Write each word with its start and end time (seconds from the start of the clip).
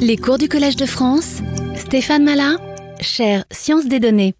Les 0.00 0.16
cours 0.16 0.38
du 0.38 0.48
Collège 0.48 0.76
de 0.76 0.86
France, 0.86 1.40
Stéphane 1.76 2.24
Malin, 2.24 2.56
chère 3.00 3.44
Sciences 3.50 3.86
des 3.86 4.00
données. 4.00 4.34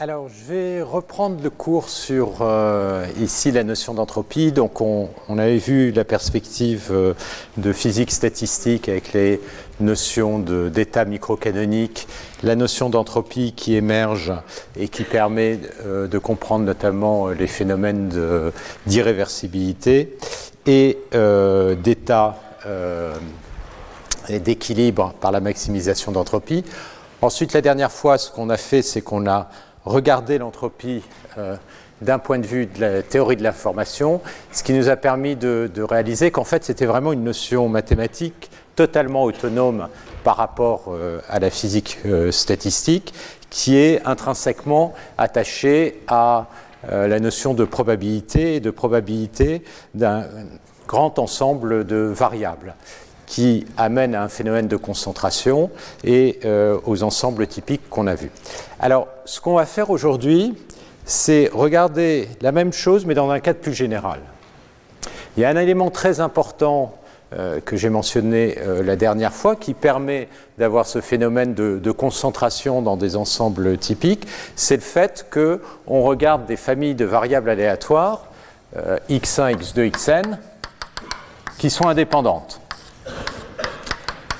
Alors, 0.00 0.28
je 0.28 0.52
vais 0.52 0.82
reprendre 0.82 1.42
le 1.42 1.50
cours 1.50 1.88
sur 1.88 2.42
euh, 2.42 3.04
ici 3.20 3.50
la 3.50 3.64
notion 3.64 3.94
d'entropie. 3.94 4.52
Donc, 4.52 4.80
on, 4.80 5.08
avait 5.28 5.56
vu 5.56 5.90
la 5.90 6.04
perspective 6.04 6.88
euh, 6.92 7.14
de 7.56 7.72
physique 7.72 8.12
statistique 8.12 8.88
avec 8.88 9.12
les 9.12 9.40
notions 9.80 10.38
d'état 10.38 11.04
microcanonique, 11.04 12.06
la 12.44 12.54
notion 12.54 12.90
d'entropie 12.90 13.54
qui 13.56 13.74
émerge 13.74 14.32
et 14.78 14.88
qui 14.88 15.02
permet 15.02 15.58
euh, 15.84 16.06
de 16.06 16.18
comprendre 16.18 16.64
notamment 16.64 17.28
les 17.28 17.48
phénomènes 17.48 18.10
d'irréversibilité 18.86 20.16
et 20.66 20.98
d'état 21.12 22.36
et 24.30 24.40
d'équilibre 24.40 25.14
par 25.20 25.32
la 25.32 25.40
maximisation 25.40 26.12
d'entropie. 26.12 26.64
Ensuite, 27.20 27.52
la 27.52 27.60
dernière 27.60 27.90
fois, 27.90 28.16
ce 28.16 28.30
qu'on 28.30 28.48
a 28.48 28.56
fait, 28.56 28.82
c'est 28.82 29.00
qu'on 29.00 29.26
a 29.26 29.48
regardé 29.84 30.38
l'entropie 30.38 31.02
euh, 31.36 31.56
d'un 32.00 32.20
point 32.20 32.38
de 32.38 32.46
vue 32.46 32.66
de 32.66 32.80
la 32.80 33.02
théorie 33.02 33.36
de 33.36 33.42
l'information, 33.42 34.20
ce 34.52 34.62
qui 34.62 34.72
nous 34.72 34.88
a 34.88 34.94
permis 34.94 35.34
de, 35.34 35.70
réaliser 35.82 36.30
qu'en 36.30 36.44
fait, 36.44 36.62
c'était 36.62 36.86
vraiment 36.86 37.12
une 37.12 37.24
notion 37.24 37.68
mathématique 37.68 38.50
totalement 38.76 39.24
autonome 39.24 39.88
par 40.22 40.36
rapport 40.36 40.84
euh, 40.90 41.20
à 41.28 41.40
la 41.40 41.50
physique 41.50 41.98
euh, 42.06 42.30
statistique, 42.30 43.12
qui 43.50 43.76
est 43.76 44.06
intrinsèquement 44.06 44.94
attachée 45.16 46.02
à 46.06 46.46
la 46.92 47.18
notion 47.18 47.54
de 47.54 47.64
probabilité 47.64 48.54
et 48.54 48.60
de 48.60 48.70
probabilité 48.70 49.64
d'un 49.94 50.26
grand 50.86 51.18
ensemble 51.18 51.84
de 51.84 51.96
variables 51.96 52.76
qui 53.28 53.66
amène 53.76 54.14
à 54.14 54.22
un 54.22 54.28
phénomène 54.28 54.66
de 54.66 54.76
concentration 54.76 55.70
et 56.02 56.40
euh, 56.44 56.78
aux 56.86 57.02
ensembles 57.02 57.46
typiques 57.46 57.88
qu'on 57.90 58.06
a 58.06 58.14
vus. 58.14 58.30
Alors, 58.80 59.06
ce 59.26 59.40
qu'on 59.40 59.54
va 59.54 59.66
faire 59.66 59.90
aujourd'hui, 59.90 60.54
c'est 61.04 61.50
regarder 61.52 62.28
la 62.40 62.52
même 62.52 62.72
chose, 62.72 63.04
mais 63.04 63.14
dans 63.14 63.30
un 63.30 63.40
cadre 63.40 63.60
plus 63.60 63.74
général. 63.74 64.20
Il 65.36 65.42
y 65.42 65.44
a 65.44 65.50
un 65.50 65.56
élément 65.56 65.90
très 65.90 66.20
important 66.20 66.94
euh, 67.34 67.60
que 67.60 67.76
j'ai 67.76 67.90
mentionné 67.90 68.56
euh, 68.60 68.82
la 68.82 68.96
dernière 68.96 69.34
fois 69.34 69.56
qui 69.56 69.74
permet 69.74 70.28
d'avoir 70.56 70.86
ce 70.86 71.02
phénomène 71.02 71.52
de, 71.52 71.78
de, 71.78 71.90
concentration 71.90 72.80
dans 72.80 72.96
des 72.96 73.14
ensembles 73.14 73.76
typiques, 73.76 74.26
c'est 74.56 74.76
le 74.76 74.82
fait 74.82 75.26
qu'on 75.30 76.00
regarde 76.00 76.46
des 76.46 76.56
familles 76.56 76.94
de 76.94 77.04
variables 77.04 77.50
aléatoires, 77.50 78.24
x1, 79.08 79.56
x2, 79.56 79.90
xn, 79.90 80.38
qui 81.58 81.70
sont 81.70 81.88
indépendantes. 81.88 82.60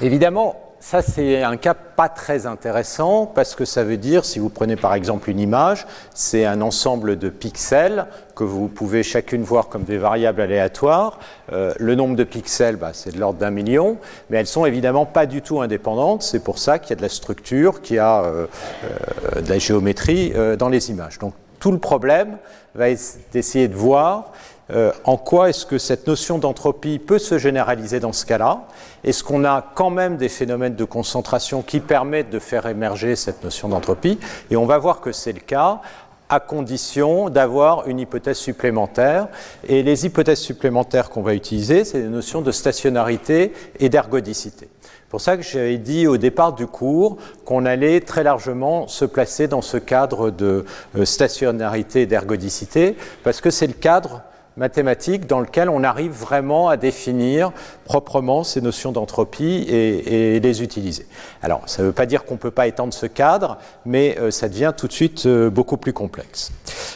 Évidemment, 0.01 0.55
ça 0.81 1.03
c'est 1.03 1.43
un 1.43 1.57
cas 1.57 1.75
pas 1.75 2.09
très 2.09 2.47
intéressant 2.47 3.27
parce 3.27 3.57
que 3.57 3.65
ça 3.65 3.83
veut 3.83 3.97
dire, 3.97 4.25
si 4.25 4.39
vous 4.39 4.49
prenez 4.49 4.77
par 4.77 4.95
exemple 4.95 5.29
une 5.29 5.41
image, 5.41 5.87
c'est 6.15 6.45
un 6.45 6.61
ensemble 6.61 7.19
de 7.19 7.29
pixels 7.29 8.07
que 8.37 8.45
vous 8.45 8.69
pouvez 8.69 9.03
chacune 9.03 9.43
voir 9.43 9.69
comme 9.69 9.83
des 9.83 9.99
variables 9.99 10.41
aléatoires. 10.41 11.19
Euh, 11.53 11.75
le 11.79 11.97
nombre 11.97 12.15
de 12.15 12.23
pixels, 12.23 12.77
bah, 12.77 12.91
c'est 12.93 13.13
de 13.13 13.19
l'ordre 13.19 13.41
d'un 13.41 13.51
million, 13.51 13.99
mais 14.31 14.37
elles 14.37 14.47
sont 14.47 14.65
évidemment 14.67 15.05
pas 15.05 15.27
du 15.27 15.43
tout 15.43 15.61
indépendantes. 15.61 16.23
C'est 16.23 16.45
pour 16.45 16.59
ça 16.59 16.79
qu'il 16.79 16.91
y 16.91 16.93
a 16.93 16.97
de 16.97 17.03
la 17.03 17.09
structure, 17.09 17.83
qu'il 17.83 17.97
y 17.97 17.99
a 17.99 18.23
euh, 18.23 18.47
euh, 18.85 19.41
de 19.41 19.49
la 19.49 19.59
géométrie 19.59 20.33
dans 20.57 20.69
les 20.69 20.91
images. 20.91 21.19
Donc 21.19 21.35
tout 21.59 21.73
le 21.73 21.79
problème 21.79 22.39
va 22.77 22.87
d'essayer 23.33 23.67
de 23.67 23.75
voir 23.75 24.33
euh, 24.71 24.93
en 25.05 25.17
quoi 25.17 25.49
est-ce 25.49 25.65
que 25.65 25.79
cette 25.79 26.07
notion 26.07 26.39
d'entropie 26.39 26.99
peut 26.99 27.19
se 27.19 27.39
généraliser 27.39 28.01
dans 28.01 28.13
ce 28.13 28.27
cas-là? 28.27 28.67
Est-ce 29.05 29.25
qu'on 29.25 29.45
a 29.45 29.65
quand 29.75 29.91
même 29.91 30.17
des 30.17 30.29
phénomènes 30.29 30.75
de 30.75 30.85
concentration 30.85 31.63
qui 31.63 31.81
permettent 31.81 32.31
de 32.31 32.39
faire 32.39 32.67
émerger 32.67 33.17
cette 33.17 33.43
notion 33.43 33.69
d'entropie? 33.69 34.19
Et 34.51 34.57
on 34.57 34.67
va 34.67 34.79
voir 34.79 35.01
que 35.01 35.13
c'est 35.13 35.33
le 35.33 35.41
cas 35.41 35.81
à 36.29 36.41
condition 36.41 37.31
d'avoir 37.31 37.89
une 37.89 38.01
hypothèse 38.01 38.37
supplémentaire. 38.37 39.29
Et 39.67 39.83
les 39.83 40.05
hypothèses 40.05 40.41
supplémentaires 40.41 41.09
qu'on 41.09 41.23
va 41.23 41.35
utiliser, 41.35 41.85
c'est 41.85 42.01
les 42.01 42.09
notions 42.09 42.43
de 42.43 42.53
stationnarité 42.53 43.53
et 43.81 43.89
d'ergodicité. 43.89 44.69
Pour 45.09 45.23
ça 45.23 45.39
que 45.39 45.43
j'avais 45.43 45.79
dit 45.79 46.07
au 46.07 46.19
départ 46.19 46.53
du 46.53 46.67
cours 46.67 47.17
qu'on 47.47 47.65
allait 47.65 48.01
très 48.01 48.23
largement 48.23 48.89
se 48.89 49.07
placer 49.07 49.49
dans 49.49 49.63
ce 49.63 49.79
cadre 49.79 50.31
de 50.31 50.67
euh, 50.99 51.07
stationnarité 51.07 52.03
et 52.03 52.07
d'ergodicité, 52.07 52.95
parce 53.25 53.41
que 53.41 53.49
c'est 53.49 53.67
le 53.67 53.73
cadre 53.73 54.21
mathématique 54.59 55.27
dans 55.27 55.41
lequel 55.41 55.71
on 55.71 55.83
arrive 55.85 56.13
vraiment 56.13 56.69
à 56.69 56.77
définir 56.77 57.53
proprement 57.85 58.45
ces 58.45 58.61
notions 58.61 58.93
d'entropie 58.93 59.65
et, 59.69 60.41
les 60.41 60.63
utiliser. 60.63 61.07
Alors, 61.43 61.63
ça 61.67 61.83
ne 61.83 61.89
veut 61.89 61.93
pas 61.93 62.07
dire 62.07 62.25
qu'on 62.25 62.35
ne 62.35 62.39
peut 62.39 62.51
pas 62.51 62.67
étendre 62.67 62.93
ce 62.93 63.07
cadre, 63.07 63.59
mais 63.87 64.17
euh, 64.19 64.31
ça 64.31 64.49
devient 64.49 64.73
tout 64.77 64.89
de 64.89 64.93
suite 64.93 65.27
euh, 65.27 65.49
beaucoup 65.49 65.77
plus 65.77 65.93
complexe. 65.93 66.53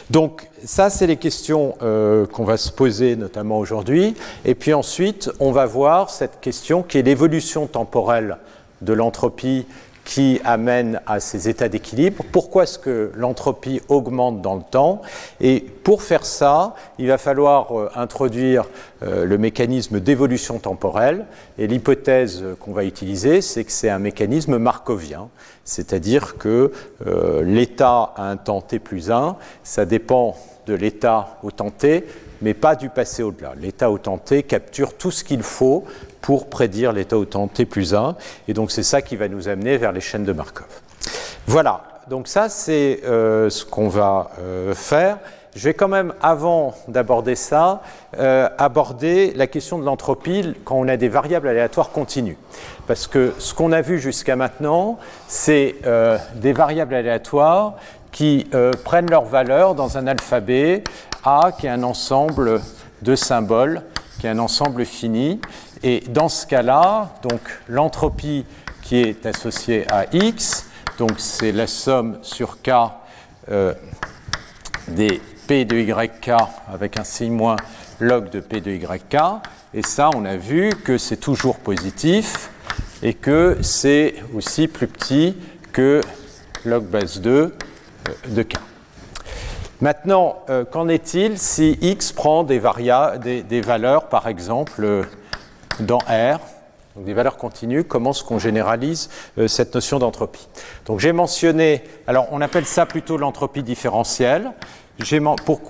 Donc, 0.09 0.49
ça, 0.63 0.89
c'est 0.89 1.07
les 1.07 1.17
questions 1.17 1.75
euh, 1.81 2.25
qu'on 2.25 2.43
va 2.43 2.57
se 2.57 2.71
poser 2.71 3.15
notamment 3.15 3.57
aujourd'hui. 3.57 4.15
Et 4.45 4.55
puis 4.55 4.73
ensuite, 4.73 5.31
on 5.39 5.51
va 5.51 5.65
voir 5.65 6.09
cette 6.09 6.39
question 6.41 6.83
qui 6.83 6.97
est 6.97 7.01
l'évolution 7.01 7.67
temporelle 7.67 8.37
de 8.81 8.93
l'entropie 8.93 9.65
qui 10.05 10.41
amène 10.43 11.01
à 11.05 11.19
ces 11.19 11.47
états 11.49 11.69
d'équilibre. 11.69 12.23
Pourquoi 12.31 12.63
est-ce 12.63 12.79
que 12.79 13.11
l'entropie 13.15 13.81
augmente 13.87 14.41
dans 14.41 14.55
le 14.55 14.63
temps? 14.63 15.01
Et 15.39 15.61
pour 15.83 16.03
faire 16.03 16.25
ça, 16.25 16.75
il 16.99 17.07
va 17.07 17.17
falloir 17.17 17.77
euh, 17.77 17.89
introduire 17.95 18.65
euh, 19.03 19.25
le 19.25 19.37
mécanisme 19.37 19.99
d'évolution 19.99 20.59
temporelle. 20.59 21.25
Et 21.57 21.67
l'hypothèse 21.67 22.43
qu'on 22.59 22.73
va 22.73 22.83
utiliser, 22.83 23.41
c'est 23.41 23.63
que 23.63 23.71
c'est 23.71 23.89
un 23.89 23.99
mécanisme 23.99 24.57
markovien, 24.57 25.29
c'est-à-dire 25.63 26.37
que 26.37 26.71
euh, 27.07 27.41
l'état 27.43 28.13
à 28.15 28.29
un 28.29 28.37
temps 28.37 28.61
t 28.61 28.79
plus 28.79 29.09
1, 29.09 29.37
ça 29.63 29.85
dépend 29.85 30.35
de 30.67 30.73
l'état 30.73 31.37
au 31.43 31.51
temps 31.51 31.71
t, 31.71 32.05
mais 32.41 32.53
pas 32.53 32.75
du 32.75 32.89
passé 32.89 33.23
au-delà. 33.23 33.53
L'état 33.59 33.89
au 33.89 33.97
temps 33.97 34.17
t 34.17 34.43
capture 34.43 34.95
tout 34.95 35.11
ce 35.11 35.23
qu'il 35.23 35.43
faut 35.43 35.85
pour 36.23 36.49
prédire 36.49 36.93
l'état 36.93 37.17
au 37.17 37.25
temps 37.25 37.47
t 37.47 37.65
plus 37.65 37.93
1. 37.93 38.15
Et 38.47 38.53
donc 38.53 38.71
c'est 38.71 38.81
ça 38.81 39.03
qui 39.03 39.15
va 39.15 39.27
nous 39.27 39.47
amener 39.47 39.77
vers 39.77 39.91
les 39.91 40.01
chaînes 40.01 40.23
de 40.23 40.33
Markov. 40.33 40.65
Voilà, 41.45 41.83
donc 42.09 42.27
ça 42.27 42.49
c'est 42.49 43.01
euh, 43.05 43.49
ce 43.49 43.65
qu'on 43.65 43.89
va 43.89 44.31
euh, 44.39 44.73
faire. 44.73 45.19
Je 45.55 45.65
vais 45.65 45.75
quand 45.75 45.89
même, 45.89 46.13
avant 46.21 46.73
d'aborder 46.87 47.35
ça, 47.35 47.81
euh, 48.17 48.49
aborder 48.57 49.33
la 49.35 49.45
question 49.45 49.77
de 49.77 49.83
l'entropie 49.83 50.55
quand 50.65 50.77
on 50.77 50.87
a 50.87 50.97
des 50.97 51.09
variables 51.09 51.47
aléatoires 51.47 51.91
continues. 51.91 52.37
Parce 52.87 53.05
que 53.05 53.33
ce 53.37 53.53
qu'on 53.53 53.71
a 53.71 53.81
vu 53.81 53.99
jusqu'à 53.99 54.35
maintenant, 54.35 54.97
c'est 55.27 55.75
des 56.35 56.53
variables 56.53 56.95
aléatoires 56.95 57.75
qui 58.11 58.49
prennent 58.83 59.09
leur 59.09 59.25
valeur 59.25 59.75
dans 59.75 59.97
un 59.97 60.07
alphabet 60.07 60.83
A 61.23 61.51
qui 61.57 61.67
est 61.67 61.69
un 61.69 61.83
ensemble 61.83 62.59
de 63.03 63.15
symboles, 63.15 63.83
qui 64.19 64.27
est 64.27 64.31
un 64.31 64.39
ensemble 64.39 64.85
fini, 64.85 65.39
et 65.83 66.01
dans 66.07 66.29
ce 66.29 66.47
cas-là, 66.47 67.09
donc 67.21 67.41
l'entropie 67.67 68.45
qui 68.81 68.97
est 68.97 69.25
associée 69.25 69.85
à 69.91 70.05
x, 70.13 70.67
donc 70.97 71.11
c'est 71.17 71.51
la 71.51 71.67
somme 71.67 72.19
sur 72.21 72.61
k 72.61 72.71
euh, 73.51 73.73
des 74.87 75.21
p 75.47 75.65
de 75.65 75.77
yk 75.77 76.31
avec 76.71 76.97
un 76.97 77.03
signe 77.03 77.33
moins 77.33 77.57
log 77.99 78.29
de 78.29 78.39
p 78.39 78.61
de 78.61 78.71
yk. 78.71 79.17
Et 79.73 79.81
ça, 79.81 80.09
on 80.15 80.23
a 80.23 80.37
vu 80.37 80.69
que 80.69 80.97
c'est 80.97 81.17
toujours 81.17 81.57
positif 81.57 82.49
et 83.01 83.13
que 83.13 83.57
c'est 83.61 84.15
aussi 84.33 84.67
plus 84.67 84.87
petit 84.87 85.35
que 85.73 85.99
log 86.63 86.85
base 86.85 87.19
2 87.19 87.31
euh, 87.31 87.53
de 88.29 88.43
k. 88.43 88.53
Maintenant, 89.81 90.37
euh, 90.49 90.63
qu'en 90.63 90.87
est-il 90.87 91.37
si 91.37 91.77
x 91.81 92.13
prend 92.13 92.43
des, 92.43 92.61
des, 93.21 93.43
des 93.43 93.61
valeurs, 93.61 94.07
par 94.07 94.27
exemple, 94.27 95.05
dans 95.79 95.99
R, 95.99 96.39
donc 96.95 97.05
des 97.05 97.13
valeurs 97.13 97.37
continues, 97.37 97.83
comment 97.83 98.11
est-ce 98.11 98.23
qu'on 98.23 98.39
généralise 98.39 99.09
euh, 99.37 99.47
cette 99.47 99.73
notion 99.73 99.97
d'entropie 99.97 100.47
Donc 100.85 100.99
j'ai 100.99 101.11
mentionné, 101.11 101.83
alors 102.05 102.27
on 102.31 102.41
appelle 102.41 102.65
ça 102.65 102.85
plutôt 102.85 103.17
l'entropie 103.17 103.63
différentielle. 103.63 104.51
J'ai 104.99 105.19
pour 105.19 105.61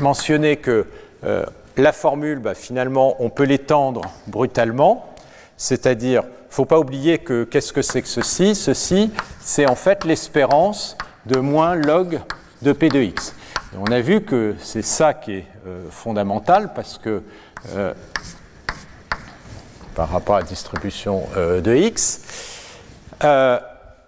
mentionner 0.00 0.56
que 0.56 0.86
euh, 1.24 1.44
la 1.76 1.92
formule, 1.92 2.38
bah, 2.38 2.54
finalement, 2.54 3.16
on 3.18 3.28
peut 3.28 3.44
l'étendre 3.44 4.02
brutalement, 4.26 5.14
c'est-à-dire, 5.58 6.22
faut 6.48 6.64
pas 6.64 6.78
oublier 6.78 7.18
que 7.18 7.44
qu'est-ce 7.44 7.72
que 7.74 7.82
c'est 7.82 8.00
que 8.00 8.08
ceci? 8.08 8.54
Ceci, 8.54 9.10
c'est 9.40 9.68
en 9.68 9.74
fait 9.74 10.04
l'espérance 10.04 10.96
de 11.26 11.38
moins 11.38 11.74
log 11.74 12.20
de 12.62 12.72
p 12.72 12.88
de 12.88 13.00
x. 13.00 13.34
on 13.78 13.90
a 13.92 14.00
vu 14.00 14.22
que 14.22 14.54
c'est 14.58 14.82
ça 14.82 15.12
qui 15.12 15.32
est 15.32 15.46
euh, 15.66 15.84
fondamental 15.90 16.72
parce 16.74 16.96
que 16.96 17.22
par 19.94 20.10
rapport 20.10 20.36
à 20.36 20.40
la 20.40 20.46
distribution 20.46 21.24
euh, 21.36 21.60
de 21.60 21.74
x. 21.74 22.20
Euh, 23.24 23.58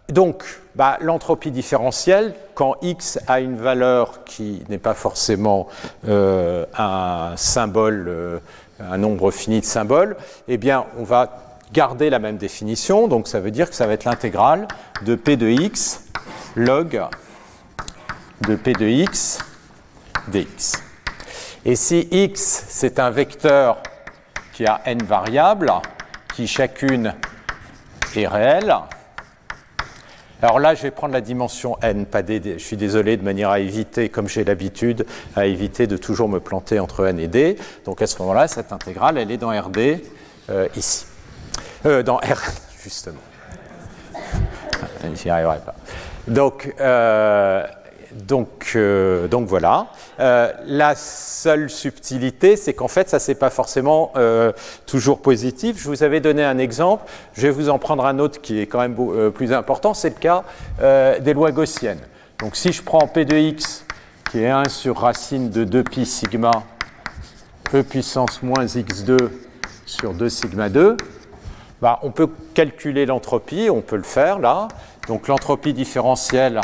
donc, 0.09 0.45
bah, 0.75 0.99
l'entropie 1.01 1.51
différentielle, 1.51 2.35
quand 2.55 2.77
x 2.83 3.19
a 3.27 3.41
une 3.41 3.57
valeur 3.57 4.25
qui 4.25 4.63
n'est 4.69 4.79
pas 4.79 4.95
forcément 4.95 5.69
euh, 6.09 6.67
un 6.77 7.33
symbole, 7.37 8.41
un 8.81 8.99
nombre 8.99 9.31
fini 9.31 9.61
de 9.61 9.65
symboles, 9.65 10.17
eh 10.49 10.57
bien, 10.57 10.85
on 10.99 11.05
va 11.05 11.45
garder 11.73 12.11
la 12.11 12.19
même 12.19 12.37
définition, 12.37 13.09
donc 13.09 13.29
ça 13.29 13.41
veut 13.41 13.51
dire 13.51 13.71
que 13.71 13.77
ça 13.77 13.87
va 13.87 13.95
être 13.95 14.05
l'intégrale 14.05 14.69
de 15.05 15.15
p 15.15 15.37
de 15.37 15.49
x 15.49 16.05
log 16.55 17.01
de 18.47 18.55
p 18.57 18.73
de 18.75 18.87
x 18.87 19.39
dx. 20.29 20.73
Et 21.65 21.77
si 21.77 22.07
x, 22.11 22.65
c'est 22.69 22.99
un 22.99 23.11
vecteur 23.11 23.83
qui 24.55 24.67
a 24.67 24.81
n 24.87 25.03
variables, 25.03 25.71
qui 26.35 26.47
chacune 26.47 27.15
est 28.17 28.27
réelle, 28.27 28.75
alors 30.45 30.59
là, 30.59 30.75
je 30.75 30.83
vais 30.83 30.91
prendre 30.91 31.15
la 31.15 31.23
dimension 31.23 31.79
n, 31.81 32.05
pas 32.05 32.23
d. 32.23 32.43
Je 32.59 32.63
suis 32.63 32.77
désolé, 32.77 33.17
de 33.17 33.23
manière 33.23 33.49
à 33.49 33.61
éviter, 33.61 34.11
comme 34.11 34.29
j'ai 34.29 34.45
l'habitude, 34.45 35.07
à 35.37 35.47
éviter 35.47 35.87
de 35.87 35.97
toujours 35.97 36.29
me 36.29 36.39
planter 36.39 36.81
entre 36.81 37.07
n 37.07 37.19
et 37.19 37.29
d. 37.29 37.57
Donc 37.87 38.03
à 38.03 38.07
ce 38.07 38.19
moment-là, 38.21 38.47
cette 38.47 38.71
intégrale, 38.71 39.17
elle 39.17 39.31
est 39.31 39.39
dans 39.39 39.49
Rd 39.59 40.03
euh, 40.51 40.69
ici. 40.77 41.07
Euh, 41.87 42.03
dans 42.03 42.17
R, 42.17 42.43
justement. 42.83 43.23
J'y 45.15 45.31
arriverai 45.31 45.61
pas. 45.61 45.75
Donc, 46.29 46.75
euh, 46.79 47.67
donc, 48.15 48.73
euh, 48.77 49.27
donc 49.27 49.47
voilà. 49.49 49.89
Euh, 50.21 50.53
la 50.67 50.95
seule 50.95 51.69
subtilité, 51.69 52.57
c'est 52.57 52.73
qu'en 52.73 52.89
fait, 52.89 53.09
ça 53.09 53.19
c'est 53.19 53.35
pas 53.35 53.51
forcément 53.51 54.13
euh, 54.17 54.53
toujours 54.87 55.21
positif. 55.21 55.83
Je 55.83 55.89
vous 55.89 56.03
avais 56.03 56.21
donné 56.21 56.45
un 56.45 56.59
exemple. 56.59 57.05
Je 57.35 57.43
vais 57.43 57.51
vous 57.51 57.69
en 57.69 57.79
prendre 57.79 58.07
un 58.07 58.19
autre 58.19 58.41
qui 58.41 58.61
est 58.61 58.67
quand 58.67 58.81
même 58.81 58.97
plus 59.33 59.53
important. 59.53 59.95
C'est 59.95 60.11
le 60.11 60.21
cas 60.21 60.45
des 61.21 61.35
lois 61.35 61.51
gaussiennes. 61.51 62.01
Donc, 62.39 62.57
si 62.57 62.73
je 62.73 62.83
prends 62.83 63.07
p 63.07 63.25
de 63.25 63.37
x 63.37 63.85
qui 64.31 64.43
est 64.43 64.51
1 64.51 64.69
sur 64.69 64.99
racine 64.99 65.51
de 65.51 65.65
2pi 65.65 66.05
sigma 66.05 66.51
e 67.73 67.83
puissance 67.83 68.43
moins 68.43 68.65
x2 68.65 69.17
sur 69.87 70.15
2 70.15 70.29
sigma 70.29 70.69
2, 70.69 70.97
bah, 71.81 72.01
on 72.03 72.11
peut 72.11 72.29
calculer 72.55 73.07
l'entropie. 73.07 73.69
On 73.71 73.81
peut 73.81 73.97
le 73.97 74.03
faire 74.03 74.39
là. 74.39 74.69
Donc, 75.09 75.29
l'entropie 75.29 75.73
différentielle 75.73 76.61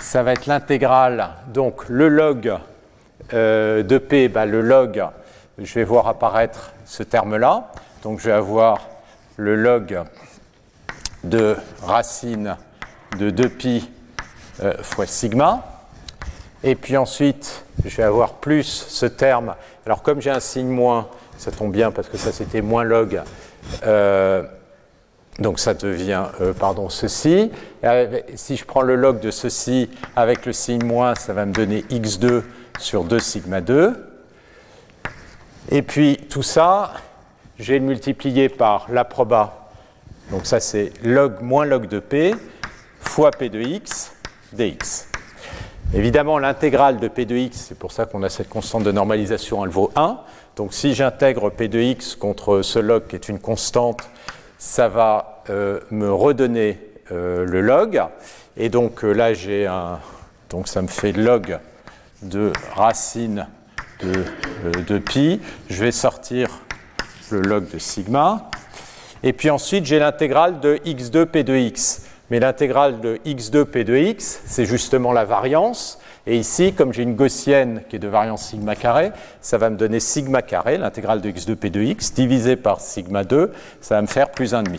ça 0.00 0.22
va 0.22 0.32
être 0.32 0.46
l'intégrale, 0.46 1.30
donc 1.48 1.88
le 1.88 2.08
log 2.08 2.54
euh, 3.34 3.82
de 3.82 3.98
P, 3.98 4.28
bah, 4.28 4.46
le 4.46 4.60
log, 4.60 5.04
je 5.58 5.74
vais 5.74 5.84
voir 5.84 6.06
apparaître 6.08 6.72
ce 6.84 7.02
terme-là. 7.02 7.72
Donc 8.02 8.20
je 8.20 8.26
vais 8.26 8.32
avoir 8.32 8.88
le 9.36 9.56
log 9.56 10.02
de 11.24 11.56
racine 11.82 12.56
de 13.18 13.30
2pi 13.30 13.88
euh, 14.62 14.74
fois 14.82 15.06
sigma. 15.06 15.64
Et 16.62 16.74
puis 16.74 16.96
ensuite, 16.96 17.64
je 17.84 17.96
vais 17.96 18.02
avoir 18.02 18.34
plus 18.34 18.64
ce 18.64 19.06
terme. 19.06 19.54
Alors 19.84 20.02
comme 20.02 20.20
j'ai 20.20 20.30
un 20.30 20.40
signe 20.40 20.68
moins, 20.68 21.08
ça 21.36 21.50
tombe 21.50 21.72
bien 21.72 21.90
parce 21.90 22.08
que 22.08 22.16
ça 22.16 22.32
c'était 22.32 22.62
moins 22.62 22.84
log. 22.84 23.20
Euh, 23.84 24.42
donc 25.38 25.60
ça 25.60 25.74
devient, 25.74 26.24
euh, 26.40 26.52
pardon, 26.52 26.88
ceci. 26.88 27.50
si 28.34 28.56
je 28.56 28.64
prends 28.64 28.82
le 28.82 28.96
log 28.96 29.20
de 29.20 29.30
ceci 29.30 29.88
avec 30.16 30.44
le 30.46 30.52
signe 30.52 30.84
moins, 30.84 31.14
ça 31.14 31.32
va 31.32 31.46
me 31.46 31.52
donner 31.52 31.82
x2 31.90 32.42
sur 32.78 33.04
2 33.04 33.20
sigma 33.20 33.60
2. 33.60 33.94
Et 35.70 35.82
puis 35.82 36.16
tout 36.28 36.42
ça, 36.42 36.94
j'ai 37.58 37.78
multiplié 37.78 38.48
par 38.48 38.86
la 38.90 39.04
proba. 39.04 39.70
Donc 40.30 40.46
ça 40.46 40.60
c'est 40.60 40.92
log 41.02 41.40
moins 41.40 41.64
log 41.64 41.86
de 41.86 42.00
p 42.00 42.34
fois 43.00 43.30
p 43.30 43.48
de 43.48 43.60
x 43.60 44.12
dx. 44.52 45.08
Évidemment, 45.94 46.38
l'intégrale 46.38 46.98
de 46.98 47.08
p 47.08 47.24
de 47.24 47.36
x, 47.36 47.66
c'est 47.68 47.78
pour 47.78 47.92
ça 47.92 48.04
qu'on 48.04 48.22
a 48.22 48.28
cette 48.28 48.48
constante 48.48 48.82
de 48.82 48.92
normalisation, 48.92 49.64
elle 49.64 49.70
vaut 49.70 49.90
1. 49.96 50.18
Donc 50.56 50.74
si 50.74 50.94
j'intègre 50.94 51.50
p 51.50 51.68
de 51.68 51.78
x 51.78 52.16
contre 52.16 52.62
ce 52.62 52.78
log 52.78 53.06
qui 53.06 53.14
est 53.14 53.28
une 53.28 53.38
constante, 53.38 54.02
ça 54.58 54.88
va 54.88 55.42
euh, 55.50 55.80
me 55.90 56.12
redonner 56.12 56.78
euh, 57.12 57.46
le 57.46 57.60
log. 57.60 58.02
Et 58.56 58.68
donc 58.68 59.04
euh, 59.04 59.12
là, 59.12 59.32
j'ai 59.32 59.66
un. 59.66 60.00
Donc 60.50 60.68
ça 60.68 60.82
me 60.82 60.88
fait 60.88 61.12
log 61.12 61.58
de 62.22 62.52
racine 62.74 63.46
de, 64.00 64.24
de, 64.82 64.98
pi. 64.98 65.40
Je 65.70 65.84
vais 65.84 65.92
sortir 65.92 66.48
le 67.30 67.40
log 67.40 67.70
de 67.70 67.78
sigma. 67.78 68.50
Et 69.22 69.32
puis 69.32 69.50
ensuite, 69.50 69.84
j'ai 69.84 69.98
l'intégrale 69.98 70.60
de 70.60 70.76
x2 70.84 71.26
p 71.26 71.44
de 71.44 71.54
x. 71.54 72.02
Mais 72.30 72.40
l'intégrale 72.40 73.00
de 73.00 73.18
x2 73.24 73.64
p 73.64 73.84
de 73.84 73.96
x, 73.96 74.40
c'est 74.44 74.64
justement 74.64 75.12
la 75.12 75.24
variance. 75.24 75.98
Et 76.30 76.36
ici, 76.36 76.74
comme 76.74 76.92
j'ai 76.92 77.04
une 77.04 77.16
gaussienne 77.16 77.80
qui 77.88 77.96
est 77.96 77.98
de 77.98 78.06
variance 78.06 78.48
sigma 78.48 78.76
carré, 78.76 79.12
ça 79.40 79.56
va 79.56 79.70
me 79.70 79.78
donner 79.78 79.98
sigma 79.98 80.42
carré, 80.42 80.76
l'intégrale 80.76 81.22
de 81.22 81.30
x 81.30 81.46
de 81.46 81.54
p 81.54 81.70
de 81.70 81.80
x, 81.80 82.12
divisé 82.12 82.54
par 82.54 82.82
sigma 82.82 83.24
2, 83.24 83.50
ça 83.80 83.94
va 83.94 84.02
me 84.02 84.06
faire 84.06 84.30
plus 84.30 84.52
1,5. 84.52 84.78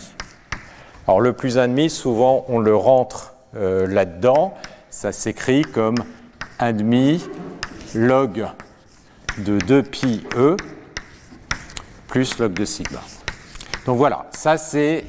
Alors 1.08 1.20
le 1.20 1.34
plus 1.34 1.58
1,5, 1.58 1.90
souvent 1.90 2.46
on 2.50 2.60
le 2.60 2.76
rentre 2.76 3.34
euh, 3.56 3.88
là-dedans, 3.88 4.54
ça 4.92 5.12
s'écrit 5.12 5.64
comme 5.64 5.96
1,5 6.60 7.22
log 7.96 8.46
de 9.40 9.58
2pi 9.58 10.22
e 10.38 10.56
plus 12.08 12.38
log 12.38 12.54
de 12.54 12.66
sigma. 12.66 13.02
Donc 13.88 13.98
voilà, 13.98 14.28
ça 14.36 14.60
c'est 14.60 15.04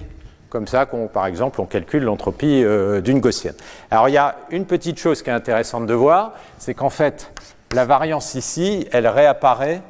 comme 0.51 0.67
ça 0.67 0.85
qu'on, 0.85 1.07
par 1.07 1.27
exemple, 1.27 1.61
on 1.61 1.65
calcule 1.65 2.03
l'entropie 2.03 2.63
euh, 2.65 3.01
d'une 3.01 3.21
gaussienne. 3.21 3.55
Alors 3.91 4.09
il 4.09 4.13
y 4.13 4.19
a 4.19 4.37
une 4.51 4.67
petite 4.67 4.99
chose 4.99 5.23
qui 5.23 5.31
est 5.31 5.33
intéressante 5.33 5.87
de 5.87 5.95
voir, 5.95 6.33
c'est 6.59 6.75
qu'en 6.75 6.91
fait, 6.91 7.33
la 7.73 7.85
variance 7.87 8.35
ici, 8.35 8.87
elle 8.93 9.07
réapparaît 9.07 9.81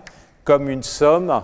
comme 0.45 0.69
une 0.69 0.83
somme 0.83 1.43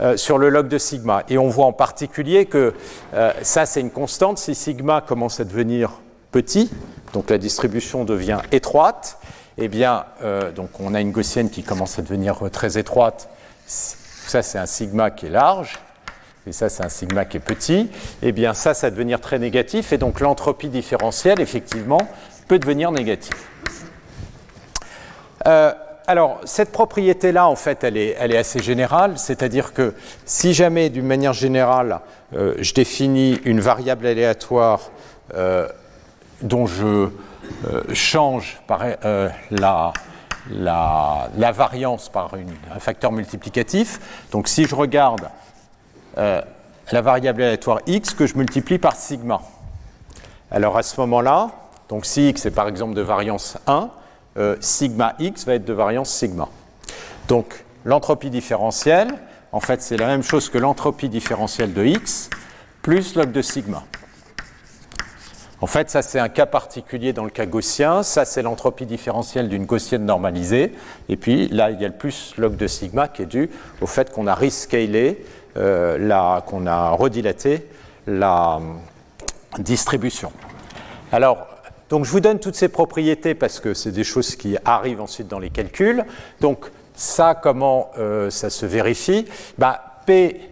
euh, 0.00 0.16
sur 0.16 0.38
le 0.38 0.48
log 0.48 0.66
de 0.66 0.76
sigma. 0.76 1.22
Et 1.28 1.38
on 1.38 1.48
voit 1.48 1.66
en 1.66 1.72
particulier 1.72 2.46
que 2.46 2.74
euh, 3.14 3.32
ça, 3.42 3.64
c'est 3.64 3.80
une 3.80 3.92
constante. 3.92 4.38
Si 4.38 4.56
sigma 4.56 5.00
commence 5.00 5.38
à 5.38 5.44
devenir 5.44 5.92
petit, 6.32 6.68
donc 7.12 7.30
la 7.30 7.38
distribution 7.38 8.04
devient 8.04 8.40
étroite, 8.50 9.18
eh 9.58 9.68
bien, 9.68 10.06
donc 10.54 10.70
on 10.80 10.94
a 10.94 11.00
une 11.00 11.10
gaussienne 11.10 11.50
qui 11.50 11.62
commence 11.62 11.98
à 11.98 12.02
devenir 12.02 12.38
très 12.50 12.78
étroite. 12.78 13.28
Ça, 13.66 14.42
c'est 14.42 14.58
un 14.58 14.64
sigma 14.64 15.10
qui 15.10 15.26
est 15.26 15.30
large 15.30 15.80
et 16.46 16.52
ça 16.52 16.68
c'est 16.68 16.84
un 16.84 16.88
sigma 16.88 17.24
qui 17.24 17.36
est 17.36 17.40
petit, 17.40 17.90
eh 18.22 18.32
bien 18.32 18.54
ça, 18.54 18.74
ça 18.74 18.88
va 18.88 18.90
devenir 18.90 19.20
très 19.20 19.38
négatif, 19.38 19.92
et 19.92 19.98
donc 19.98 20.20
l'entropie 20.20 20.68
différentielle, 20.68 21.40
effectivement, 21.40 22.00
peut 22.48 22.58
devenir 22.58 22.90
négative. 22.90 23.34
Euh, 25.46 25.72
alors, 26.06 26.40
cette 26.44 26.72
propriété-là, 26.72 27.46
en 27.46 27.54
fait, 27.54 27.84
elle 27.84 27.96
est, 27.96 28.36
assez 28.36 28.60
générale, 28.60 29.16
c'est-à-dire 29.16 29.72
que 29.72 29.94
si 30.24 30.52
jamais, 30.52 30.90
d'une 30.90 31.06
manière 31.06 31.32
générale, 31.32 32.00
euh, 32.34 32.54
je 32.58 32.74
définis 32.74 33.40
une 33.44 33.60
variable 33.60 34.06
aléatoire 34.06 34.90
euh, 35.34 35.68
dont 36.42 36.66
je 36.66 37.08
change 37.92 38.60
la, 39.50 39.92
la, 40.50 41.28
la, 41.36 41.52
variance 41.52 42.08
par 42.08 42.32
un 42.74 42.78
facteur 42.78 43.12
multiplicatif, 43.12 44.00
donc 44.30 44.48
si 44.48 44.64
je 44.66 44.74
regarde 44.74 45.28
euh, 46.18 46.42
la 46.92 47.00
variable 47.00 47.42
aléatoire 47.42 47.80
x 47.86 48.14
que 48.14 48.26
je 48.26 48.36
multiplie 48.36 48.78
par 48.78 48.96
sigma. 48.96 49.40
Alors 50.50 50.76
à 50.76 50.82
ce 50.82 51.00
moment-là, 51.00 51.50
donc 51.88 52.06
si 52.06 52.28
x 52.28 52.46
est 52.46 52.50
par 52.50 52.68
exemple 52.68 52.94
de 52.94 53.02
variance 53.02 53.58
1, 53.66 53.90
euh, 54.36 54.56
sigma 54.60 55.14
x 55.18 55.46
va 55.46 55.54
être 55.54 55.64
de 55.64 55.72
variance 55.72 56.10
sigma. 56.10 56.48
Donc 57.28 57.64
l'entropie 57.84 58.30
différentielle, 58.30 59.08
en 59.52 59.60
fait 59.60 59.82
c'est 59.82 59.96
la 59.96 60.06
même 60.06 60.22
chose 60.22 60.48
que 60.48 60.58
l'entropie 60.58 61.08
différentielle 61.08 61.72
de 61.72 61.84
x 61.84 62.30
plus 62.82 63.14
log 63.14 63.30
de 63.32 63.42
sigma. 63.42 63.84
En 65.62 65.66
fait, 65.66 65.90
ça 65.90 66.00
c'est 66.00 66.18
un 66.18 66.30
cas 66.30 66.46
particulier 66.46 67.12
dans 67.12 67.24
le 67.24 67.30
cas 67.30 67.44
gaussien, 67.44 68.02
ça 68.02 68.24
c'est 68.24 68.40
l'entropie 68.40 68.86
différentielle 68.86 69.48
d'une 69.48 69.66
gaussienne 69.66 70.06
normalisée, 70.06 70.72
et 71.10 71.16
puis 71.16 71.48
là 71.48 71.70
il 71.70 71.78
y 71.80 71.84
a 71.84 71.88
le 71.88 71.94
plus 71.94 72.34
log 72.38 72.56
de 72.56 72.66
sigma 72.66 73.08
qui 73.08 73.22
est 73.22 73.26
dû 73.26 73.50
au 73.82 73.86
fait 73.86 74.10
qu'on 74.10 74.26
a 74.26 74.34
rescalé 74.34 75.22
qu'on 75.54 76.66
a 76.66 76.90
redilaté 76.90 77.66
la 78.06 78.60
distribution. 79.58 80.32
Alors, 81.12 81.46
donc 81.88 82.04
je 82.04 82.10
vous 82.10 82.20
donne 82.20 82.38
toutes 82.38 82.54
ces 82.54 82.68
propriétés 82.68 83.34
parce 83.34 83.58
que 83.58 83.74
c'est 83.74 83.90
des 83.90 84.04
choses 84.04 84.36
qui 84.36 84.56
arrivent 84.64 85.00
ensuite 85.00 85.28
dans 85.28 85.40
les 85.40 85.50
calculs. 85.50 86.04
Donc 86.40 86.70
ça, 86.94 87.34
comment 87.34 87.90
euh, 87.98 88.30
ça 88.30 88.48
se 88.48 88.64
vérifie? 88.64 89.26
Bah, 89.58 90.02
P 90.06 90.50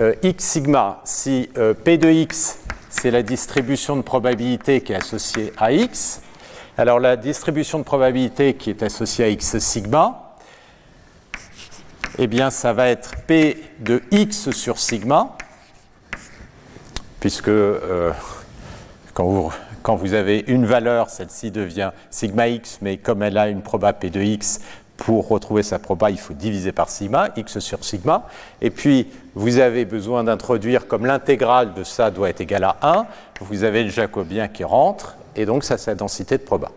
euh, 0.00 0.14
x 0.22 0.44
sigma, 0.44 1.00
si 1.04 1.48
P 1.84 1.98
de 1.98 2.10
x, 2.10 2.58
c'est 2.90 3.10
la 3.10 3.22
distribution 3.22 3.96
de 3.96 4.02
probabilité 4.02 4.80
qui 4.80 4.92
est 4.92 4.96
associée 4.96 5.52
à 5.56 5.72
x, 5.72 6.20
alors 6.76 6.98
la 6.98 7.16
distribution 7.16 7.78
de 7.78 7.84
probabilité 7.84 8.54
qui 8.54 8.70
est 8.70 8.82
associée 8.82 9.24
à 9.24 9.28
x 9.28 9.58
sigma, 9.58 10.23
eh 12.18 12.26
bien, 12.26 12.50
ça 12.50 12.72
va 12.72 12.88
être 12.88 13.16
P 13.26 13.62
de 13.80 14.02
x 14.10 14.50
sur 14.50 14.78
sigma, 14.78 15.36
puisque 17.18 17.48
euh, 17.48 18.12
quand, 19.14 19.96
vous, 19.96 20.14
avez 20.14 20.44
une 20.46 20.64
valeur, 20.64 21.10
celle-ci 21.10 21.50
devient 21.50 21.90
sigma 22.10 22.48
x, 22.48 22.78
mais 22.82 22.98
comme 22.98 23.22
elle 23.22 23.36
a 23.36 23.48
une 23.48 23.62
proba 23.62 23.92
P 23.92 24.10
de 24.10 24.20
x, 24.20 24.60
pour 24.96 25.26
retrouver 25.26 25.64
sa 25.64 25.80
proba, 25.80 26.10
il 26.10 26.18
faut 26.18 26.34
diviser 26.34 26.70
par 26.70 26.88
sigma, 26.88 27.30
x 27.36 27.58
sur 27.58 27.84
sigma. 27.84 28.28
Et 28.60 28.70
puis, 28.70 29.10
vous 29.34 29.58
avez 29.58 29.84
besoin 29.84 30.22
d'introduire, 30.22 30.86
comme 30.86 31.06
l'intégrale 31.06 31.74
de 31.74 31.82
ça 31.82 32.12
doit 32.12 32.30
être 32.30 32.40
égale 32.40 32.64
à 32.64 32.76
1, 32.82 33.06
vous 33.40 33.64
avez 33.64 33.82
le 33.82 33.90
jacobien 33.90 34.46
qui 34.46 34.62
rentre, 34.62 35.16
et 35.34 35.46
donc 35.46 35.64
ça, 35.64 35.78
c'est 35.78 35.90
la 35.90 35.96
densité 35.96 36.38
de 36.38 36.44
proba. 36.44 36.70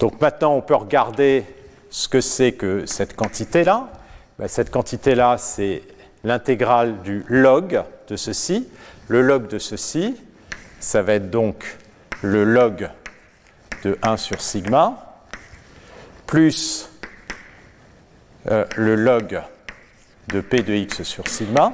Donc 0.00 0.20
maintenant, 0.22 0.54
on 0.54 0.62
peut 0.62 0.74
regarder 0.74 1.44
ce 1.90 2.08
que 2.08 2.22
c'est 2.22 2.52
que 2.52 2.86
cette 2.86 3.14
quantité-là. 3.14 3.88
Ben, 4.38 4.46
cette 4.46 4.70
quantité-là, 4.70 5.36
c'est 5.36 5.82
l'intégrale 6.22 7.02
du 7.02 7.24
log 7.28 7.82
de 8.06 8.16
ceci. 8.16 8.68
Le 9.08 9.20
log 9.20 9.48
de 9.48 9.58
ceci, 9.58 10.16
ça 10.78 11.02
va 11.02 11.14
être 11.14 11.28
donc 11.28 11.76
le 12.22 12.44
log 12.44 12.88
de 13.82 13.98
1 14.02 14.16
sur 14.16 14.40
sigma, 14.40 15.22
plus 16.26 16.88
euh, 18.48 18.64
le 18.76 18.94
log 18.94 19.42
de 20.28 20.40
P 20.40 20.62
de 20.62 20.72
x 20.72 21.02
sur 21.02 21.26
sigma. 21.26 21.72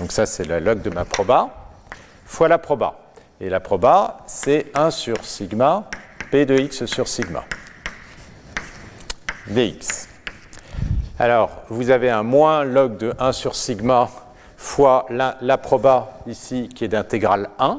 Donc 0.00 0.10
ça, 0.10 0.26
c'est 0.26 0.44
le 0.44 0.58
log 0.58 0.82
de 0.82 0.90
ma 0.90 1.04
proba, 1.04 1.76
fois 2.26 2.48
la 2.48 2.58
proba. 2.58 3.12
Et 3.40 3.48
la 3.48 3.60
proba, 3.60 4.24
c'est 4.26 4.66
1 4.74 4.90
sur 4.90 5.24
sigma 5.24 5.88
P 6.32 6.44
de 6.44 6.58
x 6.58 6.86
sur 6.86 7.06
sigma 7.06 7.44
dx. 9.46 10.09
Alors, 11.22 11.50
vous 11.68 11.90
avez 11.90 12.08
un 12.08 12.22
moins 12.22 12.64
log 12.64 12.96
de 12.96 13.12
1 13.18 13.32
sur 13.32 13.54
sigma 13.54 14.08
fois 14.56 15.04
la, 15.10 15.58
proba 15.58 16.18
ici 16.26 16.70
qui 16.74 16.86
est 16.86 16.88
d'intégrale 16.88 17.50
1. 17.58 17.78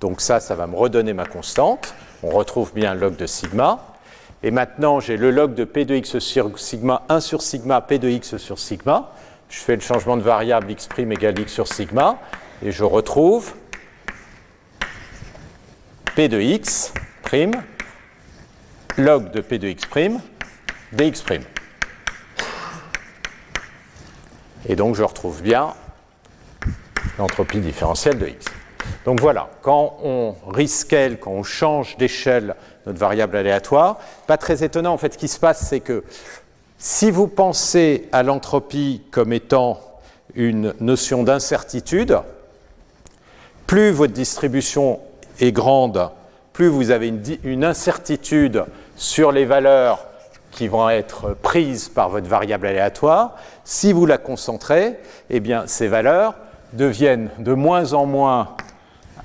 Donc 0.00 0.20
ça, 0.20 0.38
ça 0.38 0.54
va 0.54 0.68
me 0.68 0.76
redonner 0.76 1.12
ma 1.12 1.24
constante. 1.24 1.94
On 2.22 2.30
retrouve 2.30 2.72
bien 2.72 2.94
log 2.94 3.16
de 3.16 3.26
sigma. 3.26 3.80
Et 4.44 4.52
maintenant, 4.52 5.00
j'ai 5.00 5.16
le 5.16 5.32
log 5.32 5.54
de 5.54 5.64
P 5.64 5.84
de 5.84 5.96
x 5.96 6.20
sur 6.20 6.56
sigma, 6.60 7.02
1 7.08 7.18
sur 7.18 7.42
sigma, 7.42 7.80
P 7.80 7.98
de 7.98 8.08
x 8.08 8.36
sur 8.36 8.60
sigma. 8.60 9.10
Je 9.48 9.58
fais 9.58 9.74
le 9.74 9.82
changement 9.82 10.16
de 10.16 10.22
variable 10.22 10.70
x' 10.70 10.88
égale 10.96 11.40
x 11.40 11.52
sur 11.52 11.66
sigma. 11.66 12.18
Et 12.64 12.70
je 12.70 12.84
retrouve 12.84 13.52
P 16.14 16.28
de 16.28 16.40
x' 16.40 16.94
log 18.96 19.32
de 19.32 19.40
P 19.40 19.58
de 19.58 19.66
x' 19.66 19.88
dx'. 20.92 21.55
Et 24.68 24.76
donc, 24.76 24.94
je 24.94 25.02
retrouve 25.02 25.42
bien 25.42 25.74
l'entropie 27.18 27.60
différentielle 27.60 28.18
de 28.18 28.28
x. 28.28 28.46
Donc 29.04 29.20
voilà, 29.20 29.48
quand 29.62 29.98
on 30.02 30.34
rescale, 30.48 31.18
quand 31.18 31.30
on 31.30 31.42
change 31.42 31.96
d'échelle 31.96 32.54
notre 32.86 32.98
variable 32.98 33.36
aléatoire, 33.36 33.98
pas 34.26 34.36
très 34.36 34.64
étonnant, 34.64 34.92
en 34.92 34.98
fait, 34.98 35.14
ce 35.14 35.18
qui 35.18 35.28
se 35.28 35.38
passe, 35.38 35.68
c'est 35.68 35.80
que 35.80 36.04
si 36.78 37.10
vous 37.10 37.26
pensez 37.26 38.08
à 38.12 38.22
l'entropie 38.22 39.02
comme 39.10 39.32
étant 39.32 39.80
une 40.34 40.74
notion 40.80 41.22
d'incertitude, 41.22 42.18
plus 43.66 43.90
votre 43.90 44.12
distribution 44.12 45.00
est 45.40 45.52
grande, 45.52 46.10
plus 46.52 46.68
vous 46.68 46.90
avez 46.90 47.08
une, 47.08 47.22
une, 47.44 47.64
incertitude 47.64 48.64
sur 48.96 49.32
les 49.32 49.44
valeurs 49.44 50.06
qui 50.56 50.68
vont 50.68 50.88
être 50.88 51.36
prises 51.42 51.88
par 51.88 52.08
votre 52.08 52.28
variable 52.28 52.66
aléatoire. 52.66 53.36
Si 53.62 53.92
vous 53.92 54.06
la 54.06 54.18
concentrez, 54.18 54.98
eh 55.30 55.38
bien, 55.38 55.64
ces 55.66 55.86
valeurs 55.86 56.34
deviennent 56.72 57.30
de 57.38 57.52
moins 57.52 57.92
en 57.92 58.06
moins 58.06 58.56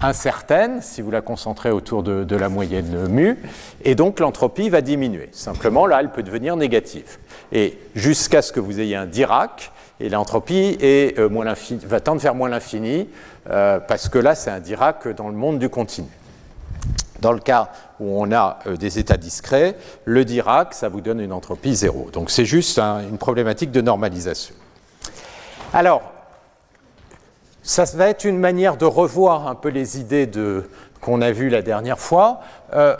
incertaine 0.02 0.82
si 0.82 1.02
vous 1.02 1.12
la 1.12 1.22
concentrez 1.22 1.72
autour 1.72 2.04
de, 2.04 2.36
la 2.36 2.50
moyenne 2.50 3.08
mu, 3.08 3.38
et 3.84 3.96
donc 3.96 4.20
l'entropie 4.20 4.70
va 4.70 4.82
diminuer. 4.82 5.30
Simplement, 5.32 5.86
là, 5.86 6.00
elle 6.02 6.12
peut 6.12 6.24
devenir 6.24 6.56
négative. 6.56 7.18
Et 7.52 7.78
jusqu'à 7.96 8.42
ce 8.42 8.52
que 8.52 8.60
vous 8.60 8.80
ayez 8.80 8.96
un 8.96 9.06
Dirac, 9.06 9.72
et 10.00 10.10
l'entropie 10.10 10.78
euh, 10.82 11.30
va 11.86 12.00
tendre 12.00 12.20
vers 12.20 12.36
moins 12.36 12.50
l'infini, 12.50 13.08
euh, 13.50 13.80
parce 13.80 14.10
que 14.10 14.18
là, 14.18 14.36
c'est 14.36 14.50
un 14.50 14.60
Dirac 14.60 15.08
dans 15.16 15.30
le 15.30 15.36
monde 15.36 15.60
du 15.60 15.70
continu. 15.70 16.10
Dans 17.22 17.32
le 17.32 17.40
cas 17.40 17.70
où 18.00 18.22
on 18.22 18.32
a 18.32 18.60
euh, 18.68 18.76
des 18.76 19.00
états 19.00 19.18
discrets, 19.18 19.76
le 20.06 20.26
Dirac, 20.26 20.74
ça 20.74 20.90
vous 20.90 21.02
donne 21.02 21.20
une 21.20 21.34
entropie 21.34 21.76
zéro. 21.76 22.10
Donc 22.12 22.32
c'est 22.32 22.46
juste 22.46 22.80
une 22.80 23.18
problématique 23.18 23.72
de 23.72 23.82
normalisation. 23.82 24.56
Alors, 25.74 26.02
ça 27.64 27.86
va 27.96 28.08
être 28.08 28.26
une 28.26 28.40
manière 28.40 28.76
de 28.76 28.86
revoir 28.86 29.48
un 29.48 29.56
peu 29.56 29.70
les 29.70 30.00
idées 30.00 30.30
qu'on 31.00 31.22
a 31.22 31.32
vues 31.32 31.50
la 31.50 31.62
dernière 31.62 32.00
fois. 32.00 32.42
Euh, 32.74 32.96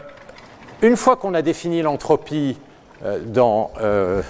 une 0.82 0.98
fois 0.98 1.16
qu'on 1.16 1.34
a 1.34 1.42
défini 1.42 1.82
l'entropie 1.82 2.58
euh, 3.04 3.20
euh, 3.82 4.22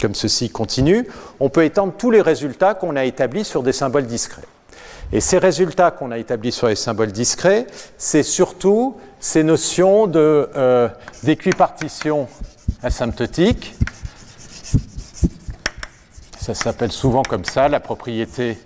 comme 0.00 0.14
ceci 0.14 0.50
continue, 0.50 1.06
on 1.40 1.48
peut 1.48 1.64
étendre 1.64 1.92
tous 1.96 2.10
les 2.10 2.20
résultats 2.20 2.74
qu'on 2.74 2.96
a 2.96 3.04
établis 3.04 3.44
sur 3.44 3.62
des 3.62 3.72
symboles 3.72 4.06
discrets. 4.06 4.42
Et 5.10 5.20
ces 5.20 5.38
résultats 5.38 5.90
qu'on 5.90 6.10
a 6.10 6.18
établis 6.18 6.52
sur 6.52 6.68
les 6.68 6.76
symboles 6.76 7.12
discrets, 7.12 7.66
c'est 7.96 8.22
surtout 8.22 8.96
ces 9.20 9.42
notions 9.42 10.06
d'équipartition 11.22 12.28
asymptotique. 12.82 13.74
Ça 16.38 16.54
s'appelle 16.54 16.92
souvent 16.92 17.22
comme 17.22 17.44
ça, 17.44 17.68
la 17.68 17.80
propriété 17.80 18.58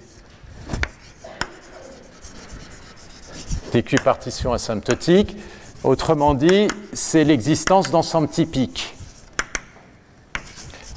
d'équipartition 3.73 4.53
asymptotique. 4.53 5.37
Autrement 5.85 6.35
dit, 6.35 6.69
c'est 6.93 7.25
l'existence 7.25 7.91
d'ensembles 7.91 8.29
typiques. 8.29 8.95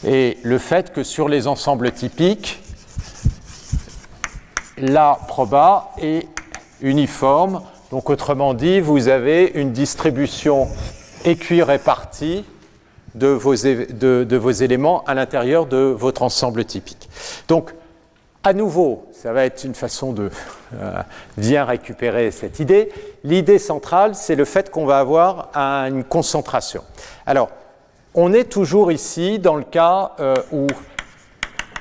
Et 0.03 0.37
le 0.43 0.57
fait 0.57 0.91
que 0.91 1.03
sur 1.03 1.29
les 1.29 1.47
ensembles 1.47 1.91
typiques, 1.91 2.61
la 4.77 5.17
proba 5.27 5.91
est 6.01 6.27
uniforme. 6.81 7.61
Donc 7.91 8.09
autrement 8.09 8.53
dit, 8.53 8.79
vous 8.79 9.07
avez 9.07 9.51
une 9.55 9.71
distribution 9.71 10.67
équirépartie 11.23 12.45
de 13.15 13.27
vos, 13.27 13.55
de, 13.55 14.37
vos 14.37 14.51
éléments 14.51 15.03
à 15.05 15.13
l'intérieur 15.13 15.65
de 15.65 15.77
votre 15.77 16.21
ensemble 16.21 16.65
typique. 16.65 17.09
Donc, 17.47 17.73
à 18.43 18.53
nouveau, 18.53 19.07
ça 19.11 19.33
va 19.33 19.45
être 19.45 19.63
une 19.63 19.73
façon 19.73 20.13
de 20.13 20.29
euh, 20.75 21.01
bien 21.37 21.65
récupérer 21.65 22.29
cette 22.29 22.59
idée. 22.59 22.91
L'idée 23.23 23.57
centrale, 23.57 24.13
c'est 24.13 24.35
le 24.35 24.45
fait 24.45 24.69
qu'on 24.69 24.85
va 24.85 24.99
avoir 24.99 25.49
une 25.55 26.03
concentration. 26.03 26.83
Alors, 27.25 27.49
on 28.13 28.33
est 28.33 28.51
toujours 28.51 28.91
ici 28.91 29.39
dans 29.39 29.55
le 29.55 29.63
cas 29.63 30.11
euh, 30.19 30.35
où, 30.51 30.67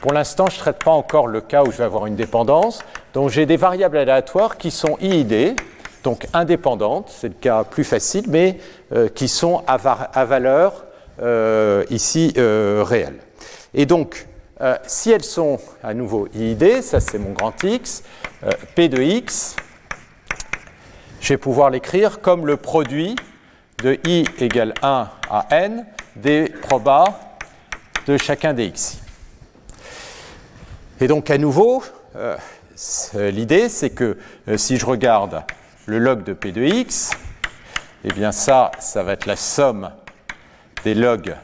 pour 0.05 0.13
l'instant, 0.13 0.49
je 0.51 0.57
ne 0.57 0.61
traite 0.61 0.85
pas 0.85 0.91
encore 0.91 1.29
le 1.29 1.41
cas 1.41 1.63
où 1.63 1.73
je 1.73 1.79
vais 1.79 1.85
avoir 1.85 2.05
une 2.05 2.15
dépendance. 2.15 2.81
Donc, 3.15 3.31
j'ai 3.31 3.47
des 3.47 3.57
variables 3.57 3.97
aléatoires 3.97 4.59
qui 4.59 4.71
sont 4.71 4.99
IID, 5.01 5.57
donc 6.03 6.27
indépendantes, 6.35 7.09
c'est 7.09 7.29
le 7.29 7.35
cas 7.41 7.65
plus 7.65 7.85
facile, 7.85 8.27
mais 8.29 8.59
euh, 8.93 9.09
qui 9.09 9.29
sont 9.29 9.63
à, 9.67 9.79
valeur 10.27 10.85
ici 11.89 12.35
réelle. 12.37 13.17
Et 13.73 13.87
donc, 13.87 14.27
euh, 14.61 14.77
si 14.87 15.11
elles 15.11 15.25
sont 15.25 15.59
à 15.83 15.95
nouveau 15.95 16.29
IID, 16.35 16.83
ça 16.83 17.01
c'est 17.01 17.19
mon 17.19 17.33
grand 17.33 17.55
X, 17.65 18.05
euh, 18.45 18.51
P 18.75 18.91
de 18.91 19.01
X, 19.03 19.57
je 21.23 21.31
vais 21.31 21.39
pouvoir 21.39 21.71
l'écrire 21.71 22.21
comme 22.21 22.47
le 22.47 22.59
produit 22.59 23.17
de 23.83 23.99
I 24.07 24.27
égale 24.39 24.75
1 24.83 25.09
à 25.31 25.47
N 25.51 25.87
des 26.15 26.51
probas 26.63 27.07
de 28.07 28.19
chacun 28.19 28.53
des 28.53 28.67
X. 28.67 29.04
Et 31.01 31.09
donc 31.09 31.31
à 31.31 31.39
nouveau, 31.39 31.83
euh, 32.17 32.37
l'idée 33.15 33.69
c'est 33.69 33.91
que 33.91 34.17
si 34.57 34.77
je 34.77 34.87
regarde 34.87 35.43
le 35.87 35.99
log 35.99 36.23
de 36.23 36.33
P 36.33 36.53
de 36.53 36.63
X, 36.63 37.11
eh 38.05 38.13
bien 38.13 38.31
ça, 38.33 38.71
ça 38.79 39.03
va 39.03 39.13
être 39.13 39.27
la 39.27 39.37
somme 39.37 39.91
des 40.85 40.95
logs 40.95 41.35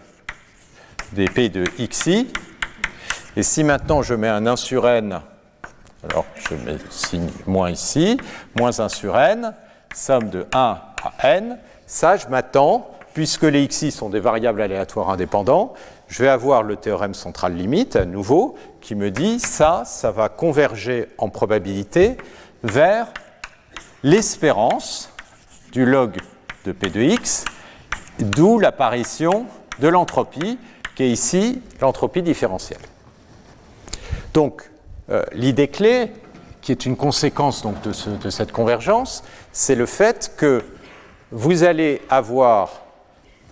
des 1.12 1.25
P 1.25 1.49
de 1.49 1.64
XI, 1.64 2.28
et 3.37 3.42
si 3.42 3.64
maintenant 3.64 4.02
je 4.02 4.14
mets 4.14 4.28
un 4.28 4.47
1 4.47 4.57
sur 4.57 4.88
n, 4.88 5.21
alors 6.09 6.26
je 6.37 6.54
mets 6.54 6.78
signe 6.88 7.28
moins 7.47 7.71
ici, 7.71 8.19
moins 8.57 8.78
1 8.78 8.88
sur 8.88 9.19
n, 9.19 9.54
somme 9.95 10.30
de 10.30 10.47
1 10.52 10.78
à 11.02 11.37
n, 11.37 11.59
ça 11.87 12.16
je 12.16 12.28
m'attends, 12.28 12.90
puisque 13.14 13.42
les 13.42 13.66
xi 13.66 13.90
sont 13.90 14.09
des 14.09 14.21
variables 14.21 14.62
aléatoires 14.62 15.11
indépendants, 15.11 15.75
je 16.11 16.25
vais 16.25 16.29
avoir 16.29 16.64
le 16.64 16.76
théorème 16.76 17.14
central 17.14 17.55
limite 17.55 17.95
à 17.95 18.05
nouveau 18.05 18.57
qui 18.81 18.97
me 18.97 19.12
dit 19.12 19.38
ça, 19.38 19.85
ça 19.87 20.11
va 20.11 20.29
converger 20.29 21.07
en 21.19 21.29
probabilité 21.29 22.17
vers 22.64 23.07
l'espérance 24.02 25.11
du 25.71 25.87
log 25.87 26.17
de 26.64 26.73
P 26.73 26.90
de 26.90 27.00
x, 27.00 27.45
d'où 28.19 28.59
l'apparition 28.59 29.47
de 29.79 29.87
l'entropie, 29.87 30.59
qui 30.97 31.05
est 31.05 31.11
ici 31.11 31.62
l'entropie 31.81 32.23
différentielle. 32.23 32.81
Donc, 34.35 34.69
euh, 35.11 35.23
l'idée 35.33 35.69
clé, 35.69 36.12
qui 36.61 36.73
est 36.73 36.87
une 36.87 36.97
conséquence 36.97 37.62
donc, 37.62 37.81
de, 37.83 38.31
cette 38.31 38.52
convergence, 38.52 39.23
c'est 39.52 39.76
le 39.76 39.87
fait 39.87 40.33
que 40.37 40.64
vous 41.31 41.62
allez 41.62 42.02
avoir 42.11 42.83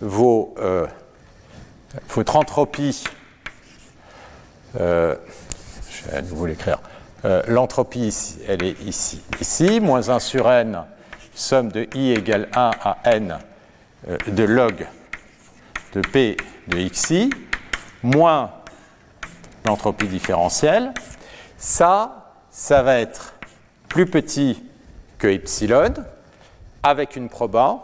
vos, 0.01 0.53
euh, 0.59 0.85
votre 2.09 2.35
entropie, 2.35 3.03
euh, 4.79 5.15
je 5.89 6.05
vais 6.05 6.17
à 6.17 6.21
nouveau 6.21 6.45
l'écrire, 6.45 6.79
euh, 7.25 7.41
l'entropie 7.47 8.37
elle 8.47 8.63
est 8.63 8.79
ici, 8.81 9.21
ici, 9.41 9.79
moins 9.79 10.09
1 10.09 10.19
sur 10.19 10.51
n, 10.51 10.83
somme 11.33 11.71
de 11.71 11.87
i 11.95 12.11
égale 12.11 12.47
1 12.55 12.71
à 12.83 12.97
n 13.05 13.37
euh, 14.07 14.17
de 14.27 14.43
log 14.43 14.87
de 15.93 16.01
p 16.01 16.37
de 16.67 16.87
xi, 16.87 17.31
moins 18.03 18.51
l'entropie 19.65 20.07
différentielle, 20.07 20.93
ça, 21.57 22.33
ça 22.51 22.83
va 22.83 22.99
être 22.99 23.33
plus 23.87 24.05
petit 24.05 24.63
que 25.17 25.27
epsilon, 25.27 25.93
avec 26.83 27.15
une 27.15 27.27
proba 27.27 27.79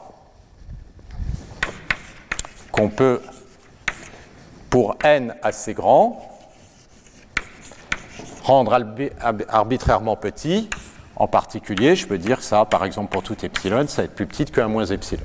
qu'on 2.72 2.90
peut, 2.90 3.22
pour 4.76 4.98
n 5.06 5.34
assez 5.42 5.74
grand, 5.74 6.22
rendre 8.44 8.78
arbitrairement 9.48 10.18
petit. 10.18 10.70
En 11.16 11.28
particulier, 11.28 11.96
je 11.96 12.06
peux 12.06 12.18
dire 12.18 12.44
ça, 12.44 12.66
par 12.66 12.84
exemple, 12.84 13.10
pour 13.10 13.24
tout 13.24 13.38
epsilon, 13.46 13.88
ça 13.88 14.02
va 14.02 14.06
être 14.08 14.16
plus 14.16 14.26
petit 14.26 14.44
que 14.44 14.60
1 14.60 14.68
moins 14.68 14.86
epsilon. 14.88 15.24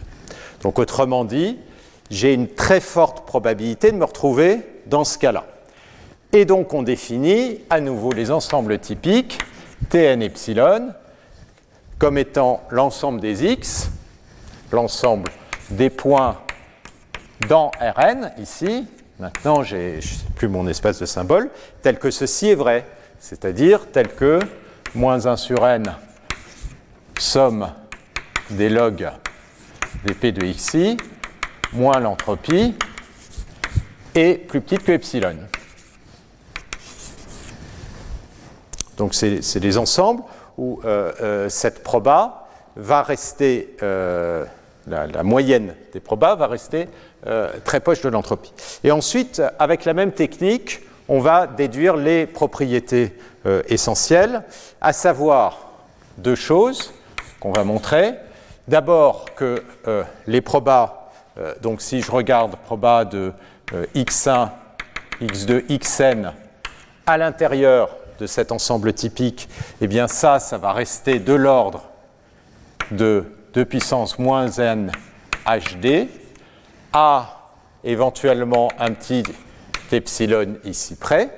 Donc, 0.63 0.79
autrement 0.79 1.25
dit, 1.25 1.59
j'ai 2.13 2.33
une 2.33 2.47
très 2.47 2.79
forte 2.79 3.27
probabilité 3.27 3.91
de 3.91 3.97
me 3.97 4.05
retrouver 4.05 4.61
dans 4.87 5.03
ce 5.03 5.19
cas-là. 5.19 5.45
Et 6.33 6.45
donc, 6.45 6.73
on 6.73 6.85
définit 6.85 7.59
à 7.71 7.81
nouveau 7.81 8.13
les 8.13 8.31
ensembles 8.31 8.79
typiques 8.79 9.41
Tn 9.89 10.23
epsilon 10.23 10.93
comme 11.99 12.19
étant 12.19 12.61
l'ensemble 12.71 13.21
des 13.21 13.51
x, 13.51 13.91
l'ensemble 14.71 15.29
des 15.71 15.91
points 15.91 16.39
dans 17.49 17.73
Rn, 17.81 18.31
ici, 18.39 18.87
maintenant 19.21 19.63
je 19.63 19.77
ne 19.77 20.01
sais 20.01 20.25
plus 20.35 20.49
mon 20.49 20.67
espace 20.67 20.99
de 20.99 21.07
symbole, 21.07 21.51
tel 21.83 21.99
que 21.99 22.11
ceci 22.11 22.49
est 22.49 22.55
vrai, 22.55 22.87
c'est-à-dire 23.19 23.91
tel 23.93 24.09
que 24.09 24.41
moins 24.95 25.27
1 25.27 25.37
sur 25.37 25.67
n 25.67 25.95
somme 27.19 27.71
des 28.51 28.71
logs 28.71 29.11
des 30.05 30.15
p 30.15 30.33
de 30.33 30.45
xi 30.53 30.97
moins 31.73 32.01
l'entropie 32.01 32.75
est 34.15 34.35
plus 34.35 34.61
petite 34.61 34.85
que 34.85 34.93
epsilon. 34.93 35.37
Donc 38.97 39.15
c'est 39.15 39.61
des 39.61 39.79
ensembles 39.79 40.23
où 40.59 40.81
euh, 40.85 41.13
euh, 41.23 41.49
cette 41.49 41.83
proba 41.83 42.49
va 42.77 43.03
rester, 43.03 43.77
euh, 43.83 44.45
la, 44.87 45.23
moyenne 45.23 45.75
des 45.93 46.01
probas 46.01 46.35
va 46.35 46.47
rester 46.47 46.89
très 47.65 47.81
proche 47.81 48.01
de 48.01 48.09
l'entropie. 48.09 48.53
Et 48.85 48.91
ensuite, 48.91 49.43
avec 49.59 49.85
la 49.85 49.95
même 49.95 50.13
technique, 50.13 50.81
on 51.09 51.21
va 51.21 51.47
déduire 51.47 51.97
les 51.97 52.27
propriétés 52.27 53.17
essentielles, 53.69 54.43
à 54.81 54.93
savoir 54.93 55.71
deux 56.19 56.35
choses 56.35 56.93
qu'on 57.41 57.53
va 57.53 57.65
montrer. 57.65 58.15
D'abord 58.69 59.35
que 59.35 59.63
les 60.27 60.41
probas, 60.41 61.11
donc 61.63 61.81
si 61.81 62.03
je 62.03 62.11
regarde 62.11 62.57
proba 62.57 63.05
de 63.05 63.33
x1, 63.95 64.51
x2, 65.21 65.79
xn 65.79 66.33
à 67.07 67.19
l'intérieur 67.19 67.97
de 68.19 68.27
cet 68.27 68.53
ensemble 68.53 68.93
typique, 68.93 69.49
eh 69.81 69.87
bien 69.87 70.07
ça, 70.07 70.39
ça 70.39 70.59
va 70.59 70.73
rester 70.73 71.19
de 71.19 71.33
l'ordre 71.33 71.85
de 72.91 73.25
2 73.55 73.65
puissance 73.65 74.19
moins 74.19 74.49
n 74.49 74.93
hd, 75.47 76.09
à 76.93 77.51
éventuellement 77.85 78.69
un 78.79 78.93
petit 78.93 79.23
epsilon 79.93 80.57
ici 80.65 80.97
près. 80.97 81.31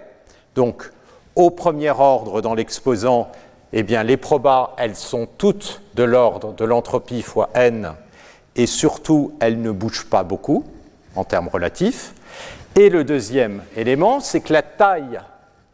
Donc, 0.54 0.90
au 1.34 1.50
premier 1.50 1.90
ordre 1.90 2.40
dans 2.40 2.54
l'exposant, 2.54 3.30
eh 3.72 3.82
bien, 3.82 4.02
les 4.02 4.16
probas, 4.16 4.74
elles 4.76 4.96
sont 4.96 5.26
toutes 5.38 5.80
de 5.94 6.02
l'ordre 6.02 6.52
de 6.52 6.64
l'entropie 6.64 7.22
fois 7.22 7.48
n, 7.54 7.94
et 8.54 8.66
surtout, 8.66 9.32
elles 9.40 9.60
ne 9.60 9.70
bougent 9.70 10.06
pas 10.10 10.24
beaucoup 10.24 10.64
en 11.14 11.24
termes 11.24 11.48
relatifs. 11.48 12.12
Et 12.76 12.90
le 12.90 13.04
deuxième 13.04 13.62
élément, 13.76 14.20
c'est 14.20 14.40
que 14.40 14.52
la 14.52 14.62
taille 14.62 15.20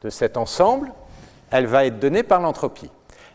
de 0.02 0.10
cet 0.10 0.36
ensemble, 0.36 0.92
elle 1.50 1.66
va 1.66 1.86
être 1.86 1.98
donnée 1.98 2.22
par 2.22 2.40
l'entropie. 2.40 2.90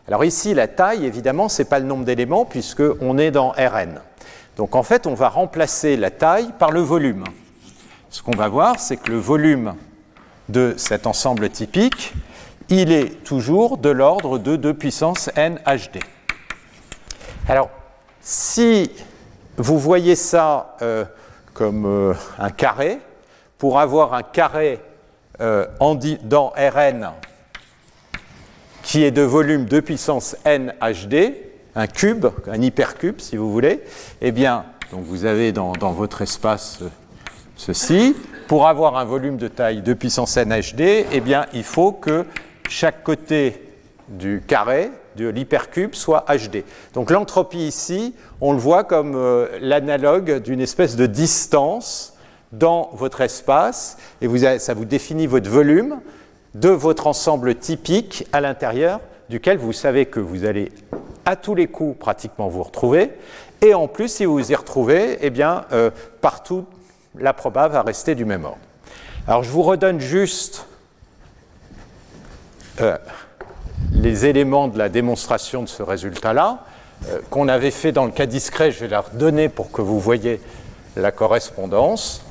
Alors 0.06 0.24
ici, 0.24 0.54
la 0.54 0.68
taille, 0.68 1.04
évidemment, 1.04 1.48
ce 1.48 1.62
n'est 1.62 1.68
pas 1.68 1.78
le 1.78 1.86
nombre 1.86 2.04
d'éléments 2.04 2.44
puisqu'on 2.44 3.18
est 3.18 3.30
dans 3.30 3.50
Rn. 3.50 4.00
Donc 4.56 4.76
en 4.76 4.82
fait, 4.82 5.06
on 5.06 5.14
va 5.14 5.28
remplacer 5.28 5.96
la 5.96 6.10
taille 6.10 6.52
par 6.58 6.70
le 6.70 6.80
volume. 6.80 7.24
Ce 8.10 8.22
qu'on 8.22 8.36
va 8.36 8.48
voir, 8.48 8.78
c'est 8.78 8.96
que 8.96 9.10
le 9.10 9.18
volume 9.18 9.74
de 10.48 10.74
cet 10.76 11.06
ensemble 11.06 11.50
typique, 11.50 12.12
il 12.68 12.92
est 12.92 13.24
toujours 13.24 13.78
de 13.78 13.90
l'ordre 13.90 14.38
de 14.38 14.56
2 14.56 14.74
puissance 14.74 15.30
n 15.36 15.58
hd. 15.66 16.00
Alors, 17.48 17.68
si 18.20 18.90
vous 19.56 19.78
voyez 19.78 20.16
ça 20.16 20.76
euh, 20.80 21.04
comme 21.52 21.86
euh, 21.86 22.14
un 22.38 22.50
carré, 22.50 23.00
pour 23.58 23.80
avoir 23.80 24.14
un 24.14 24.22
carré 24.22 24.80
euh, 25.40 25.66
dans 26.22 26.52
Rn 26.56 27.10
qui 28.82 29.02
est 29.02 29.10
de 29.10 29.22
volume 29.22 29.64
de 29.64 29.80
puissance 29.80 30.36
n 30.44 30.74
hd, 30.80 31.34
un 31.76 31.86
cube, 31.86 32.26
un 32.46 32.60
hypercube 32.60 33.20
si 33.20 33.36
vous 33.36 33.50
voulez, 33.50 33.82
eh 34.20 34.32
bien, 34.32 34.64
donc 34.92 35.04
vous 35.04 35.24
avez 35.24 35.52
dans, 35.52 35.72
votre 35.72 36.22
espace 36.22 36.78
euh, 36.82 36.88
ceci. 37.56 38.14
Pour 38.48 38.68
avoir 38.68 38.96
un 38.98 39.04
volume 39.04 39.38
de 39.38 39.48
taille 39.48 39.82
de 39.82 39.94
puissance 39.94 40.36
n 40.36 40.52
hd, 40.52 41.06
eh 41.10 41.20
bien, 41.20 41.46
il 41.52 41.64
faut 41.64 41.92
que 41.92 42.26
chaque 42.68 43.02
côté 43.02 43.62
du 44.08 44.42
carré 44.46 44.90
de 45.16 45.28
l'hypercube 45.28 45.94
soit 45.94 46.26
hd. 46.28 46.62
Donc 46.92 47.10
l'entropie 47.10 47.66
ici, 47.66 48.14
on 48.40 48.52
le 48.52 48.58
voit 48.58 48.84
comme 48.84 49.14
euh, 49.16 49.48
l'analogue 49.60 50.42
d'une 50.42 50.60
espèce 50.60 50.96
de 50.96 51.06
distance 51.06 52.14
dans 52.52 52.90
votre 52.94 53.20
espace, 53.20 53.96
et 54.20 54.26
vous 54.26 54.38
ça 54.58 54.74
vous 54.74 54.84
définit 54.84 55.26
votre 55.26 55.50
volume 55.50 56.00
de 56.54 56.68
votre 56.68 57.08
ensemble 57.08 57.56
typique 57.56 58.26
à 58.32 58.40
l'intérieur 58.40 59.00
duquel 59.28 59.58
vous 59.58 59.72
savez 59.72 60.06
que 60.06 60.20
vous 60.20 60.44
allez 60.44 60.70
à 61.24 61.36
tous 61.36 61.54
les 61.54 61.66
coups 61.66 61.98
pratiquement 61.98 62.48
vous 62.48 62.62
retrouver. 62.62 63.12
Et 63.62 63.74
en 63.74 63.88
plus, 63.88 64.08
si 64.08 64.24
vous 64.24 64.34
vous 64.34 64.52
y 64.52 64.54
retrouvez, 64.54 65.18
eh 65.20 65.30
bien, 65.30 65.64
euh, 65.72 65.90
partout, 66.20 66.66
la 67.18 67.32
proba 67.32 67.68
va 67.68 67.82
rester 67.82 68.14
du 68.14 68.24
même 68.24 68.44
ordre. 68.44 68.58
Alors, 69.26 69.42
je 69.42 69.50
vous 69.50 69.62
redonne 69.62 70.00
juste 70.00 70.66
euh, 72.80 72.98
les 73.92 74.26
éléments 74.26 74.68
de 74.68 74.78
la 74.78 74.88
démonstration 74.88 75.62
de 75.62 75.68
ce 75.68 75.82
résultat-là, 75.82 76.64
euh, 77.08 77.20
qu'on 77.30 77.48
avait 77.48 77.70
fait 77.70 77.92
dans 77.92 78.04
le 78.04 78.10
cas 78.10 78.26
discret. 78.26 78.70
Je 78.70 78.80
vais 78.80 78.88
la 78.88 79.00
redonner 79.00 79.48
pour 79.48 79.72
que 79.72 79.82
vous 79.82 79.98
voyez 79.98 80.40
la 80.96 81.12
correspondance. 81.12 82.22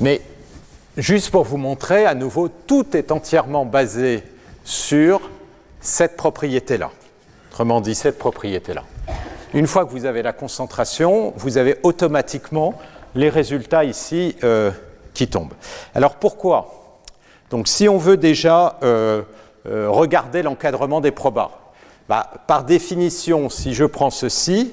Mais 0.00 0.22
Juste 0.96 1.30
pour 1.30 1.44
vous 1.44 1.56
montrer, 1.56 2.04
à 2.04 2.14
nouveau, 2.14 2.48
tout 2.48 2.94
est 2.94 3.12
entièrement 3.12 3.64
basé 3.64 4.22
sur 4.62 5.30
cette 5.80 6.18
propriété-là. 6.18 6.90
Autrement 7.52 7.82
dit, 7.82 7.94
cette 7.94 8.18
propriété-là. 8.18 8.82
Une 9.52 9.66
fois 9.66 9.84
que 9.84 9.90
vous 9.90 10.06
avez 10.06 10.22
la 10.22 10.32
concentration, 10.32 11.34
vous 11.36 11.58
avez 11.58 11.76
automatiquement 11.82 12.78
les 13.14 13.28
résultats 13.28 13.84
ici 13.84 14.36
euh, 14.42 14.70
qui 15.12 15.28
tombent. 15.28 15.52
Alors 15.94 16.14
pourquoi? 16.14 17.02
Donc 17.50 17.68
si 17.68 17.90
on 17.90 17.98
veut 17.98 18.16
déjà 18.16 18.78
euh, 18.82 19.20
euh, 19.66 19.90
regarder 19.90 20.42
l'encadrement 20.42 21.02
des 21.02 21.10
probas, 21.10 21.50
bah, 22.08 22.30
par 22.46 22.64
définition, 22.64 23.50
si 23.50 23.74
je 23.74 23.84
prends 23.84 24.08
ceci, 24.08 24.72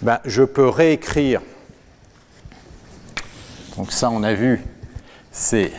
bah, 0.00 0.20
je 0.24 0.44
peux 0.44 0.68
réécrire. 0.68 1.40
Donc 3.76 3.90
ça, 3.90 4.08
on 4.08 4.22
a 4.22 4.34
vu 4.34 4.62
c'est 5.32 5.72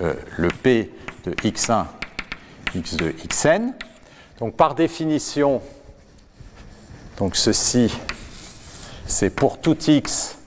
le 0.00 0.48
P 0.48 0.90
de 1.26 1.32
x1, 1.32 1.84
x2, 2.74 3.12
xn. 3.28 3.74
Donc 4.38 4.56
par 4.56 4.74
définition, 4.74 5.60
donc 7.22 7.36
ceci, 7.36 7.88
c'est 9.06 9.30
pour 9.30 9.60
tout 9.60 9.78
x 9.88 10.38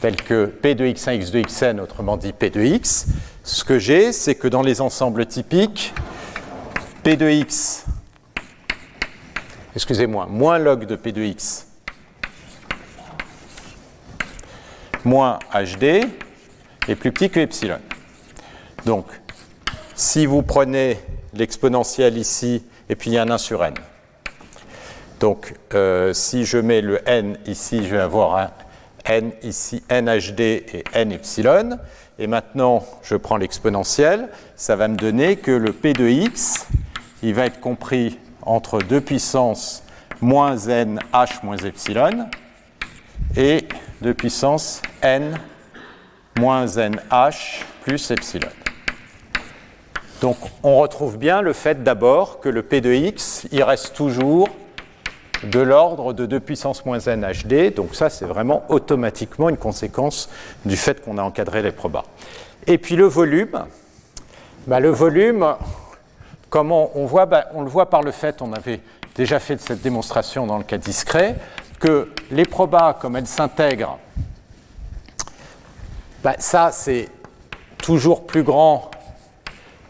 tel 0.00 0.16
que 0.16 0.46
P 0.46 0.74
de 0.74 0.84
x1, 0.84 1.22
x2, 1.22 1.46
xn, 1.46 1.78
autrement 1.78 2.16
dit 2.16 2.32
P 2.32 2.50
de 2.50 2.60
x. 2.60 3.06
Ce 3.44 3.62
que 3.62 3.78
j'ai, 3.78 4.10
c'est 4.10 4.34
que 4.34 4.48
dans 4.48 4.62
les 4.62 4.80
ensembles 4.80 5.26
typiques, 5.26 5.94
P 7.04 7.16
de 7.16 7.30
x, 7.30 7.84
excusez-moi, 9.76 10.26
moins 10.28 10.58
log 10.58 10.86
de 10.86 10.96
P 10.96 11.12
de 11.12 11.22
x, 11.22 11.68
moins 15.04 15.38
HD, 15.52 15.84
est 16.88 16.96
plus 16.96 17.12
petit 17.12 17.30
que 17.30 17.38
epsilon. 17.38 17.78
Donc, 18.84 19.06
si 19.94 20.26
vous 20.26 20.42
prenez 20.42 20.98
l'exponentielle 21.32 22.18
ici, 22.18 22.64
et 22.88 22.96
puis 22.96 23.10
il 23.10 23.14
y 23.14 23.18
a 23.18 23.22
un 23.22 23.30
1 23.30 23.38
sur 23.38 23.64
n. 23.64 23.74
Donc, 25.24 25.54
euh, 25.72 26.12
si 26.12 26.44
je 26.44 26.58
mets 26.58 26.82
le 26.82 27.00
n 27.08 27.38
ici, 27.46 27.82
je 27.82 27.94
vais 27.94 28.02
avoir 28.02 28.36
un 28.36 28.50
n 29.06 29.32
ici 29.42 29.82
NHD 29.90 30.40
et 30.40 30.84
n 30.92 31.12
epsilon. 31.12 31.78
Et 32.18 32.26
maintenant, 32.26 32.84
je 33.02 33.16
prends 33.16 33.38
l'exponentielle. 33.38 34.28
Ça 34.54 34.76
va 34.76 34.86
me 34.86 34.96
donner 34.96 35.36
que 35.36 35.50
le 35.50 35.72
P 35.72 35.94
de 35.94 36.06
x, 36.06 36.66
il 37.22 37.32
va 37.32 37.46
être 37.46 37.58
compris 37.60 38.18
entre 38.42 38.82
2 38.82 39.00
puissance 39.00 39.82
moins 40.20 40.58
n 40.58 41.00
h 41.14 41.42
moins 41.42 41.56
epsilon 41.56 42.28
et 43.34 43.66
2 44.02 44.12
puissance 44.12 44.82
n 45.00 45.38
moins 46.38 46.66
n 46.66 47.00
h 47.10 47.62
plus 47.80 48.10
epsilon. 48.10 48.50
Donc 50.20 50.36
on 50.62 50.76
retrouve 50.76 51.16
bien 51.16 51.40
le 51.40 51.54
fait 51.54 51.82
d'abord 51.82 52.40
que 52.40 52.50
le 52.50 52.62
P 52.62 52.82
de 52.82 52.92
x, 52.92 53.46
il 53.52 53.62
reste 53.62 53.96
toujours 53.96 54.50
de 55.50 55.60
l'ordre 55.60 56.12
de 56.12 56.26
2 56.26 56.40
puissance 56.40 56.84
moins 56.84 57.00
n 57.00 57.26
HD. 57.26 57.74
Donc 57.74 57.94
ça, 57.94 58.10
c'est 58.10 58.24
vraiment 58.24 58.64
automatiquement 58.68 59.48
une 59.48 59.56
conséquence 59.56 60.28
du 60.64 60.76
fait 60.76 61.04
qu'on 61.04 61.18
a 61.18 61.22
encadré 61.22 61.62
les 61.62 61.72
probas. 61.72 62.04
Et 62.66 62.78
puis 62.78 62.96
le 62.96 63.06
volume, 63.06 63.64
bah, 64.66 64.80
le 64.80 64.90
volume, 64.90 65.54
comment 66.50 66.90
on 66.94 67.06
voit 67.06 67.26
bah, 67.26 67.48
On 67.54 67.62
le 67.62 67.68
voit 67.68 67.90
par 67.90 68.02
le 68.02 68.10
fait, 68.10 68.40
on 68.40 68.52
avait 68.52 68.80
déjà 69.14 69.38
fait 69.38 69.60
cette 69.60 69.82
démonstration 69.82 70.46
dans 70.46 70.58
le 70.58 70.64
cas 70.64 70.78
discret, 70.78 71.36
que 71.78 72.10
les 72.30 72.44
probas, 72.44 72.94
comme 72.94 73.16
elles 73.16 73.26
s'intègrent, 73.26 73.98
bah, 76.22 76.34
ça 76.38 76.70
c'est 76.72 77.08
toujours 77.78 78.26
plus 78.26 78.42
grand 78.42 78.90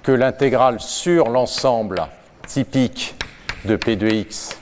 que 0.03 0.13
l'intégrale 0.13 0.81
sur 0.81 1.29
l'ensemble 1.29 2.07
typique 2.47 3.15
de 3.65 3.77
P 3.77 3.97
de 3.97 4.09
x 4.09 4.59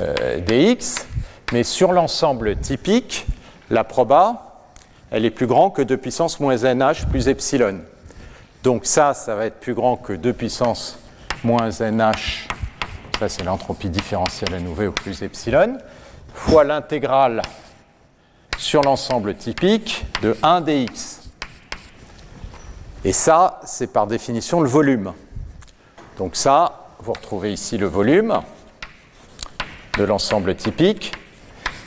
euh, 0.00 0.40
dx, 0.40 1.06
mais 1.52 1.62
sur 1.62 1.92
l'ensemble 1.92 2.56
typique, 2.56 3.26
la 3.70 3.84
proba, 3.84 4.64
elle 5.10 5.24
est 5.24 5.30
plus 5.30 5.46
grande 5.46 5.74
que 5.74 5.82
2 5.82 5.96
puissance 5.96 6.40
moins 6.40 6.56
nh 6.56 7.06
plus 7.10 7.28
epsilon. 7.28 7.80
Donc 8.62 8.84
ça, 8.84 9.14
ça 9.14 9.34
va 9.34 9.46
être 9.46 9.60
plus 9.60 9.74
grand 9.74 9.96
que 9.96 10.12
2 10.12 10.32
puissance 10.32 10.98
moins 11.44 11.70
nh, 11.70 12.48
ça 13.18 13.28
c'est 13.28 13.44
l'entropie 13.44 13.88
différentielle 13.88 14.54
à 14.54 14.60
nouveau 14.60 14.90
plus 14.90 15.22
epsilon, 15.22 15.78
fois 16.34 16.64
l'intégrale 16.64 17.42
sur 18.58 18.82
l'ensemble 18.82 19.34
typique 19.34 20.04
de 20.22 20.36
1 20.42 20.62
dx. 20.62 21.22
Et 23.04 23.12
ça, 23.12 23.60
c'est 23.64 23.92
par 23.92 24.06
définition 24.06 24.60
le 24.60 24.68
volume. 24.68 25.12
Donc 26.18 26.34
ça, 26.34 26.88
vous 26.98 27.12
retrouvez 27.12 27.52
ici 27.52 27.78
le 27.78 27.86
volume 27.86 28.40
de 29.96 30.04
l'ensemble 30.04 30.54
typique. 30.54 31.12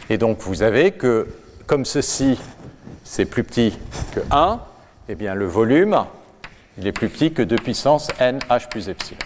Et 0.10 0.18
donc 0.18 0.40
vous 0.42 0.64
avez 0.64 0.92
que, 0.92 1.28
comme 1.68 1.86
ceci, 1.86 2.40
c'est 3.04 3.26
plus 3.26 3.44
petit 3.44 3.78
que 4.14 4.22
1, 4.32 4.60
eh 5.10 5.16
bien 5.16 5.36
le 5.36 5.46
volume, 5.46 6.06
il 6.78 6.88
est 6.88 6.92
plus 6.92 7.10
petit 7.10 7.34
que 7.34 7.42
2 7.42 7.56
puissance 7.58 8.08
n 8.20 8.40
h 8.50 8.70
plus 8.70 8.90
epsilon. 8.90 9.20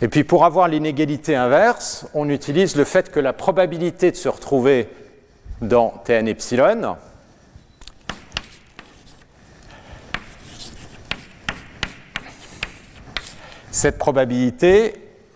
Et 0.00 0.08
puis 0.08 0.24
pour 0.24 0.44
avoir 0.44 0.68
l'inégalité 0.68 1.36
inverse, 1.36 2.06
on 2.12 2.28
utilise 2.28 2.76
le 2.76 2.84
fait 2.84 3.10
que 3.10 3.20
la 3.20 3.32
probabilité 3.32 4.10
de 4.10 4.16
se 4.16 4.28
retrouver 4.28 4.88
dans 5.60 5.90
Tn 6.04 6.26
epsilon, 6.26 6.96
cette 13.70 13.98
probabilité, 13.98 14.94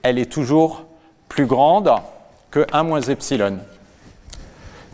elle 0.08 0.20
est 0.20 0.30
toujours 0.30 0.86
plus 1.28 1.46
grande 1.46 1.92
que 2.52 2.64
1 2.72 2.84
moins 2.84 3.00
epsilon. 3.00 3.58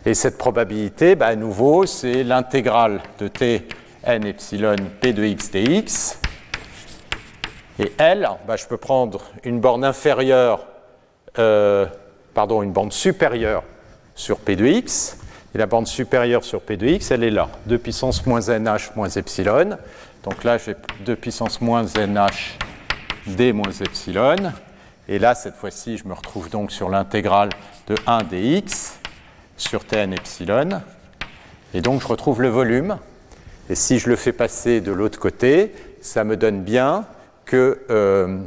Et 0.07 0.15
cette 0.15 0.39
probabilité, 0.39 1.15
bah, 1.15 1.27
à 1.27 1.35
nouveau, 1.35 1.85
c'est 1.85 2.23
l'intégrale 2.23 2.99
de 3.19 3.27
t 3.27 3.67
n 4.03 4.25
epsilon 4.25 4.75
p 4.99 5.13
de 5.13 5.23
x 5.23 5.51
dx. 5.51 6.17
Et 7.77 7.93
L, 7.99 8.27
bah, 8.47 8.55
je 8.55 8.65
peux 8.65 8.77
prendre 8.77 9.21
une 9.43 9.59
borne 9.59 9.85
inférieure, 9.85 10.65
euh, 11.37 11.85
pardon, 12.33 12.63
une 12.63 12.71
borne 12.71 12.91
supérieure 12.91 13.63
sur 14.15 14.39
p 14.39 14.55
de 14.55 14.65
x. 14.65 15.19
Et 15.53 15.59
la 15.59 15.67
borne 15.67 15.85
supérieure 15.85 16.43
sur 16.43 16.61
p 16.61 16.75
de 16.75 16.87
x, 16.87 17.11
elle 17.11 17.23
est 17.23 17.29
là, 17.29 17.49
2 17.67 17.77
puissance 17.77 18.25
moins 18.25 18.41
nh 18.41 18.95
moins 18.95 19.09
epsilon. 19.09 19.77
Donc 20.23 20.43
là, 20.43 20.57
j'ai 20.57 20.75
2 21.05 21.15
puissance 21.15 21.61
moins 21.61 21.83
nh 21.83 22.57
d 23.27 23.53
moins 23.53 23.71
epsilon. 23.71 24.51
Et 25.09 25.19
là, 25.19 25.35
cette 25.35 25.55
fois-ci, 25.55 25.97
je 25.97 26.07
me 26.07 26.13
retrouve 26.13 26.49
donc 26.49 26.71
sur 26.71 26.89
l'intégrale 26.89 27.49
de 27.87 27.95
1 28.07 28.23
dx 28.23 28.99
sur 29.57 29.85
tn 29.85 30.13
epsilon. 30.13 30.81
Et 31.73 31.81
donc, 31.81 32.01
je 32.01 32.07
retrouve 32.07 32.41
le 32.41 32.47
volume. 32.47 32.97
Et 33.69 33.75
si 33.75 33.99
je 33.99 34.09
le 34.09 34.15
fais 34.15 34.31
passer 34.31 34.79
de 34.79 34.93
l'autre 34.93 35.19
côté, 35.19 35.73
ça 36.01 36.23
me 36.23 36.37
donne 36.37 36.63
bien 36.63 37.05
que 37.43 37.81
euh, 37.89 38.39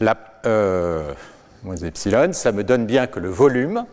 la, 0.00 0.16
euh, 0.46 1.12
moins 1.62 1.76
epsilon, 1.76 2.32
ça 2.32 2.50
me 2.50 2.64
donne 2.64 2.84
bien 2.84 3.06
que 3.06 3.20
le 3.20 3.28
volume 3.28 3.86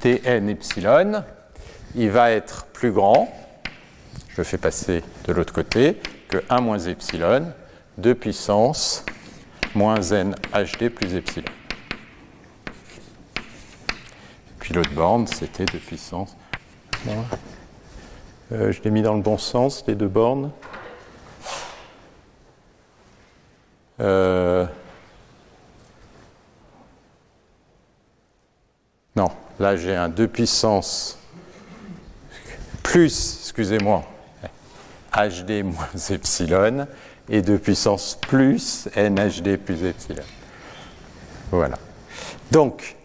tn 0.00 0.48
epsilon, 0.48 1.22
il 1.94 2.10
va 2.10 2.32
être 2.32 2.66
plus 2.72 2.90
grand. 2.90 3.32
Je 4.30 4.38
le 4.38 4.44
fais 4.44 4.58
passer 4.58 5.04
de 5.26 5.32
l'autre 5.32 5.52
côté 5.52 6.00
que 6.28 6.42
1 6.48 6.60
moins 6.60 6.78
epsilon, 6.78 7.52
2 7.98 8.14
puissance 8.14 9.04
moins 9.74 10.00
n 10.00 10.34
hd 10.54 10.88
plus 10.90 11.14
epsilon. 11.14 11.52
Puis 14.58 14.74
l'autre 14.74 14.92
borne, 14.92 15.26
c'était 15.26 15.64
2 15.64 15.78
puissance 15.78 16.36
euh, 18.52 18.72
je 18.72 18.82
l'ai 18.82 18.90
mis 18.90 19.02
dans 19.02 19.14
le 19.14 19.22
bon 19.22 19.38
sens, 19.38 19.84
les 19.86 19.94
deux 19.94 20.08
bornes. 20.08 20.50
Euh, 23.98 24.66
non, 29.14 29.30
là 29.58 29.76
j'ai 29.76 29.96
un 29.96 30.08
2 30.08 30.28
puissance 30.28 31.18
plus, 32.82 33.38
excusez-moi, 33.40 34.04
HD 35.16 35.64
moins 35.64 36.10
epsilon 36.10 36.86
et 37.28 37.42
2 37.42 37.58
puissance 37.58 38.18
plus 38.20 38.88
NHD 38.96 39.56
plus 39.56 39.84
epsilon. 39.84 40.22
Voilà. 41.50 41.78
Donc, 42.50 42.96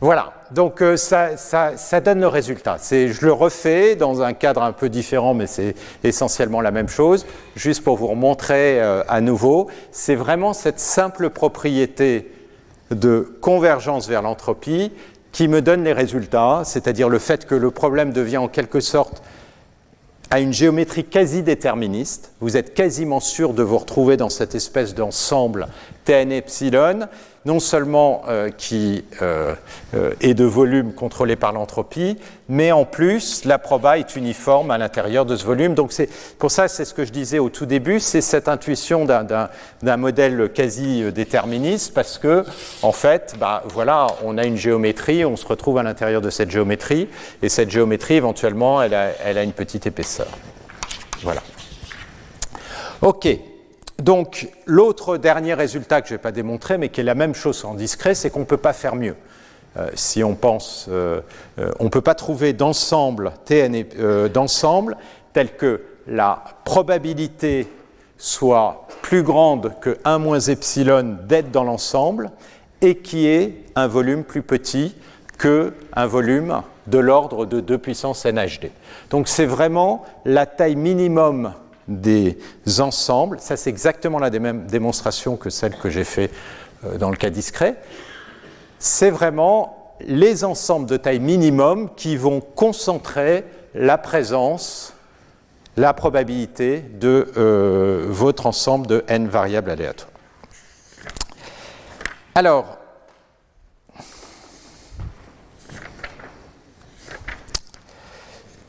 voilà. 0.00 0.32
Donc 0.50 0.82
euh, 0.82 0.96
ça, 0.96 1.36
ça, 1.36 2.00
donne 2.00 2.20
le 2.20 2.28
résultat. 2.28 2.76
Je 2.90 3.24
le 3.24 3.32
refais 3.32 3.96
dans 3.96 4.22
un 4.22 4.34
cadre 4.34 4.62
un 4.62 4.72
peu 4.72 4.88
différent, 4.88 5.34
mais 5.34 5.46
c'est 5.46 5.74
essentiellement 6.04 6.60
la 6.60 6.70
même 6.70 6.88
chose. 6.88 7.26
Juste 7.56 7.82
pour 7.82 7.96
vous 7.96 8.06
remontrer 8.06 8.80
euh, 8.80 9.02
à 9.08 9.20
nouveau, 9.20 9.68
c'est 9.90 10.14
vraiment 10.14 10.52
cette 10.52 10.78
simple 10.78 11.30
propriété 11.30 12.30
de 12.90 13.36
convergence 13.40 14.08
vers 14.08 14.22
l'entropie 14.22 14.92
qui 15.32 15.48
me 15.48 15.60
donne 15.60 15.82
les 15.82 15.92
résultats, 15.92 16.62
c'est-à-dire 16.64 17.08
le 17.08 17.18
fait 17.18 17.46
que 17.46 17.56
le 17.56 17.72
problème 17.72 18.12
devient 18.12 18.36
en 18.36 18.46
quelque 18.46 18.78
sorte 18.78 19.22
à 20.34 20.40
une 20.40 20.52
géométrie 20.52 21.04
quasi 21.04 21.44
déterministe. 21.44 22.32
Vous 22.40 22.56
êtes 22.56 22.74
quasiment 22.74 23.20
sûr 23.20 23.54
de 23.54 23.62
vous 23.62 23.78
retrouver 23.78 24.16
dans 24.16 24.30
cette 24.30 24.56
espèce 24.56 24.92
d'ensemble 24.92 25.68
Tn 26.04 26.32
epsilon 26.32 27.08
non 27.44 27.60
seulement 27.60 28.22
euh, 28.28 28.50
qui 28.50 29.04
euh, 29.20 29.54
euh, 29.94 30.12
est 30.20 30.34
de 30.34 30.44
volume 30.44 30.94
contrôlé 30.94 31.36
par 31.36 31.52
l'entropie, 31.52 32.16
mais 32.48 32.72
en 32.72 32.84
plus, 32.84 33.44
la 33.44 33.58
proba 33.58 33.98
est 33.98 34.16
uniforme 34.16 34.70
à 34.70 34.78
l'intérieur 34.78 35.26
de 35.26 35.36
ce 35.36 35.44
volume. 35.44 35.74
Donc 35.74 35.92
c'est 35.92 36.08
pour 36.38 36.50
ça, 36.50 36.68
c'est 36.68 36.84
ce 36.84 36.94
que 36.94 37.04
je 37.04 37.12
disais 37.12 37.38
au 37.38 37.50
tout 37.50 37.66
début, 37.66 38.00
c'est 38.00 38.22
cette 38.22 38.48
intuition 38.48 39.04
d'un 39.04 39.96
modèle 39.96 40.50
quasi 40.54 41.12
déterministe, 41.12 41.92
parce 41.94 42.18
que 42.18 42.44
en 42.82 42.92
fait, 42.92 43.34
bah, 43.38 43.62
voilà, 43.66 44.06
on 44.24 44.38
a 44.38 44.44
une 44.44 44.56
géométrie, 44.56 45.24
on 45.24 45.36
se 45.36 45.46
retrouve 45.46 45.78
à 45.78 45.82
l'intérieur 45.82 46.22
de 46.22 46.30
cette 46.30 46.50
géométrie, 46.50 47.08
et 47.42 47.48
cette 47.48 47.70
géométrie, 47.70 48.14
éventuellement, 48.14 48.80
elle 48.82 48.94
a, 48.94 49.10
elle 49.24 49.38
a 49.38 49.42
une 49.42 49.52
petite 49.52 49.86
épaisseur. 49.86 50.28
Voilà. 51.22 51.42
OK. 53.02 53.53
Donc, 53.98 54.48
l'autre 54.66 55.16
dernier 55.16 55.54
résultat 55.54 56.02
que 56.02 56.08
je 56.08 56.14
ne 56.14 56.18
vais 56.18 56.22
pas 56.22 56.32
démontrer, 56.32 56.78
mais 56.78 56.88
qui 56.88 57.00
est 57.00 57.04
la 57.04 57.14
même 57.14 57.34
chose 57.34 57.64
en 57.64 57.74
discret, 57.74 58.14
c'est 58.14 58.30
qu'on 58.30 58.40
ne 58.40 58.44
peut 58.44 58.56
pas 58.56 58.72
faire 58.72 58.96
mieux. 58.96 59.16
Euh, 59.76 59.88
si 59.94 60.22
on 60.22 60.34
pense, 60.34 60.86
euh, 60.88 61.20
euh, 61.58 61.72
on 61.80 61.84
ne 61.84 61.88
peut 61.88 62.00
pas 62.00 62.14
trouver 62.14 62.52
d'ensemble 62.52 63.32
d'ensemble 64.32 64.96
tel 65.32 65.56
que 65.56 65.82
la 66.06 66.44
probabilité 66.64 67.68
soit 68.18 68.86
plus 69.02 69.22
grande 69.22 69.72
que 69.80 69.98
1 70.04 70.18
moins 70.18 70.38
epsilon 70.38 71.16
d'être 71.26 71.50
dans 71.50 71.64
l'ensemble 71.64 72.30
et 72.82 72.98
qui 72.98 73.26
ait 73.26 73.64
un 73.74 73.88
volume 73.88 74.22
plus 74.22 74.42
petit 74.42 74.94
que 75.38 75.72
un 75.94 76.06
volume 76.06 76.62
de 76.86 76.98
l'ordre 76.98 77.44
de 77.46 77.60
2 77.60 77.78
puissance 77.78 78.26
NHD. 78.26 78.70
Donc 79.10 79.26
c'est 79.26 79.46
vraiment 79.46 80.04
la 80.24 80.46
taille 80.46 80.76
minimum 80.76 81.52
des 81.88 82.38
ensembles. 82.78 83.38
Ça, 83.40 83.56
c'est 83.56 83.70
exactement 83.70 84.18
la 84.18 84.30
même 84.30 84.66
démonstration 84.66 85.36
que 85.36 85.50
celle 85.50 85.76
que 85.76 85.90
j'ai 85.90 86.04
fait 86.04 86.30
dans 86.98 87.10
le 87.10 87.16
cas 87.16 87.30
discret, 87.30 87.76
c'est 88.78 89.10
vraiment 89.10 89.96
les 90.00 90.44
ensembles 90.44 90.86
de 90.86 90.96
taille 90.96 91.20
minimum 91.20 91.90
qui 91.94 92.16
vont 92.16 92.40
concentrer 92.40 93.44
la 93.74 93.98
présence, 93.98 94.92
la 95.76 95.92
probabilité 95.94 96.80
de 96.80 97.32
euh, 97.36 98.06
votre 98.08 98.46
ensemble 98.46 98.86
de 98.86 99.04
n 99.08 99.28
variables 99.28 99.70
aléatoires. 99.70 100.10
Alors, 102.34 102.78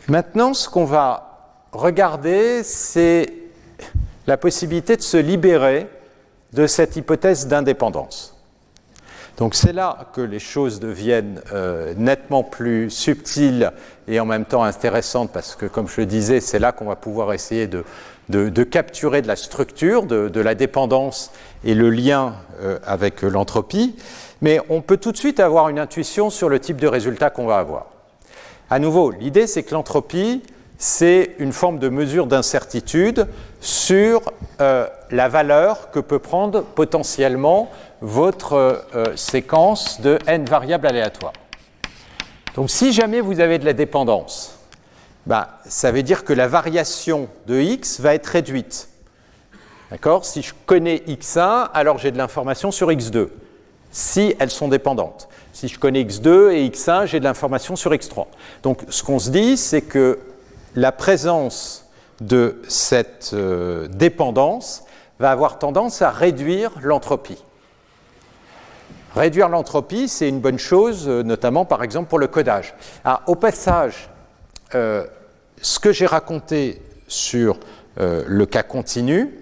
maintenant, 0.07 0.53
ce 0.53 0.69
qu'on 0.69 0.85
va 0.85 1.34
regarder, 1.75 2.63
c'est 2.63 3.27
la 4.27 4.37
possibilité 4.37 4.97
de 4.97 5.01
se 5.01 5.17
libérer 5.17 5.87
de 6.53 6.67
cette 6.67 6.95
hypothèse 6.95 7.47
d'indépendance. 7.47 8.35
Donc 9.37 9.53
c'est 9.53 9.73
là 9.73 10.07
que 10.13 10.21
les 10.21 10.39
choses 10.39 10.79
deviennent 10.79 11.41
euh, 11.51 11.93
nettement 11.97 12.43
plus 12.43 12.89
subtiles 12.89 13.71
et 14.07 14.19
en 14.19 14.25
même 14.25 14.45
temps 14.45 14.63
intéressantes 14.63 15.31
parce 15.33 15.55
que, 15.55 15.65
comme 15.65 15.89
je 15.89 16.01
le 16.01 16.05
disais, 16.05 16.39
c'est 16.39 16.59
là 16.59 16.71
qu'on 16.71 16.85
va 16.85 16.95
pouvoir 16.95 17.33
essayer 17.33 17.67
de, 17.67 17.83
capturer 18.63 19.21
de 19.21 19.27
la 19.27 19.35
structure, 19.35 20.03
de, 20.03 20.39
la 20.39 20.55
dépendance 20.55 21.31
et 21.65 21.75
le 21.75 21.89
lien 21.89 22.35
euh, 22.61 22.79
avec 22.85 23.23
l'entropie. 23.23 23.97
Mais 24.41 24.61
on 24.69 24.81
peut 24.81 24.97
tout 24.97 25.11
de 25.11 25.17
suite 25.17 25.41
avoir 25.41 25.67
une 25.67 25.79
intuition 25.79 26.29
sur 26.29 26.47
le 26.47 26.59
type 26.59 26.77
de 26.77 26.87
résultat 26.87 27.29
qu'on 27.29 27.45
va 27.45 27.57
avoir. 27.57 27.87
À 28.69 28.79
nouveau, 28.79 29.11
l'idée 29.11 29.47
c'est 29.47 29.63
que 29.63 29.73
l'entropie, 29.73 30.43
c'est 30.77 31.35
une 31.39 31.53
forme 31.53 31.79
de 31.79 31.89
mesure 31.89 32.27
d'incertitude 32.27 33.27
sur 33.61 34.21
euh, 34.61 34.87
la 35.11 35.29
valeur 35.29 35.91
que 35.91 35.99
peut 35.99 36.19
prendre 36.19 36.63
potentiellement 36.63 37.71
votre 38.01 38.53
euh, 38.93 39.15
séquence 39.15 40.01
de 40.01 40.19
n 40.27 40.45
variables 40.45 40.87
aléatoires. 40.87 41.33
Donc 42.55 42.69
si 42.69 42.93
jamais 42.93 43.21
vous 43.21 43.39
avez 43.39 43.57
de 43.59 43.65
la 43.65 43.73
dépendance, 43.73 44.57
bah, 45.25 45.59
ça 45.67 45.91
veut 45.91 46.03
dire 46.03 46.23
que 46.23 46.33
la 46.33 46.47
variation 46.47 47.27
de 47.47 47.59
x 47.59 47.99
va 47.99 48.13
être 48.13 48.27
réduite. 48.27 48.89
D'accord? 49.91 50.25
Si 50.25 50.41
je 50.41 50.53
connais 50.65 50.97
x1, 51.07 51.69
alors 51.73 51.97
j'ai 51.97 52.11
de 52.11 52.17
l'information 52.17 52.71
sur 52.71 52.89
x2, 52.89 53.29
si 53.91 54.35
elles 54.39 54.51
sont 54.51 54.67
dépendantes. 54.67 55.27
Si 55.53 55.67
je 55.67 55.79
connais 55.79 56.03
x2 56.03 56.51
et 56.51 56.69
x1, 56.69 57.05
j'ai 57.05 57.19
de 57.19 57.23
l'information 57.23 57.75
sur 57.75 57.91
x3. 57.91 58.25
Donc 58.61 58.81
ce 58.89 59.03
qu'on 59.03 59.19
se 59.19 59.29
dit, 59.29 59.57
c'est 59.57 59.81
que 59.81 60.19
la 60.75 60.91
présence 60.91 61.85
de 62.21 62.61
cette 62.67 63.31
euh, 63.33 63.87
dépendance 63.87 64.83
va 65.19 65.31
avoir 65.31 65.57
tendance 65.59 66.01
à 66.01 66.11
réduire 66.11 66.71
l'entropie. 66.81 67.41
Réduire 69.15 69.47
l'entropie, 69.47 70.09
c'est 70.09 70.27
une 70.27 70.41
bonne 70.41 70.59
chose, 70.59 71.05
euh, 71.07 71.23
notamment 71.23 71.65
par 71.65 71.83
exemple 71.83 72.09
pour 72.09 72.19
le 72.19 72.27
codage. 72.27 72.73
Ah, 73.05 73.21
au 73.27 73.35
passage, 73.35 74.09
euh, 74.75 75.05
ce 75.61 75.79
que 75.79 75.93
j'ai 75.93 76.05
raconté 76.05 76.81
sur 77.07 77.59
le 77.97 78.45
cas 78.45 78.63
continu, 78.63 79.39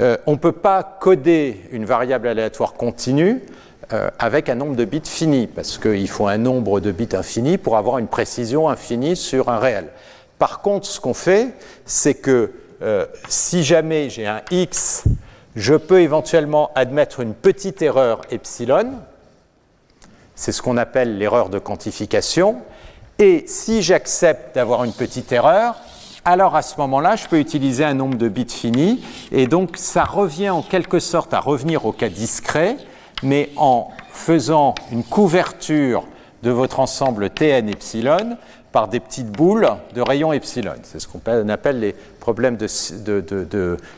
on 0.00 0.32
ne 0.32 0.36
peut 0.36 0.52
pas 0.52 0.82
coder 0.82 1.60
une 1.70 1.84
variable 1.84 2.26
aléatoire 2.26 2.72
continue 2.72 3.42
avec 4.18 4.48
un 4.48 4.54
nombre 4.54 4.74
de 4.74 4.86
bits 4.86 5.02
fini, 5.04 5.46
parce 5.46 5.76
qu'il 5.76 6.08
faut 6.08 6.28
un 6.28 6.38
nombre 6.38 6.80
de 6.80 6.92
bits 6.92 7.08
infini 7.12 7.58
pour 7.58 7.76
avoir 7.76 7.98
une 7.98 8.06
précision 8.06 8.70
infinie 8.70 9.16
sur 9.16 9.50
un 9.50 9.58
réel. 9.58 9.88
Par 10.38 10.60
contre, 10.60 10.86
ce 10.86 11.00
qu'on 11.00 11.14
fait, 11.14 11.54
c'est 11.84 12.14
que 12.14 12.52
euh, 12.80 13.06
si 13.28 13.64
jamais 13.64 14.08
j'ai 14.08 14.26
un 14.26 14.42
x, 14.50 15.04
je 15.56 15.74
peux 15.74 16.00
éventuellement 16.00 16.70
admettre 16.74 17.20
une 17.20 17.34
petite 17.34 17.82
erreur 17.82 18.20
epsilon. 18.30 18.92
C'est 20.36 20.52
ce 20.52 20.62
qu'on 20.62 20.76
appelle 20.76 21.18
l'erreur 21.18 21.48
de 21.48 21.58
quantification. 21.58 22.62
Et 23.18 23.44
si 23.48 23.82
j'accepte 23.82 24.54
d'avoir 24.54 24.84
une 24.84 24.92
petite 24.92 25.32
erreur, 25.32 25.74
alors 26.24 26.54
à 26.54 26.62
ce 26.62 26.76
moment-là, 26.78 27.16
je 27.16 27.26
peux 27.26 27.40
utiliser 27.40 27.84
un 27.84 27.94
nombre 27.94 28.16
de 28.16 28.28
bits 28.28 28.46
fini. 28.48 29.02
Et 29.32 29.48
donc, 29.48 29.76
ça 29.76 30.04
revient 30.04 30.50
en 30.50 30.62
quelque 30.62 31.00
sorte 31.00 31.34
à 31.34 31.40
revenir 31.40 31.84
au 31.86 31.92
cas 31.92 32.08
discret, 32.08 32.76
mais 33.24 33.50
en 33.56 33.88
faisant 34.12 34.76
une 34.92 35.02
couverture 35.02 36.04
de 36.44 36.50
votre 36.50 36.78
ensemble 36.78 37.30
Tn 37.30 37.68
epsilon 37.68 38.36
par 38.72 38.88
des 38.88 39.00
petites 39.00 39.30
boules 39.30 39.68
de 39.94 40.00
rayons 40.00 40.32
epsilon. 40.32 40.74
C'est 40.82 41.00
ce 41.00 41.08
qu'on 41.08 41.20
appelle 41.48 41.80
les 41.80 41.94
problèmes 42.20 42.56
de, 42.56 42.66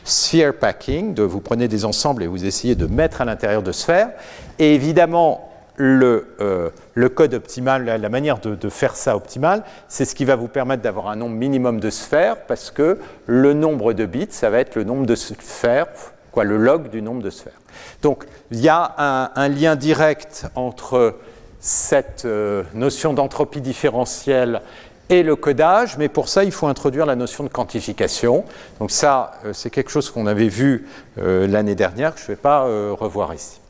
sphere 0.05 0.55
packing, 0.55 1.15
de 1.15 1.23
vous 1.23 1.41
prenez 1.41 1.69
des 1.69 1.85
ensembles 1.85 2.23
et 2.23 2.27
vous 2.27 2.45
essayez 2.45 2.75
de 2.75 2.87
mettre 2.87 3.21
à 3.21 3.25
l'intérieur 3.25 3.63
de 3.63 3.73
sphères. 3.73 4.11
Et 4.59 4.75
évidemment, 4.75 5.51
le, 5.77 6.35
euh, 6.41 6.69
le 6.95 7.09
code 7.09 7.35
optimal, 7.35 7.85
la, 7.85 8.09
manière 8.09 8.39
de, 8.39 8.69
faire 8.69 8.95
ça 8.95 9.17
optimal, 9.17 9.65
c'est 9.89 10.05
ce 10.05 10.15
qui 10.15 10.25
va 10.25 10.37
vous 10.37 10.49
permettre 10.49 10.83
d'avoir 10.83 11.09
un 11.09 11.17
nombre 11.17 11.37
minimum 11.37 11.81
de 11.81 11.91
sphères, 11.91 12.37
parce 12.47 12.71
que 12.71 12.99
le 13.27 13.55
nombre 13.55 13.93
de 13.93 14.05
bits, 14.05 14.29
ça 14.31 14.51
va 14.51 14.59
être 14.59 14.77
le 14.77 14.85
nombre 14.85 15.07
de 15.07 15.15
sphères, 15.15 15.87
quoi, 16.33 16.45
le 16.45 16.59
log 16.59 16.91
du 16.91 17.01
nombre 17.01 17.23
de 17.23 17.31
sphères. 17.31 17.59
Donc, 18.03 18.25
il 18.51 18.61
y 18.61 18.69
a 18.69 19.33
un 19.35 19.49
lien 19.49 19.75
direct 19.75 20.47
entre 20.55 21.17
cette 21.61 22.25
euh, 22.25 22.65
notion 22.75 23.13
d'entropie 23.13 23.61
différentielle 23.61 24.63
et 25.11 25.23
le 25.23 25.37
codage, 25.37 25.99
mais 25.99 26.09
pour 26.09 26.29
ça, 26.29 26.45
il 26.45 26.53
faut 26.53 26.67
introduire 26.67 27.05
la 27.05 27.17
notion 27.17 27.45
de 27.45 27.49
quantification. 27.49 28.45
Donc 28.79 28.91
ça, 28.91 29.33
euh, 29.45 29.53
c'est 29.53 29.71
quelque 29.71 29.91
chose 29.91 30.11
qu'on 30.11 30.27
avait 30.27 30.49
vu 30.49 30.89
euh, 31.19 31.47
l'année 31.47 31.75
dernière, 31.75 32.15
que 32.15 32.21
je 32.21 32.25
ne 32.25 32.29
vais 32.29 32.37
pas 32.37 32.65
revoir 32.95 33.35
ici. 33.35 33.61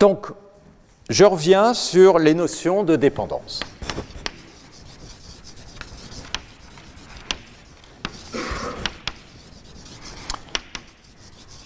Donc, 0.00 0.28
je 1.08 1.24
reviens 1.24 1.74
sur 1.74 2.18
les 2.18 2.34
notions 2.34 2.84
de 2.84 2.96
dépendance. 2.96 3.60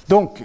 Donc, 0.08 0.44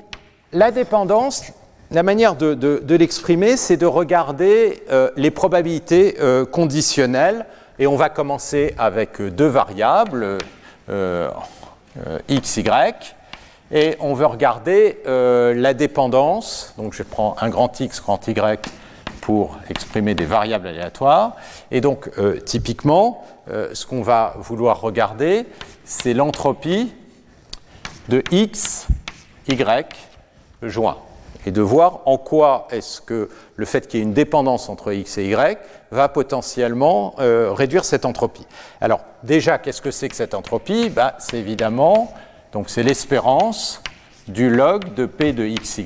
la 0.54 0.72
dépendance, 0.72 1.44
la 1.90 2.04
manière 2.04 2.36
de, 2.36 2.96
l'exprimer, 2.96 3.56
c'est 3.56 3.78
de 3.78 3.86
regarder 3.86 4.84
euh, 4.92 5.10
les 5.16 5.32
probabilités 5.32 6.18
euh, 6.20 6.46
conditionnelles. 6.46 7.46
Et 7.80 7.88
on 7.88 7.96
va 7.96 8.10
commencer 8.10 8.74
avec 8.78 9.22
deux 9.22 9.48
variables, 9.48 10.40
euh, 10.90 11.30
x, 12.28 12.58
y. 12.58 13.16
Et 13.72 13.96
on 14.00 14.14
veut 14.14 14.26
regarder 14.26 14.98
la 15.06 15.74
dépendance. 15.74 16.74
Donc 16.78 16.94
je 16.94 17.04
prends 17.04 17.36
un 17.40 17.50
grand 17.50 17.80
x, 17.80 18.02
grand 18.02 18.28
y 18.28 18.70
pour 19.22 19.58
exprimer 19.70 20.16
des 20.16 20.26
variables 20.26 20.68
aléatoires. 20.68 21.36
Et 21.70 21.82
donc 21.82 22.10
typiquement, 22.46 23.26
ce 23.74 23.86
qu'on 23.86 24.02
va 24.02 24.36
vouloir 24.38 24.80
regarder, 24.80 25.46
c'est 25.84 26.14
l'entropie 26.14 26.94
de 28.08 28.24
x, 28.32 28.88
y 29.50 29.86
joint 30.64 30.98
et 31.46 31.52
de 31.52 31.62
voir 31.62 32.02
en 32.06 32.18
quoi 32.18 32.68
est-ce 32.72 33.02
que 33.02 33.30
le 33.56 33.66
fait 33.66 33.88
qu'il 33.88 34.00
y 34.00 34.04
ait 34.04 34.06
une 34.06 34.14
dépendance 34.14 34.70
entre 34.70 34.92
x 34.92 35.18
et 35.18 35.30
y 35.30 35.58
va 35.92 36.10
potentiellement 36.10 37.16
euh, 37.20 37.54
réduire 37.54 37.86
cette 37.86 38.06
entropie. 38.06 38.46
Alors 38.82 39.02
déjà, 39.24 39.58
qu'est-ce 39.58 39.82
que 39.82 39.92
c'est 39.92 40.10
que 40.10 40.16
cette 40.16 40.34
entropie? 40.34 40.90
Bah, 40.90 41.16
C'est 41.20 41.38
évidemment, 41.38 42.14
donc 42.52 42.70
c'est 42.70 42.84
l'espérance 42.84 43.82
du 44.28 44.50
log 44.50 44.94
de 44.94 45.06
p 45.06 45.32
de 45.32 45.48
xy, 45.48 45.86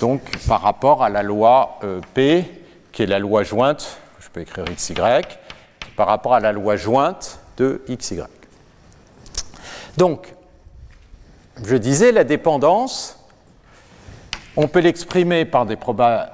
donc 0.00 0.22
par 0.46 0.62
rapport 0.62 1.02
à 1.02 1.10
la 1.10 1.22
loi 1.22 1.78
euh, 1.84 2.00
p, 2.14 2.44
qui 2.92 3.02
est 3.02 3.06
la 3.06 3.18
loi 3.18 3.42
jointe, 3.42 3.98
je 4.18 4.28
peux 4.30 4.40
écrire 4.40 4.64
xy, 4.64 4.94
par 5.96 6.06
rapport 6.06 6.34
à 6.34 6.40
la 6.40 6.52
loi 6.52 6.76
jointe 6.76 7.40
de 7.58 7.82
xy. 7.88 8.20
Donc, 9.96 10.34
je 11.62 11.76
disais, 11.76 12.12
la 12.12 12.24
dépendance, 12.24 13.18
on 14.56 14.68
peut 14.68 14.80
l'exprimer 14.80 15.44
par 15.44 15.66
des 15.66 15.76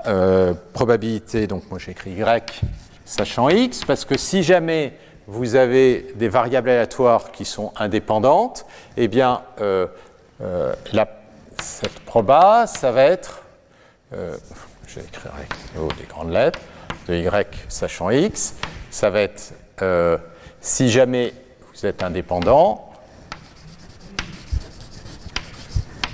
euh, 0.07 0.55
probabilités, 0.73 1.47
donc 1.47 1.69
moi 1.71 1.79
j'écris 1.79 2.13
y 2.13 2.25
sachant 3.05 3.49
x, 3.49 3.85
parce 3.85 4.05
que 4.05 4.17
si 4.17 4.43
jamais 4.43 4.95
vous 5.27 5.55
avez 5.55 6.13
des 6.15 6.29
variables 6.29 6.71
aléatoires 6.71 7.31
qui 7.31 7.45
sont 7.45 7.73
indépendantes, 7.77 8.67
eh 8.97 9.09
bien 9.09 9.43
euh, 9.61 9.87
euh, 10.41 10.75
cette 11.61 11.99
proba, 12.01 12.67
ça 12.67 12.93
va 12.93 13.05
être, 13.05 13.43
je 14.13 15.01
vais 15.01 15.07
écrire 15.07 15.33
avec 15.37 15.99
des 15.99 16.05
grandes 16.05 16.33
lettres, 16.33 16.61
de 17.09 17.15
y 17.15 17.29
sachant 17.69 18.11
x, 18.11 18.55
ça 18.91 19.11
va 19.11 19.21
être 19.21 19.53
si 20.61 20.91
jamais 20.91 21.33
vous 21.73 21.87
êtes 21.87 22.03
indépendant, 22.03 22.86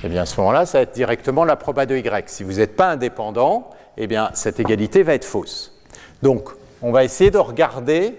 eh 0.04 0.08
bien 0.08 0.22
à 0.22 0.26
ce 0.26 0.40
moment-là, 0.40 0.66
ça 0.66 0.78
va 0.78 0.82
être 0.82 0.94
directement 0.94 1.44
la 1.44 1.56
proba 1.56 1.86
de 1.86 1.96
Y. 1.96 2.28
Si 2.28 2.42
vous 2.42 2.54
n'êtes 2.54 2.76
pas 2.76 2.90
indépendant, 2.90 3.70
eh 3.96 4.06
bien 4.06 4.30
cette 4.34 4.58
égalité 4.58 5.02
va 5.02 5.14
être 5.14 5.24
fausse. 5.24 5.80
Donc, 6.22 6.50
on 6.82 6.90
va 6.90 7.04
essayer 7.04 7.30
de 7.30 7.38
regarder 7.38 8.14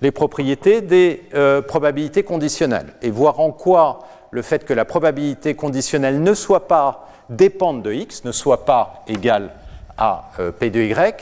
les 0.00 0.10
propriétés 0.10 0.80
des 0.80 1.22
euh, 1.34 1.62
probabilités 1.62 2.22
conditionnelles 2.22 2.94
et 3.02 3.10
voir 3.10 3.40
en 3.40 3.52
quoi 3.52 4.00
le 4.30 4.42
fait 4.42 4.64
que 4.64 4.74
la 4.74 4.84
probabilité 4.84 5.54
conditionnelle 5.54 6.22
ne 6.22 6.34
soit 6.34 6.68
pas 6.68 7.08
dépendre 7.30 7.82
de 7.82 7.92
x, 7.92 8.24
ne 8.24 8.32
soit 8.32 8.64
pas 8.64 9.02
égale 9.06 9.50
à 9.96 10.30
euh, 10.38 10.52
P 10.52 10.70
de 10.70 10.80
y, 10.80 11.14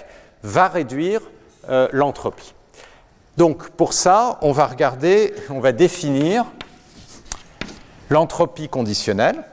va 0.42 0.68
réduire 0.68 1.20
euh, 1.68 1.88
l'entropie. 1.92 2.54
Donc 3.36 3.70
pour 3.70 3.92
ça, 3.92 4.38
on 4.42 4.52
va 4.52 4.66
regarder, 4.66 5.34
on 5.50 5.60
va 5.60 5.72
définir 5.72 6.44
l'entropie 8.08 8.68
conditionnelle. 8.68 9.44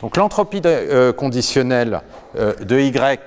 Donc 0.00 0.16
l'entropie 0.16 0.62
euh, 0.64 1.12
conditionnelle 1.12 2.02
de 2.34 2.78
y 2.78 3.18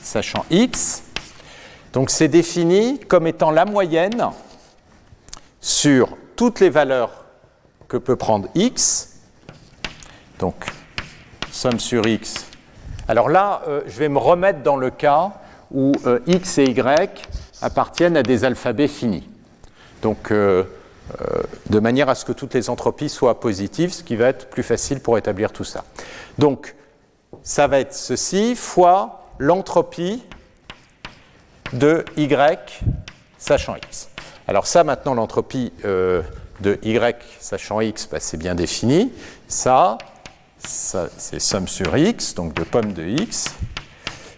sachant 0.00 0.44
x, 0.50 1.02
donc 1.92 2.10
c'est 2.10 2.28
défini 2.28 2.98
comme 3.00 3.26
étant 3.26 3.50
la 3.50 3.64
moyenne 3.64 4.30
sur 5.60 6.16
toutes 6.36 6.60
les 6.60 6.70
valeurs 6.70 7.24
que 7.88 7.96
peut 7.96 8.16
prendre 8.16 8.48
x. 8.54 9.20
Donc 10.38 10.66
somme 11.50 11.78
sur 11.78 12.06
x. 12.06 12.46
Alors 13.08 13.28
là, 13.28 13.62
euh, 13.68 13.82
je 13.86 13.98
vais 13.98 14.08
me 14.08 14.18
remettre 14.18 14.62
dans 14.62 14.76
le 14.76 14.90
cas 14.90 15.32
où 15.70 15.92
euh, 16.06 16.20
x 16.26 16.58
et 16.58 16.64
y 16.64 17.10
appartiennent 17.60 18.16
à 18.16 18.22
des 18.22 18.44
alphabets 18.44 18.88
finis. 18.88 19.28
Donc, 20.02 20.30
euh, 20.30 20.64
de 21.68 21.78
manière 21.78 22.08
à 22.08 22.14
ce 22.14 22.24
que 22.24 22.32
toutes 22.32 22.54
les 22.54 22.70
entropies 22.70 23.08
soient 23.08 23.40
positives, 23.40 23.92
ce 23.92 24.02
qui 24.02 24.16
va 24.16 24.26
être 24.28 24.48
plus 24.48 24.62
facile 24.62 25.00
pour 25.00 25.18
établir 25.18 25.52
tout 25.52 25.64
ça. 25.64 25.84
Donc, 26.38 26.74
ça 27.42 27.66
va 27.66 27.80
être 27.80 27.94
ceci 27.94 28.54
fois 28.54 29.26
l'entropie 29.38 30.22
de 31.72 32.04
y 32.16 32.58
sachant 33.38 33.76
x. 33.76 34.08
Alors 34.46 34.66
ça, 34.66 34.84
maintenant, 34.84 35.14
l'entropie 35.14 35.72
de 35.82 36.78
y 36.82 37.16
sachant 37.40 37.80
x, 37.80 38.08
bah, 38.10 38.18
c'est 38.20 38.36
bien 38.36 38.54
défini. 38.54 39.12
Ça, 39.48 39.98
c'est 40.58 41.40
somme 41.40 41.68
sur 41.68 41.96
x, 41.96 42.34
donc 42.34 42.54
de 42.54 42.62
pomme 42.62 42.92
de 42.92 43.04
x. 43.04 43.46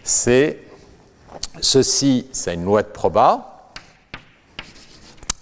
C'est 0.03 0.59
ceci, 1.61 2.27
c'est 2.31 2.53
une 2.53 2.63
loi 2.63 2.83
de 2.83 2.87
proba. 2.87 3.54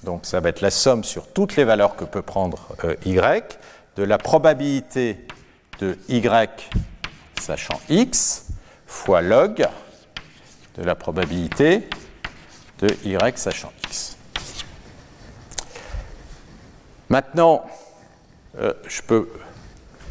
Donc 0.04 0.26
ça 0.26 0.40
va 0.40 0.50
être 0.50 0.62
la 0.62 0.72
somme 0.72 1.04
sur 1.04 1.28
toutes 1.28 1.56
les 1.56 1.64
valeurs 1.64 1.96
que 1.96 2.06
peut 2.06 2.22
prendre 2.22 2.76
euh, 2.84 2.96
y. 3.06 3.20
De 3.96 4.04
la 4.04 4.18
probabilité 4.18 5.26
de 5.80 5.98
y 6.10 6.22
sachant 7.40 7.80
x 7.90 8.48
fois 8.88 9.22
log 9.22 9.68
de 10.78 10.84
la 10.84 10.96
probabilité 10.96 11.88
de 12.80 12.88
y 13.06 13.38
sachant 13.38 13.72
x. 13.86 14.18
Maintenant, 17.10 17.66
euh, 18.58 18.74
je 18.88 19.02
peux 19.02 19.30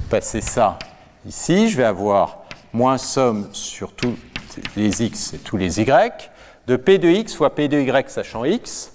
passer 0.09 0.41
ça 0.41 0.79
ici, 1.27 1.69
je 1.69 1.77
vais 1.77 1.85
avoir 1.85 2.45
moins 2.73 2.99
somme 2.99 3.49
sur 3.53 3.93
tous 3.93 4.17
les 4.77 5.03
x 5.03 5.35
et 5.35 5.39
tous 5.39 5.57
les 5.57 5.81
y, 5.81 6.31
de 6.67 6.77
p 6.77 6.99
de 6.99 7.09
x 7.09 7.35
fois 7.35 7.55
p 7.55 7.69
de 7.69 7.81
y 7.81 8.11
sachant 8.11 8.45
x, 8.45 8.92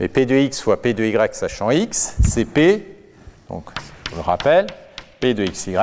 mais 0.00 0.08
p 0.08 0.24
de 0.24 0.34
x 0.34 0.62
fois 0.62 0.80
p 0.80 0.94
de 0.94 1.04
y 1.04 1.34
sachant 1.34 1.70
x, 1.70 2.16
c'est 2.26 2.46
p, 2.46 2.96
donc 3.50 3.68
je 4.10 4.16
le 4.16 4.22
rappelle, 4.22 4.66
p 5.20 5.34
de 5.34 5.44
xy, 5.44 5.76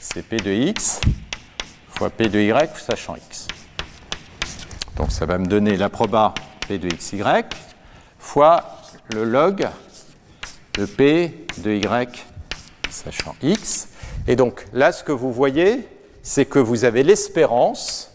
c'est 0.00 0.22
p 0.22 0.38
de 0.38 0.50
x 0.50 0.98
fois 1.90 2.08
p 2.08 2.30
de 2.30 2.40
y 2.40 2.70
sachant 2.78 3.16
x. 3.16 3.46
Donc 4.96 5.12
ça 5.12 5.26
va 5.26 5.36
me 5.36 5.44
donner 5.44 5.76
la 5.76 5.90
proba 5.90 6.32
p 6.66 6.78
de 6.78 6.88
xy 6.88 7.20
fois 8.18 8.80
le 9.12 9.24
log 9.24 9.68
de 10.78 10.86
p 10.86 11.44
de 11.58 11.72
y 11.72 12.08
sachant 12.88 13.36
x. 13.42 13.88
Et 14.26 14.36
donc 14.36 14.64
là, 14.72 14.90
ce 14.90 15.04
que 15.04 15.12
vous 15.12 15.34
voyez, 15.34 15.86
c'est 16.22 16.46
que 16.46 16.58
vous 16.58 16.86
avez 16.86 17.02
l'espérance 17.02 18.10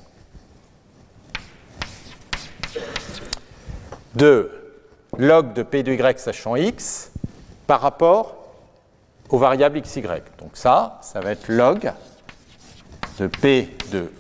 de 4.16 4.63
log 5.18 5.54
de 5.54 5.64
p 5.64 5.84
de 5.84 5.94
y 5.94 6.20
sachant 6.20 6.56
x 6.56 7.12
par 7.68 7.82
rapport 7.82 8.36
aux 9.30 9.38
variables 9.38 9.82
xy. 9.82 10.02
Donc 10.02 10.52
ça, 10.54 11.00
ça 11.02 11.20
va 11.22 11.32
être 11.32 11.48
log 11.48 11.92
de 13.20 13.28
p 13.28 13.76
de 13.92 14.12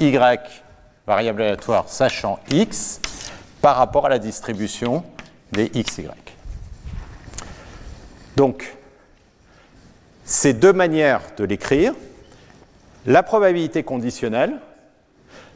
y 0.00 0.16
variable 1.06 1.42
aléatoire 1.42 1.88
sachant 1.88 2.38
x 2.50 3.00
par 3.60 3.76
rapport 3.76 4.06
à 4.06 4.08
la 4.08 4.18
distribution 4.18 5.04
des 5.52 5.68
xy. 5.68 6.06
Donc, 8.36 8.76
ces 10.24 10.54
deux 10.54 10.72
manières 10.72 11.22
de 11.36 11.44
l'écrire. 11.44 11.92
La 13.06 13.22
probabilité 13.22 13.82
conditionnelle, 13.82 14.60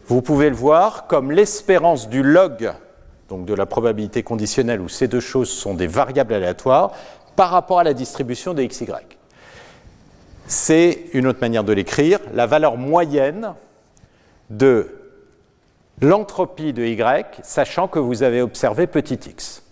vous 0.06 0.20
pouvez 0.20 0.50
le 0.50 0.56
voir 0.56 1.06
comme 1.06 1.30
l'espérance 1.30 2.08
du 2.08 2.22
log, 2.22 2.72
donc 3.28 3.46
de 3.46 3.54
la 3.54 3.66
probabilité 3.66 4.22
conditionnelle 4.22 4.80
où 4.80 4.88
ces 4.88 5.08
deux 5.08 5.20
choses 5.20 5.50
sont 5.50 5.74
des 5.74 5.86
variables 5.86 6.34
aléatoires, 6.34 6.92
par 7.36 7.50
rapport 7.50 7.80
à 7.80 7.84
la 7.84 7.94
distribution 7.94 8.54
des 8.54 8.68
xy. 8.68 8.86
C'est 10.46 11.06
une 11.14 11.26
autre 11.26 11.40
manière 11.40 11.64
de 11.64 11.72
l'écrire, 11.72 12.20
la 12.32 12.46
valeur 12.46 12.76
moyenne 12.76 13.54
de 14.50 14.94
l'entropie 16.00 16.72
de 16.72 16.84
y, 16.84 17.24
sachant 17.42 17.88
que 17.88 17.98
vous 17.98 18.22
avez 18.22 18.42
observé 18.42 18.86
petit 18.86 19.14
x. 19.14 19.62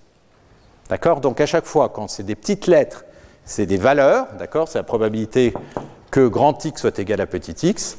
D'accord? 0.89 1.21
Donc 1.21 1.41
à 1.41 1.47
chaque 1.47 1.67
fois, 1.67 1.89
quand 1.89 2.09
c'est 2.09 2.23
des 2.23 2.35
petites 2.35 2.67
lettres 2.67 3.05
c'est 3.45 3.67
des 3.67 3.77
valeurs, 3.77 4.29
d'accord? 4.39 4.69
C'est 4.69 4.79
la 4.79 4.85
probabilité 4.85 5.53
que 6.11 6.27
grand 6.27 6.65
X 6.65 6.81
soit 6.81 6.99
égal 6.99 7.21
à 7.21 7.27
petit 7.27 7.69
x. 7.69 7.99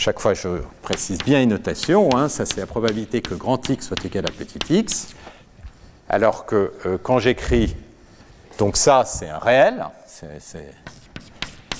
Chaque 0.00 0.18
fois, 0.18 0.32
je 0.32 0.48
précise 0.80 1.18
bien 1.18 1.42
une 1.42 1.50
notation. 1.50 2.08
Hein, 2.16 2.30
ça, 2.30 2.46
c'est 2.46 2.56
la 2.56 2.66
probabilité 2.66 3.20
que 3.20 3.34
grand 3.34 3.68
X 3.68 3.88
soit 3.88 4.02
égal 4.02 4.24
à 4.26 4.30
petit 4.30 4.58
x. 4.74 5.08
Alors 6.08 6.46
que 6.46 6.72
euh, 6.86 6.96
quand 6.96 7.18
j'écris, 7.18 7.76
donc 8.56 8.78
ça, 8.78 9.04
c'est 9.04 9.28
un 9.28 9.36
réel. 9.36 9.84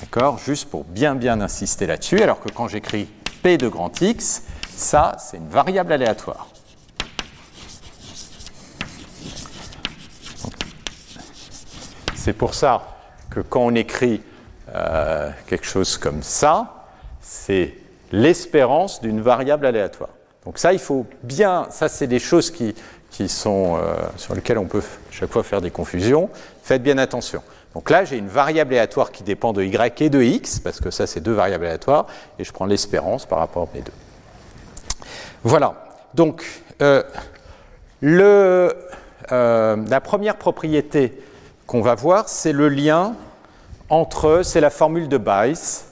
D'accord 0.02 0.37
Juste 0.37 0.68
pour 0.68 0.85
bien, 0.85 1.14
bien 1.14 1.40
insister 1.40 1.87
là-dessus. 1.87 2.20
Alors 2.20 2.40
que 2.40 2.50
quand 2.50 2.68
j'écris 2.68 3.09
P 3.42 3.56
de 3.56 3.68
grand 3.68 3.98
X, 4.02 4.42
ça, 4.68 5.16
c'est 5.18 5.38
une 5.38 5.48
variable 5.48 5.90
aléatoire. 5.90 6.46
C'est 12.14 12.35
pour 12.35 12.52
ça 12.52 12.83
que 13.30 13.40
quand 13.40 13.62
on 13.62 13.74
écrit 13.74 14.20
euh, 14.74 15.30
quelque 15.46 15.64
chose 15.64 15.96
comme 15.96 16.22
ça, 16.22 16.87
c'est 17.22 17.80
l'espérance 18.12 19.01
d'une 19.01 19.20
variable 19.20 19.66
aléatoire. 19.66 20.11
Donc 20.44 20.59
ça, 20.59 20.73
il 20.73 20.79
faut 20.79 21.07
bien, 21.23 21.66
ça 21.70 21.88
c'est 21.88 22.07
des 22.07 22.18
choses 22.18 22.51
qui, 22.51 22.75
sont, 23.29 23.77
euh, 23.77 23.94
sur 24.16 24.35
lesquelles 24.35 24.59
on 24.59 24.66
peut 24.66 24.83
chaque 25.11 25.31
fois 25.31 25.42
faire 25.42 25.61
des 25.61 25.70
confusions. 25.70 26.31
Faites 26.62 26.83
bien 26.83 26.99
attention. 26.99 27.42
Donc 27.75 27.90
là, 27.90 28.05
j'ai 28.05 28.16
une 28.16 28.29
variable 28.29 28.73
aléatoire 28.75 29.12
qui 29.12 29.23
dépend 29.23 29.53
de 29.53 29.62
y 29.62 30.03
et 30.03 30.11
de 30.11 30.23
x, 30.23 30.59
parce 30.59 30.81
que 30.81 30.90
ça 30.90 31.07
c'est 31.07 31.20
deux 31.20 31.35
variables 31.35 31.66
aléatoires, 31.66 32.07
et 32.38 32.44
je 32.44 32.53
prends 32.53 32.66
l'espérance 32.66 33.27
par 33.27 33.38
rapport 33.38 33.64
à 33.64 33.77
mes 33.77 33.83
deux. 33.83 33.92
Voilà. 35.44 35.75
Donc, 36.14 36.44
euh, 36.83 37.03
le, 38.01 38.75
la 39.31 40.01
première 40.01 40.37
propriété 40.37 41.23
qu'on 41.66 41.83
va 41.83 41.94
voir, 41.94 42.29
c'est 42.29 42.53
le 42.53 42.68
lien 42.68 43.14
entre, 43.90 44.40
c'est 44.42 44.61
la 44.61 44.70
formule 44.70 45.09
de 45.09 45.18
Bayes 45.18 45.85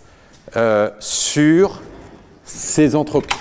euh, 0.56 0.90
sur 0.98 1.82
ces 2.48 2.96
entropies. 2.96 3.36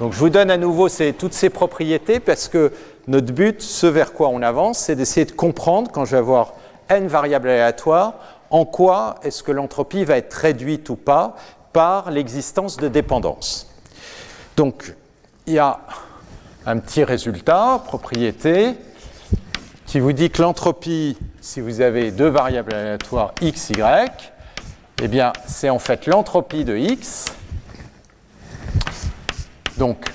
Donc 0.00 0.12
je 0.12 0.18
vous 0.18 0.30
donne 0.30 0.50
à 0.50 0.56
nouveau 0.56 0.88
toutes 1.18 1.34
ces 1.34 1.50
propriétés 1.50 2.18
parce 2.18 2.48
que 2.48 2.72
notre 3.06 3.32
but, 3.32 3.62
ce 3.62 3.86
vers 3.86 4.12
quoi 4.12 4.28
on 4.30 4.42
avance, 4.42 4.78
c'est 4.78 4.96
d'essayer 4.96 5.26
de 5.26 5.32
comprendre, 5.32 5.90
quand 5.92 6.04
je 6.04 6.12
vais 6.12 6.18
avoir 6.18 6.54
n 6.88 7.06
variables 7.06 7.48
aléatoires, 7.48 8.14
en 8.50 8.64
quoi 8.64 9.16
est-ce 9.22 9.42
que 9.42 9.52
l'entropie 9.52 10.04
va 10.04 10.16
être 10.16 10.34
réduite 10.34 10.88
ou 10.90 10.96
pas 10.96 11.36
par 11.72 12.10
l'existence 12.10 12.76
de 12.76 12.88
dépendance. 12.88 13.68
Donc 14.56 14.94
il 15.46 15.54
y 15.54 15.58
a 15.58 15.80
un 16.66 16.78
petit 16.78 17.04
résultat, 17.04 17.82
propriété, 17.84 18.74
qui 19.86 20.00
vous 20.00 20.12
dit 20.12 20.30
que 20.30 20.40
l'entropie, 20.40 21.18
si 21.40 21.60
vous 21.60 21.80
avez 21.80 22.10
deux 22.10 22.28
variables 22.28 22.74
aléatoires 22.74 23.32
x, 23.42 23.70
y, 23.70 24.10
eh 25.02 25.08
bien, 25.08 25.32
c'est 25.46 25.68
en 25.68 25.78
fait 25.78 26.06
l'entropie 26.06 26.64
de 26.64 26.76
x, 26.76 27.26
donc 29.76 30.10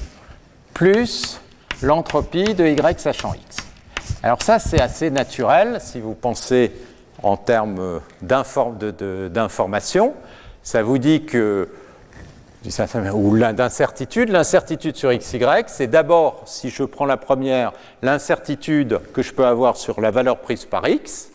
plus 0.73 1.41
l'entropie 1.81 2.53
de 2.53 2.65
y 2.65 2.99
sachant 2.99 3.33
x. 3.33 3.57
Alors 4.23 4.41
ça, 4.41 4.59
c'est 4.59 4.81
assez 4.81 5.11
naturel 5.11 5.79
si 5.81 5.99
vous 5.99 6.15
pensez 6.15 6.71
en 7.23 7.37
termes 7.37 8.01
d'information. 8.21 10.13
Ça 10.63 10.83
vous 10.83 10.97
dit 10.97 11.25
que 11.25 11.69
ou 13.13 13.37
d'incertitude. 13.37 14.29
L'incertitude 14.29 14.95
sur 14.95 15.13
xy, 15.13 15.39
c'est 15.67 15.87
d'abord, 15.87 16.43
si 16.45 16.69
je 16.69 16.83
prends 16.83 17.05
la 17.05 17.17
première, 17.17 17.71
l'incertitude 18.01 18.99
que 19.13 19.21
je 19.21 19.33
peux 19.33 19.45
avoir 19.45 19.77
sur 19.77 20.01
la 20.01 20.11
valeur 20.11 20.39
prise 20.39 20.65
par 20.65 20.87
x. 20.87 21.29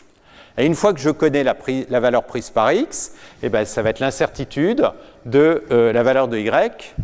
Et 0.57 0.65
une 0.65 0.75
fois 0.75 0.93
que 0.93 0.99
je 0.99 1.09
connais 1.09 1.43
la, 1.43 1.55
valeur 1.99 2.23
prise 2.23 2.49
par 2.49 2.71
x, 2.71 3.11
eh 3.43 3.49
ben, 3.49 3.65
ça 3.65 3.81
va 3.81 3.89
être 3.89 3.99
l'incertitude 3.99 4.89
de 5.25 5.63
euh, 5.71 5.91
la 5.91 6.03
valeur 6.03 6.27
de 6.27 6.37
y 6.37 6.49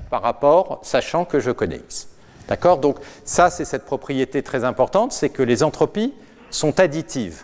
par 0.09 0.21
rapport, 0.21 0.79
sachant 0.83 1.25
que 1.25 1.39
je 1.39 1.51
connais 1.51 1.77
x. 1.77 2.07
D'accord? 2.47 2.77
Donc 2.77 2.97
ça, 3.25 3.49
c'est 3.49 3.65
cette 3.65 3.85
propriété 3.85 4.41
très 4.41 4.63
importante, 4.63 5.11
c'est 5.11 5.29
que 5.29 5.43
les 5.43 5.63
entropies 5.63 6.13
sont 6.49 6.79
additives. 6.79 7.43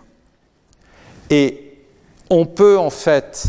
Et 1.29 1.77
on 2.29 2.45
peut 2.45 2.77
en 2.77 2.89
fait 2.89 3.47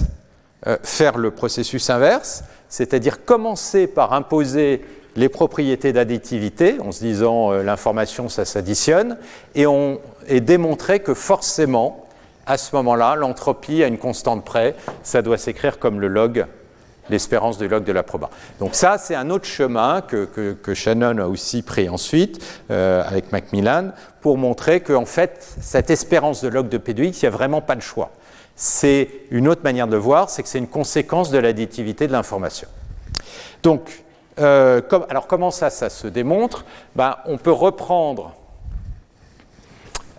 euh, 0.66 0.76
faire 0.82 1.16
le 1.16 1.30
processus 1.30 1.90
inverse, 1.90 2.42
c'est-à-dire 2.68 3.24
commencer 3.24 3.86
par 3.86 4.12
imposer 4.12 4.84
les 5.16 5.28
propriétés 5.28 5.92
d'additivité 5.92 6.78
en 6.80 6.92
se 6.92 7.00
disant 7.00 7.52
euh, 7.52 7.62
l'information 7.62 8.28
ça 8.28 8.44
s'additionne 8.44 9.16
et, 9.54 9.66
on, 9.66 10.00
et 10.28 10.40
démontrer 10.40 11.00
que 11.00 11.14
forcément 11.14 12.07
à 12.48 12.58
ce 12.58 12.74
moment-là 12.74 13.14
l'entropie 13.14 13.84
à 13.84 13.86
une 13.86 13.98
constante 13.98 14.44
près 14.44 14.74
ça 15.04 15.22
doit 15.22 15.38
s'écrire 15.38 15.78
comme 15.78 16.00
le 16.00 16.08
log 16.08 16.46
l'espérance 17.10 17.58
de 17.58 17.66
log 17.66 17.84
de 17.84 17.92
la 17.92 18.02
proba. 18.02 18.30
Donc 18.58 18.74
ça, 18.74 18.98
c'est 18.98 19.14
un 19.14 19.30
autre 19.30 19.46
chemin 19.46 20.00
que, 20.02 20.24
que, 20.26 20.74
Shannon 20.74 21.18
a 21.18 21.26
aussi 21.26 21.62
pris 21.62 21.88
ensuite 21.88 22.44
euh, 22.70 23.02
avec 23.06 23.32
Macmillan 23.32 23.92
pour 24.20 24.38
montrer 24.38 24.80
qu'en 24.80 25.06
fait, 25.06 25.38
cette 25.60 25.90
espérance 25.90 26.42
de 26.42 26.48
log 26.48 26.68
de 26.68 26.78
P 26.78 26.94
de 26.94 27.04
X, 27.04 27.22
il 27.22 27.24
n'y 27.24 27.28
a 27.28 27.36
vraiment 27.36 27.60
pas 27.60 27.76
de 27.76 27.80
choix. 27.80 28.10
C'est 28.56 29.08
une 29.30 29.48
autre 29.48 29.62
manière 29.62 29.86
de 29.86 29.96
voir, 29.96 30.30
c'est 30.30 30.42
que 30.42 30.48
c'est 30.48 30.58
une 30.58 30.68
conséquence 30.68 31.30
de 31.30 31.38
l'additivité 31.38 32.06
de 32.06 32.12
l'information. 32.12 32.68
Donc, 33.62 34.02
euh, 34.38 34.80
alors 35.08 35.26
comment 35.26 35.50
ça, 35.50 35.70
ça 35.70 35.90
se 35.90 36.06
démontre? 36.06 36.64
Ben, 36.94 37.16
On 37.26 37.38
peut 37.38 37.52
reprendre 37.52 38.34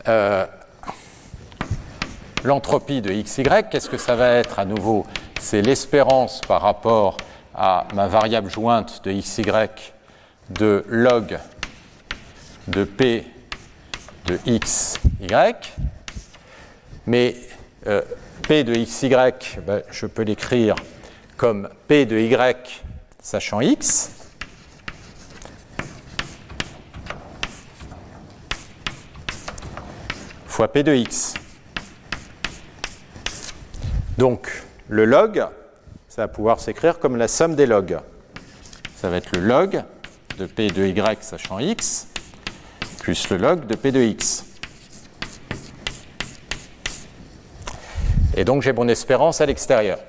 euh, 0.08 0.46
l'entropie 2.44 3.02
de 3.02 3.12
xy. 3.12 3.44
Qu'est-ce 3.70 3.90
que 3.90 3.98
ça 3.98 4.16
va 4.16 4.30
être 4.32 4.60
à 4.60 4.66
nouveau? 4.66 5.06
C'est 5.40 5.62
l'espérance 5.62 6.42
par 6.48 6.62
rapport 6.62 7.18
à 7.56 7.88
ma 7.94 8.08
variable 8.08 8.50
jointe 8.50 9.02
de 9.04 9.12
xy 9.12 9.44
de 10.50 10.84
log 10.88 11.38
de 12.68 12.84
p 12.84 13.26
de 14.26 14.38
xy. 14.46 15.00
Mais 17.06 17.36
euh, 17.88 18.02
p 18.48 18.64
de 18.64 18.74
xy, 18.74 19.10
ben, 19.10 19.82
je 19.90 20.06
peux 20.06 20.24
l'écrire 20.24 20.76
comme 21.38 21.70
p 21.88 22.06
de 22.06 22.18
y 22.20 22.36
sachant 23.22 23.62
x. 23.62 24.12
fois 30.60 30.68
p 30.68 30.84
de 30.84 30.94
x. 30.94 31.36
Donc, 34.20 34.52
le 34.90 35.06
log, 35.06 35.48
ça 36.10 36.24
va 36.24 36.28
pouvoir 36.28 36.60
s'écrire 36.60 37.00
comme 37.00 37.16
la 37.16 37.30
somme 37.30 37.56
des 37.56 37.66
logs. 37.66 38.00
Ça 38.98 39.10
va 39.10 39.16
être 39.16 39.34
le 39.34 39.42
log 39.42 39.82
de 40.38 40.46
p 40.46 40.68
de 40.68 40.86
y 40.86 41.18
sachant 41.22 41.58
x, 41.60 42.10
plus 43.00 43.30
le 43.30 43.38
log 43.38 43.66
de 43.66 43.76
p 43.76 43.94
de 43.94 44.02
x. 44.02 44.44
Et 48.36 48.44
donc 48.44 48.62
j'ai 48.62 48.74
mon 48.74 48.90
espérance 48.90 49.40
à 49.40 49.46
l'extérieur. 49.46 50.00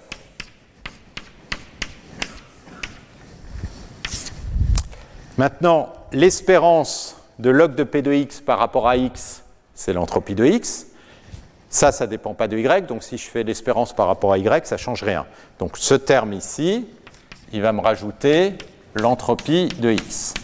Maintenant, 5.38 5.92
l'espérance 6.10 7.14
de 7.38 7.50
log 7.50 7.76
de 7.76 7.84
P 7.84 8.02
de 8.02 8.12
x 8.12 8.40
par 8.40 8.58
rapport 8.58 8.88
à 8.88 8.96
x, 8.96 9.44
c'est 9.76 9.92
l'entropie 9.92 10.34
de 10.34 10.46
x. 10.46 10.89
Ça, 11.72 11.92
ça 11.92 12.04
ne 12.04 12.10
dépend 12.10 12.34
pas 12.34 12.48
de 12.48 12.58
y, 12.58 12.82
donc 12.82 13.04
si 13.04 13.16
je 13.16 13.30
fais 13.30 13.44
l'espérance 13.44 13.92
par 13.92 14.08
rapport 14.08 14.32
à 14.32 14.38
y, 14.38 14.44
ça 14.64 14.74
ne 14.74 14.80
change 14.80 15.04
rien. 15.04 15.24
Donc 15.60 15.78
ce 15.78 15.94
terme 15.94 16.32
ici, 16.32 16.88
il 17.52 17.62
va 17.62 17.72
me 17.72 17.80
rajouter 17.80 18.58
l'entropie 18.96 19.68
de 19.78 19.92
x. 19.92 20.34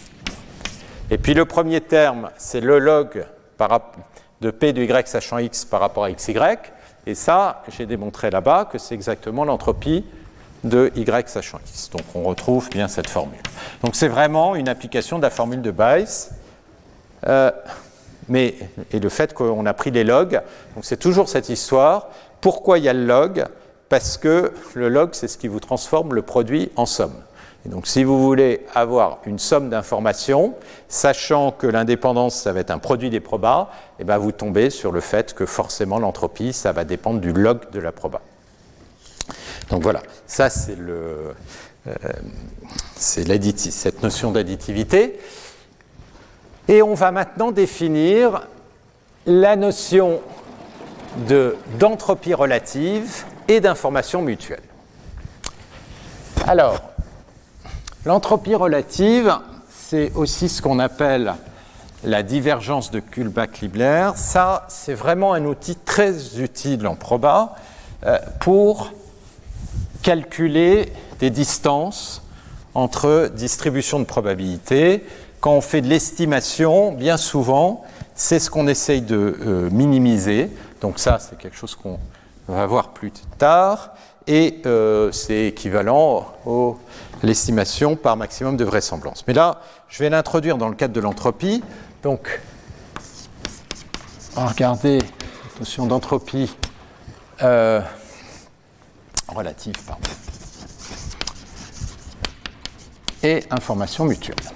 Et 1.10 1.18
puis 1.18 1.34
le 1.34 1.44
premier 1.44 1.80
terme, 1.80 2.30
c'est 2.36 2.60
le 2.60 2.78
log 2.78 3.26
de 4.40 4.50
p 4.50 4.72
de 4.72 4.82
y 4.82 5.08
sachant 5.08 5.38
x 5.38 5.64
par 5.64 5.80
rapport 5.80 6.04
à 6.04 6.12
xy. 6.12 6.36
Et 7.06 7.16
ça, 7.16 7.62
j'ai 7.76 7.86
démontré 7.86 8.30
là-bas 8.30 8.68
que 8.70 8.78
c'est 8.78 8.94
exactement 8.94 9.44
l'entropie 9.44 10.04
de 10.62 10.92
y 10.94 11.28
sachant 11.28 11.58
x. 11.58 11.90
Donc 11.90 12.02
on 12.14 12.22
retrouve 12.22 12.70
bien 12.70 12.86
cette 12.86 13.10
formule. 13.10 13.42
Donc 13.82 13.96
c'est 13.96 14.08
vraiment 14.08 14.54
une 14.54 14.68
application 14.68 15.18
de 15.18 15.22
la 15.22 15.30
formule 15.30 15.62
de 15.62 15.72
Bayes. 15.72 16.30
Euh, 17.26 17.50
mais, 18.28 18.54
et 18.92 18.98
le 18.98 19.08
fait 19.08 19.34
qu'on 19.34 19.66
a 19.66 19.74
pris 19.74 19.90
les 19.90 20.04
logs, 20.04 20.40
donc 20.74 20.84
c'est 20.84 20.96
toujours 20.96 21.28
cette 21.28 21.48
histoire. 21.48 22.08
Pourquoi 22.40 22.78
il 22.78 22.84
y 22.84 22.88
a 22.88 22.92
le 22.92 23.06
log? 23.06 23.44
Parce 23.88 24.18
que 24.18 24.52
le 24.74 24.88
log, 24.88 25.10
c'est 25.12 25.28
ce 25.28 25.38
qui 25.38 25.48
vous 25.48 25.60
transforme 25.60 26.14
le 26.14 26.22
produit 26.22 26.70
en 26.76 26.86
somme. 26.86 27.14
Et 27.64 27.68
donc 27.68 27.86
si 27.86 28.04
vous 28.04 28.22
voulez 28.22 28.64
avoir 28.74 29.18
une 29.26 29.38
somme 29.38 29.70
d'informations, 29.70 30.54
sachant 30.88 31.50
que 31.50 31.66
l'indépendance, 31.66 32.36
ça 32.36 32.52
va 32.52 32.60
être 32.60 32.70
un 32.70 32.78
produit 32.78 33.10
des 33.10 33.20
probas, 33.20 33.70
et 33.98 34.02
eh 34.02 34.04
bien 34.04 34.18
vous 34.18 34.32
tombez 34.32 34.70
sur 34.70 34.92
le 34.92 35.00
fait 35.00 35.34
que 35.34 35.46
forcément 35.46 35.98
l'entropie, 35.98 36.52
ça 36.52 36.72
va 36.72 36.84
dépendre 36.84 37.20
du 37.20 37.32
log 37.32 37.70
de 37.72 37.80
la 37.80 37.90
proba. 37.92 38.20
Donc 39.70 39.82
voilà, 39.82 40.02
ça 40.26 40.48
c'est 40.48 40.78
le, 40.78 41.34
euh, 41.88 41.92
cette 42.96 44.02
notion 44.02 44.30
d'additivité. 44.30 45.18
Et 46.68 46.82
on 46.82 46.94
va 46.94 47.12
maintenant 47.12 47.52
définir 47.52 48.48
la 49.24 49.56
notion 49.56 50.20
d'entropie 51.78 52.34
relative 52.34 53.24
et 53.48 53.60
d'information 53.60 54.22
mutuelle. 54.22 54.62
Alors, 56.46 56.80
l'entropie 58.04 58.54
relative, 58.54 59.32
c'est 59.68 60.12
aussi 60.14 60.48
ce 60.48 60.60
qu'on 60.60 60.78
appelle 60.78 61.34
la 62.04 62.22
divergence 62.22 62.90
de 62.90 63.00
Kullback-Libler. 63.00 64.10
Ça, 64.16 64.66
c'est 64.68 64.94
vraiment 64.94 65.32
un 65.32 65.44
outil 65.44 65.76
très 65.76 66.40
utile 66.40 66.86
en 66.86 66.94
proba 66.94 67.56
euh, 68.04 68.18
pour 68.40 68.92
calculer 70.02 70.92
des 71.18 71.30
distances 71.30 72.22
entre 72.74 73.30
distributions 73.34 73.98
de 73.98 74.04
probabilité. 74.04 75.04
Quand 75.46 75.52
on 75.52 75.60
fait 75.60 75.80
de 75.80 75.86
l'estimation, 75.86 76.90
bien 76.90 77.16
souvent, 77.16 77.84
c'est 78.16 78.40
ce 78.40 78.50
qu'on 78.50 78.66
essaye 78.66 79.00
de 79.00 79.38
euh, 79.46 79.70
minimiser. 79.70 80.50
Donc 80.80 80.98
ça, 80.98 81.20
c'est 81.20 81.38
quelque 81.38 81.56
chose 81.56 81.76
qu'on 81.76 82.00
va 82.48 82.66
voir 82.66 82.88
plus 82.88 83.12
tard. 83.38 83.90
Et 84.26 84.60
euh, 84.66 85.12
c'est 85.12 85.46
équivalent 85.46 86.26
à 86.48 87.24
l'estimation 87.24 87.94
par 87.94 88.16
maximum 88.16 88.56
de 88.56 88.64
vraisemblance. 88.64 89.22
Mais 89.28 89.34
là, 89.34 89.60
je 89.86 90.00
vais 90.00 90.10
l'introduire 90.10 90.58
dans 90.58 90.68
le 90.68 90.74
cadre 90.74 90.94
de 90.94 91.00
l'entropie. 91.00 91.62
Donc, 92.02 92.40
regarder 94.34 94.98
la 94.98 95.60
notion 95.60 95.86
d'entropie. 95.86 96.56
Euh, 97.42 97.80
relative, 99.28 99.76
pardon, 99.86 100.08
et 103.22 103.44
information 103.52 104.06
mutuelle. 104.06 104.55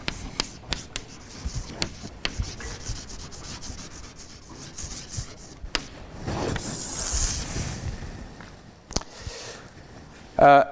Euh, 10.40 10.64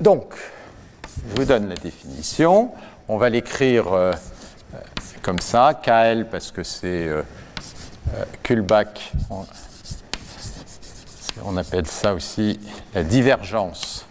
donc, 0.00 0.34
je 1.04 1.36
vous 1.36 1.44
donne 1.44 1.68
la 1.68 1.74
définition. 1.74 2.70
On 3.08 3.16
va 3.18 3.28
l'écrire 3.28 3.92
euh, 3.92 4.12
comme 5.22 5.40
ça, 5.40 5.80
KL 5.82 6.28
parce 6.30 6.52
que 6.52 6.62
c'est 6.62 7.08
euh, 7.08 7.22
Kullback 8.42 9.12
on 11.44 11.56
appelle 11.56 11.86
ça 11.86 12.14
aussi 12.14 12.58
la 12.94 13.02
divergence. 13.02 14.06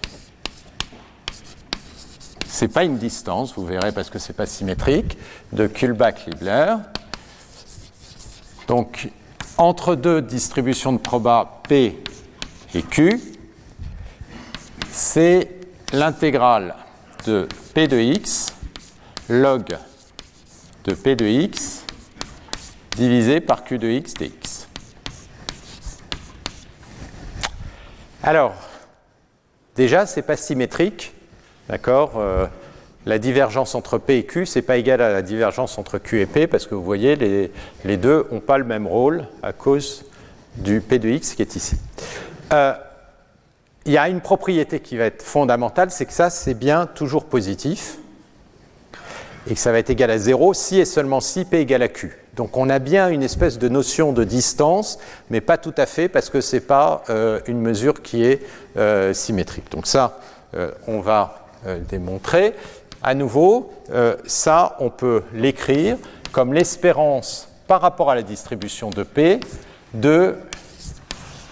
Ce 2.48 2.66
n'est 2.66 2.72
pas 2.72 2.84
une 2.84 2.98
distance, 2.98 3.54
vous 3.56 3.66
verrez 3.66 3.92
parce 3.92 4.10
que 4.10 4.20
ce 4.20 4.30
n'est 4.30 4.36
pas 4.36 4.46
symétrique, 4.46 5.18
de 5.52 5.68
Kullback-Libler. 5.68 6.76
Donc, 8.68 9.10
entre 9.58 9.96
deux 9.96 10.22
distributions 10.22 10.94
de 10.94 10.98
proba 10.98 11.62
P 11.68 12.02
et 12.74 12.82
Q, 12.82 13.37
c'est 14.98 15.50
l'intégrale 15.94 16.74
de 17.28 17.48
P 17.76 17.88
de 17.88 18.00
x 18.00 18.48
log 19.30 19.78
de 20.86 20.94
P 20.96 21.16
de 21.16 21.26
x 21.26 21.84
divisé 22.96 23.40
par 23.40 23.64
Q 23.64 23.78
de 23.78 23.90
x 23.90 24.16
dx. 24.16 24.68
Alors, 28.24 28.56
déjà, 29.76 30.08
ce 30.08 30.16
n'est 30.16 30.26
pas 30.26 30.36
symétrique, 30.36 31.14
d'accord 31.70 32.14
euh, 32.16 32.48
La 33.06 33.20
divergence 33.20 33.76
entre 33.76 34.00
P 34.00 34.18
et 34.18 34.26
Q, 34.26 34.48
ce 34.48 34.58
n'est 34.58 34.64
pas 34.64 34.78
égal 34.78 35.00
à 35.02 35.12
la 35.12 35.22
divergence 35.22 35.78
entre 35.78 36.00
Q 36.00 36.22
et 36.22 36.26
P, 36.26 36.48
parce 36.48 36.66
que 36.66 36.74
vous 36.74 36.84
voyez, 36.84 37.16
les, 37.16 37.98
deux 37.98 38.28
n'ont 38.32 38.40
pas 38.40 38.58
le 38.58 38.66
même 38.66 38.88
rôle 38.88 39.28
à 39.44 39.54
cause 39.54 40.06
du 40.56 40.82
P 40.82 40.98
de 40.98 41.10
X 41.10 41.36
qui 41.36 41.44
est 41.44 41.56
ici. 41.56 41.78
Euh, 42.52 42.74
il 43.88 43.94
y 43.94 43.98
a 43.98 44.10
une 44.10 44.20
propriété 44.20 44.82
qui 44.82 44.98
va 44.98 45.06
être 45.06 45.24
fondamentale, 45.24 45.92
c'est 45.92 46.06
que 46.06 46.14
ça, 46.14 46.30
c'est 46.30 46.54
bien 46.54 46.86
toujours 46.86 47.24
positif 47.24 47.98
et 49.50 49.54
que 49.54 49.60
ça 49.60 49.72
va 49.72 49.80
être 49.80 49.90
égal 49.90 50.12
à 50.12 50.18
0 50.18 50.54
si 50.54 50.78
et 50.78 50.84
seulement 50.84 51.22
si 51.22 51.46
P 51.46 51.62
égale 51.62 51.82
à 51.84 51.88
Q. 51.88 52.20
Donc 52.36 52.58
on 52.58 52.70
a 52.70 52.80
bien 52.80 53.08
une 53.08 53.24
espèce 53.24 53.58
de 53.58 53.70
notion 53.70 54.12
de 54.12 54.26
distance, 54.26 55.00
mais 55.30 55.40
pas 55.40 55.58
tout 55.58 55.74
à 55.78 55.86
fait 55.86 56.10
parce 56.10 56.30
que 56.30 56.42
ce 56.42 56.58
n'est 56.58 56.62
pas 56.62 57.04
euh, 57.10 57.40
une 57.48 57.62
mesure 57.62 58.02
qui 58.02 58.26
est 58.26 58.42
euh, 58.76 59.14
symétrique. 59.14 59.72
Donc 59.72 59.88
ça, 59.88 60.20
euh, 60.54 60.72
on 60.88 61.00
va 61.00 61.46
démontrer. 61.90 62.54
À 63.02 63.14
nouveau, 63.14 63.74
ça, 64.26 64.78
on 64.80 64.90
peut 64.90 65.24
l'écrire 65.34 65.98
comme 66.32 66.54
l'espérance 66.54 67.50
par 67.68 67.82
rapport 67.82 68.12
à 68.12 68.16
la 68.16 68.22
distribution 68.22 68.90
de 68.90 69.04
P 69.04 69.40
de 69.94 70.36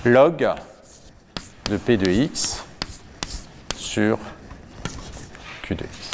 log 0.06 0.48
de 1.70 1.78
P 1.78 1.98
de 1.98 2.10
X 2.10 2.64
sur 3.76 4.20
Q 5.64 5.76
de 5.76 5.84
X. 5.84 6.12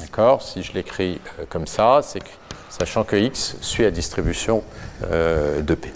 D'accord? 0.00 0.42
Si 0.42 0.62
je 0.62 0.72
l'écris 0.72 1.20
euh, 1.38 1.44
comme 1.48 1.66
ça, 1.66 2.00
c'est 2.02 2.22
sachant 2.70 3.04
que 3.04 3.14
X 3.14 3.56
suit 3.60 3.84
la 3.84 3.92
distribution 3.92 4.64
euh, 5.04 5.60
de 5.60 5.74
P. 5.74 5.92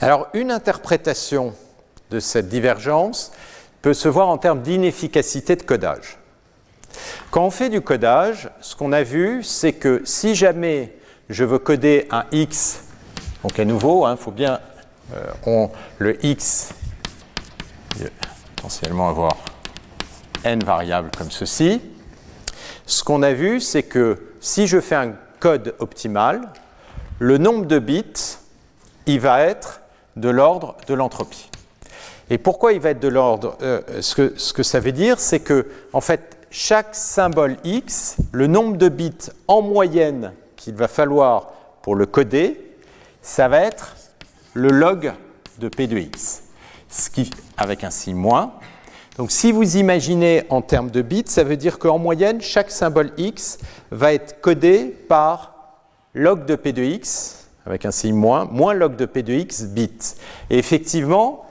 Alors, 0.00 0.28
une 0.34 0.52
interprétation 0.52 1.52
de 2.10 2.20
cette 2.20 2.48
divergence 2.48 3.32
peut 3.82 3.94
se 3.94 4.08
voir 4.08 4.28
en 4.28 4.38
termes 4.38 4.62
d'inefficacité 4.62 5.56
de 5.56 5.62
codage. 5.62 6.18
Quand 7.32 7.44
on 7.44 7.50
fait 7.50 7.70
du 7.70 7.80
codage, 7.80 8.50
ce 8.60 8.76
qu'on 8.76 8.92
a 8.92 9.02
vu, 9.02 9.42
c'est 9.42 9.72
que 9.72 10.02
si 10.04 10.36
jamais 10.36 10.94
je 11.28 11.44
veux 11.44 11.58
coder 11.58 12.06
un 12.10 12.24
X, 12.30 12.84
donc 13.42 13.58
à 13.58 13.64
nouveau, 13.64 14.06
il 14.06 14.10
hein, 14.10 14.16
faut 14.16 14.30
bien 14.30 14.60
euh, 15.14 15.66
le 15.98 16.24
X 16.24 16.70
potentiellement 18.66 19.08
avoir 19.08 19.36
n 20.44 20.62
variables 20.64 21.10
comme 21.16 21.30
ceci, 21.30 21.80
ce 22.84 23.04
qu'on 23.04 23.22
a 23.22 23.32
vu, 23.32 23.60
c'est 23.60 23.82
que 23.84 24.32
si 24.40 24.66
je 24.66 24.80
fais 24.80 24.94
un 24.94 25.12
code 25.40 25.74
optimal, 25.78 26.48
le 27.18 27.38
nombre 27.38 27.66
de 27.66 27.78
bits, 27.78 28.38
il 29.06 29.20
va 29.20 29.42
être 29.42 29.82
de 30.16 30.28
l'ordre 30.28 30.76
de 30.86 30.94
l'entropie. 30.94 31.50
Et 32.28 32.38
pourquoi 32.38 32.72
il 32.72 32.80
va 32.80 32.90
être 32.90 33.00
de 33.00 33.08
l'ordre 33.08 33.56
euh, 33.62 33.80
ce, 34.00 34.14
que, 34.16 34.32
ce, 34.36 34.52
que, 34.52 34.62
ça 34.62 34.80
veut 34.80 34.92
dire, 34.92 35.20
c'est 35.20 35.40
que, 35.40 35.66
en 35.92 36.00
fait, 36.00 36.36
chaque 36.50 36.94
symbole 36.94 37.56
x, 37.64 38.16
le 38.32 38.46
nombre 38.46 38.76
de 38.76 38.88
bits 38.88 39.30
en 39.46 39.62
moyenne 39.62 40.32
qu'il 40.56 40.74
va 40.74 40.88
falloir 40.88 41.52
pour 41.82 41.94
le 41.94 42.06
coder, 42.06 42.60
ça 43.22 43.46
va 43.46 43.60
être 43.60 43.94
le 44.56 44.70
log 44.70 45.12
de 45.58 45.68
p 45.68 45.86
de 45.86 45.98
x, 45.98 46.42
avec 47.58 47.84
un 47.84 47.90
signe 47.90 48.16
moins, 48.16 48.54
donc 49.18 49.30
si 49.30 49.52
vous 49.52 49.76
imaginez 49.76 50.44
en 50.48 50.62
termes 50.62 50.90
de 50.90 51.02
bits, 51.02 51.24
ça 51.26 51.44
veut 51.44 51.56
dire 51.56 51.78
qu'en 51.78 51.98
moyenne, 51.98 52.40
chaque 52.40 52.70
symbole 52.70 53.12
x 53.18 53.58
va 53.90 54.12
être 54.12 54.40
codé 54.40 54.96
par 55.08 55.54
log 56.14 56.46
de 56.46 56.54
p 56.54 56.72
de 56.72 56.82
x, 56.82 57.48
avec 57.66 57.84
un 57.84 57.90
signe 57.90 58.14
moins, 58.14 58.46
moins 58.46 58.72
log 58.72 58.96
de 58.96 59.06
p 59.06 59.22
de 59.22 59.34
x 59.34 59.64
bits. 59.64 60.14
Et 60.50 60.58
effectivement, 60.58 61.46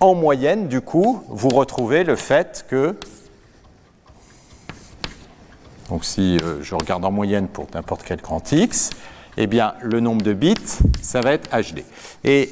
en 0.00 0.14
moyenne, 0.14 0.68
du 0.68 0.80
coup, 0.80 1.22
vous 1.28 1.50
retrouvez 1.50 2.02
le 2.02 2.16
fait 2.16 2.64
que 2.68 2.96
donc 5.88 6.06
si 6.06 6.38
euh, 6.38 6.62
je 6.62 6.74
regarde 6.74 7.04
en 7.04 7.10
moyenne 7.10 7.48
pour 7.48 7.66
n'importe 7.74 8.02
quel 8.02 8.22
grand 8.22 8.50
x, 8.50 8.90
eh 9.36 9.46
bien 9.46 9.74
le 9.82 10.00
nombre 10.00 10.22
de 10.22 10.32
bits, 10.32 10.56
ça 11.00 11.20
va 11.20 11.32
être 11.32 11.50
HD. 11.50 11.84
Et 12.24 12.50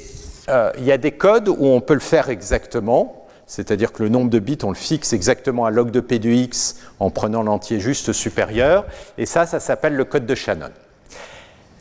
euh, 0.49 0.71
il 0.77 0.83
y 0.83 0.91
a 0.91 0.97
des 0.97 1.11
codes 1.11 1.49
où 1.49 1.65
on 1.67 1.81
peut 1.81 1.93
le 1.93 1.99
faire 1.99 2.29
exactement 2.29 3.21
c'est-à-dire 3.51 3.91
que 3.91 4.01
le 4.01 4.07
nombre 4.07 4.29
de 4.29 4.39
bits, 4.39 4.59
on 4.63 4.69
le 4.69 4.75
fixe 4.75 5.11
exactement 5.11 5.65
à 5.65 5.71
log 5.71 5.91
de 5.91 5.99
p 5.99 6.19
de 6.19 6.29
x 6.29 6.77
en 7.01 7.09
prenant 7.09 7.43
l'entier 7.43 7.81
juste 7.81 8.13
supérieur, 8.13 8.85
et 9.17 9.25
ça, 9.25 9.45
ça 9.45 9.59
s'appelle 9.59 9.95
le 9.95 10.05
code 10.05 10.25
de 10.25 10.35
Shannon. 10.35 10.71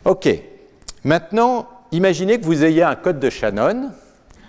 OK. 0.04 0.28
Maintenant, 1.04 1.68
imaginez 1.92 2.40
que 2.40 2.44
vous 2.44 2.64
ayez 2.64 2.82
un 2.82 2.96
code 2.96 3.20
de 3.20 3.30
Shannon, 3.30 3.92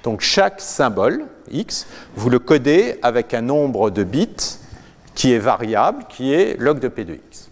donc 0.03 0.21
chaque 0.21 0.59
symbole, 0.61 1.25
x, 1.51 1.85
vous 2.15 2.31
le 2.31 2.39
codez 2.39 2.97
avec 3.03 3.35
un 3.35 3.41
nombre 3.41 3.91
de 3.91 4.03
bits 4.03 4.57
qui 5.13 5.31
est 5.31 5.37
variable, 5.37 6.05
qui 6.09 6.33
est 6.33 6.59
log 6.59 6.79
de 6.79 6.87
p 6.87 7.05
de 7.05 7.13
x. 7.13 7.50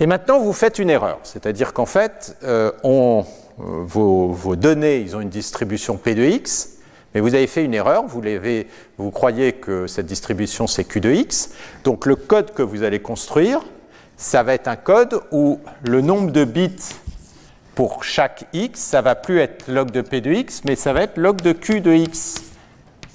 Et 0.00 0.06
maintenant, 0.06 0.40
vous 0.40 0.52
faites 0.52 0.78
une 0.78 0.90
erreur, 0.90 1.20
c'est-à-dire 1.22 1.72
qu'en 1.72 1.86
fait, 1.86 2.36
euh, 2.42 2.72
euh, 2.84 3.22
vos, 3.58 4.56
données, 4.56 4.98
ils 4.98 5.14
ont 5.14 5.20
une 5.20 5.28
distribution 5.28 5.96
p 5.96 6.14
de 6.16 6.24
x, 6.24 6.70
mais 7.14 7.20
vous 7.20 7.34
avez 7.34 7.46
fait 7.46 7.64
une 7.64 7.74
erreur, 7.74 8.04
vous, 8.06 8.20
vous 8.98 9.10
croyez 9.12 9.52
que 9.52 9.86
cette 9.86 10.06
distribution 10.06 10.66
c'est 10.66 10.82
Q 10.82 11.00
de 11.00 11.12
x, 11.12 11.50
donc 11.84 12.06
le 12.06 12.16
code 12.16 12.52
que 12.52 12.62
vous 12.62 12.82
allez 12.82 12.98
construire, 12.98 13.60
ça 14.16 14.42
va 14.42 14.54
être 14.54 14.66
un 14.66 14.76
code 14.76 15.20
où 15.30 15.60
le 15.84 16.00
nombre 16.00 16.32
de 16.32 16.44
bits 16.44 16.74
pour 17.76 18.02
chaque 18.02 18.46
x, 18.52 18.80
ça 18.80 19.00
va 19.00 19.14
plus 19.14 19.38
être 19.38 19.68
log 19.68 19.92
de 19.92 20.00
p 20.00 20.20
de 20.20 20.32
x, 20.32 20.62
mais 20.64 20.74
ça 20.74 20.92
va 20.92 21.02
être 21.02 21.18
log 21.18 21.40
de 21.40 21.52
q 21.52 21.80
de 21.80 21.92
x, 21.92 22.42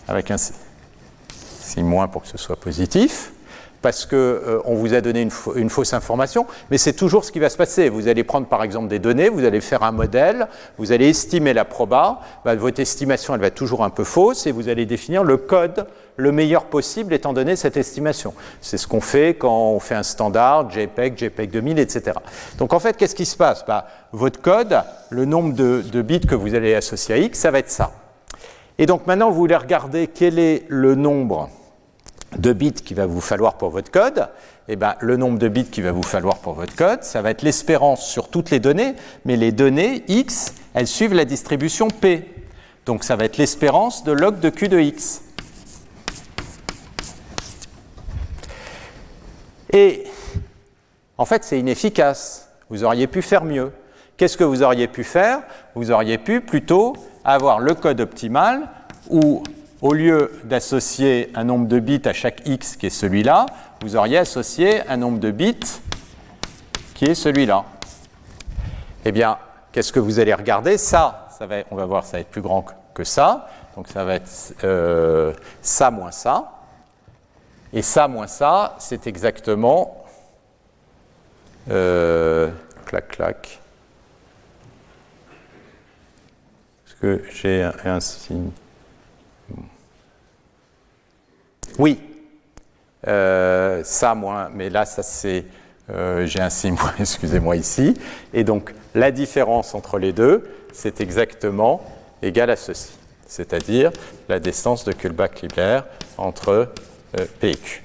avec 0.08 0.32
un 0.32 0.38
signe 0.38 1.84
moins 1.84 2.08
pour 2.08 2.22
que 2.22 2.30
ce 2.30 2.38
soit 2.38 2.56
positif 2.56 3.34
parce 3.82 4.06
qu'on 4.06 4.16
euh, 4.16 4.62
vous 4.66 4.94
a 4.94 5.02
donné 5.02 5.22
une, 5.56 5.70
fausse 5.70 5.94
information, 5.94 6.46
mais 6.72 6.78
c'est 6.78 6.94
toujours 6.94 7.24
ce 7.24 7.32
qui 7.32 7.40
va 7.40 7.50
se 7.50 7.58
passer. 7.58 7.90
Vous 7.90 8.08
allez 8.08 8.24
prendre 8.24 8.48
par 8.48 8.64
exemple 8.64 8.88
des 8.88 9.00
données, 9.00 9.30
vous 9.30 9.46
allez 9.46 9.62
faire 9.62 9.84
un 9.84 9.92
modèle, 9.92 10.48
vous 10.78 10.92
allez 10.92 11.10
estimer 11.10 11.54
la 11.54 11.66
proba, 11.66 12.20
bah, 12.44 12.56
votre 12.56 12.80
estimation 12.80 13.34
elle 13.36 13.42
va 13.42 13.52
toujours 13.52 13.84
un 13.84 13.90
peu 13.90 14.04
fausse 14.04 14.48
et 14.48 14.52
vous 14.52 14.70
allez 14.70 14.86
définir 14.86 15.24
le 15.24 15.38
code 15.38 15.88
le 16.20 16.34
meilleur 16.34 16.66
possible 16.66 17.14
étant 17.14 17.32
donné 17.32 17.56
cette 17.56 17.78
estimation. 17.78 18.34
C'est 18.60 18.78
ce 18.78 18.88
qu'on 18.88 19.00
fait 19.00 19.36
quand 19.36 19.72
on 19.72 19.80
fait 19.80 19.96
un 19.96 20.04
standard, 20.04 20.70
JPEG, 20.70 21.18
JPEG 21.18 21.50
2000, 21.50 21.80
etc. 21.80 22.18
Donc 22.58 22.74
en 22.74 22.80
fait, 22.80 22.98
qu'est-ce 22.98 23.16
qui 23.16 23.26
se 23.26 23.38
passe? 23.38 23.66
Bah, 23.66 23.88
Votre 24.12 24.42
code, 24.42 24.82
le 25.10 25.24
nombre 25.24 25.54
de, 25.54 25.82
de 25.82 26.02
bits 26.02 26.20
que 26.20 26.36
vous 26.36 26.56
allez 26.56 26.76
associer 26.76 27.16
à 27.16 27.18
X, 27.20 27.40
ça 27.40 27.52
va 27.52 27.60
être 27.60 27.72
ça. 27.72 27.92
Et 28.78 28.86
donc 28.86 29.08
maintenant, 29.08 29.30
vous 29.30 29.38
voulez 29.38 29.56
regarder 29.56 30.08
quel 30.08 30.40
est 30.40 30.66
le 30.68 30.96
nombre 30.96 31.50
de 32.38 32.54
bits 32.54 32.74
qu'il 32.74 32.98
va 32.98 33.06
vous 33.06 33.22
falloir 33.22 33.56
pour 33.56 33.70
votre 33.70 33.92
code, 33.92 34.28
eh 34.68 34.76
ben, 34.76 34.96
le 35.00 35.18
nombre 35.18 35.40
de 35.40 35.48
bits 35.48 35.66
qu'il 35.66 35.84
va 35.84 35.92
vous 35.92 36.04
falloir 36.04 36.38
pour 36.38 36.54
votre 36.54 36.76
code, 36.76 37.04
ça 37.04 37.22
va 37.22 37.32
être 37.32 37.42
l'espérance 37.42 38.06
sur 38.06 38.30
toutes 38.30 38.52
les 38.52 38.60
données, 38.60 38.96
mais 39.26 39.36
les 39.36 39.52
données 39.52 40.04
x, 40.08 40.54
elles 40.74 40.88
suivent 40.88 41.14
la 41.14 41.26
distribution 41.26 41.88
p. 41.88 42.28
Donc 42.86 43.04
ça 43.04 43.16
va 43.16 43.26
être 43.26 43.38
l'espérance 43.38 44.04
de 44.04 44.12
log 44.12 44.40
de 44.40 44.50
q 44.50 44.68
de 44.68 44.80
x. 44.80 45.22
Et 49.72 50.06
en 51.18 51.26
fait, 51.26 51.44
c'est 51.44 51.60
inefficace. 51.60 52.50
Vous 52.70 52.84
auriez 52.84 53.08
pu 53.08 53.22
faire 53.22 53.44
mieux. 53.44 53.72
Qu'est-ce 54.18 54.38
que 54.38 54.44
vous 54.44 54.64
auriez 54.64 54.88
pu 54.88 55.04
faire? 55.04 55.42
Vous 55.76 55.92
auriez 55.92 56.18
pu 56.18 56.42
plutôt 56.42 56.96
avoir 57.24 57.60
le 57.60 57.74
code 57.74 58.02
optimal 58.02 58.70
où 59.10 59.44
au 59.82 59.94
lieu 59.94 60.32
d'associer 60.44 61.32
un 61.36 61.44
nombre 61.44 61.68
de 61.68 61.80
bits 61.80 62.02
à 62.06 62.14
chaque 62.14 62.48
x 62.48 62.76
qui 62.76 62.88
est 62.88 62.90
celui-là, 62.90 63.46
vous 63.82 63.96
auriez 63.96 64.18
associé 64.18 64.86
un 64.88 64.98
nombre 64.98 65.20
de 65.20 65.32
bits 65.32 65.82
qui 66.94 67.06
est 67.06 67.16
celui-là. 67.16 67.64
Eh 69.06 69.12
bien, 69.12 69.38
qu'est-ce 69.72 69.94
que 69.94 70.00
vous 70.00 70.20
allez 70.20 70.34
regarder? 70.34 70.78
Ça, 70.78 71.30
on 71.72 71.76
va 71.76 71.86
voir, 71.86 72.04
ça 72.04 72.18
va 72.18 72.22
être 72.22 72.30
plus 72.30 72.42
grand 72.42 72.66
que 72.94 73.06
ça. 73.06 73.48
Donc 73.76 73.88
ça 73.88 74.04
va 74.04 74.16
être 74.16 74.30
euh, 74.66 75.34
ça 75.62 75.90
moins 75.92 76.12
ça. 76.12 76.52
Et 77.72 77.82
ça 77.82 78.08
moins 78.08 78.28
ça, 78.28 78.76
c'est 78.80 79.08
exactement... 79.08 79.96
Euh, 81.70 82.50
clac, 82.86 83.10
clac. 83.10 83.60
Est-ce 86.86 86.96
que 86.96 87.24
j'ai 87.32 87.70
un 87.86 88.00
signe? 88.00 88.52
Oui, 91.78 91.99
euh, 93.07 93.82
ça 93.84 94.15
moins, 94.15 94.49
mais 94.53 94.70
là, 94.70 94.86
ça 94.86 95.03
c'est, 95.03 95.45
euh, 95.89 96.26
j'ai 96.26 96.41
un 96.41 96.49
signe, 96.49 96.76
excusez-moi 96.99 97.55
ici. 97.55 97.93
Et 98.34 98.43
donc, 98.43 98.74
la 98.95 99.11
différence 99.11 99.76
entre 99.76 99.99
les 99.99 100.13
deux, 100.13 100.47
c'est 100.74 101.01
exactement 101.01 101.82
égal 102.22 102.49
à 102.49 102.55
ceci, 102.55 102.91
c'est-à-dire 103.28 103.91
la 104.28 104.39
distance 104.39 104.84
de 104.84 104.91
Kullback-Libler 104.91 105.82
entre 106.17 106.49
euh, 107.20 107.26
P 107.39 107.51
et 107.51 107.55
Q. 107.55 107.84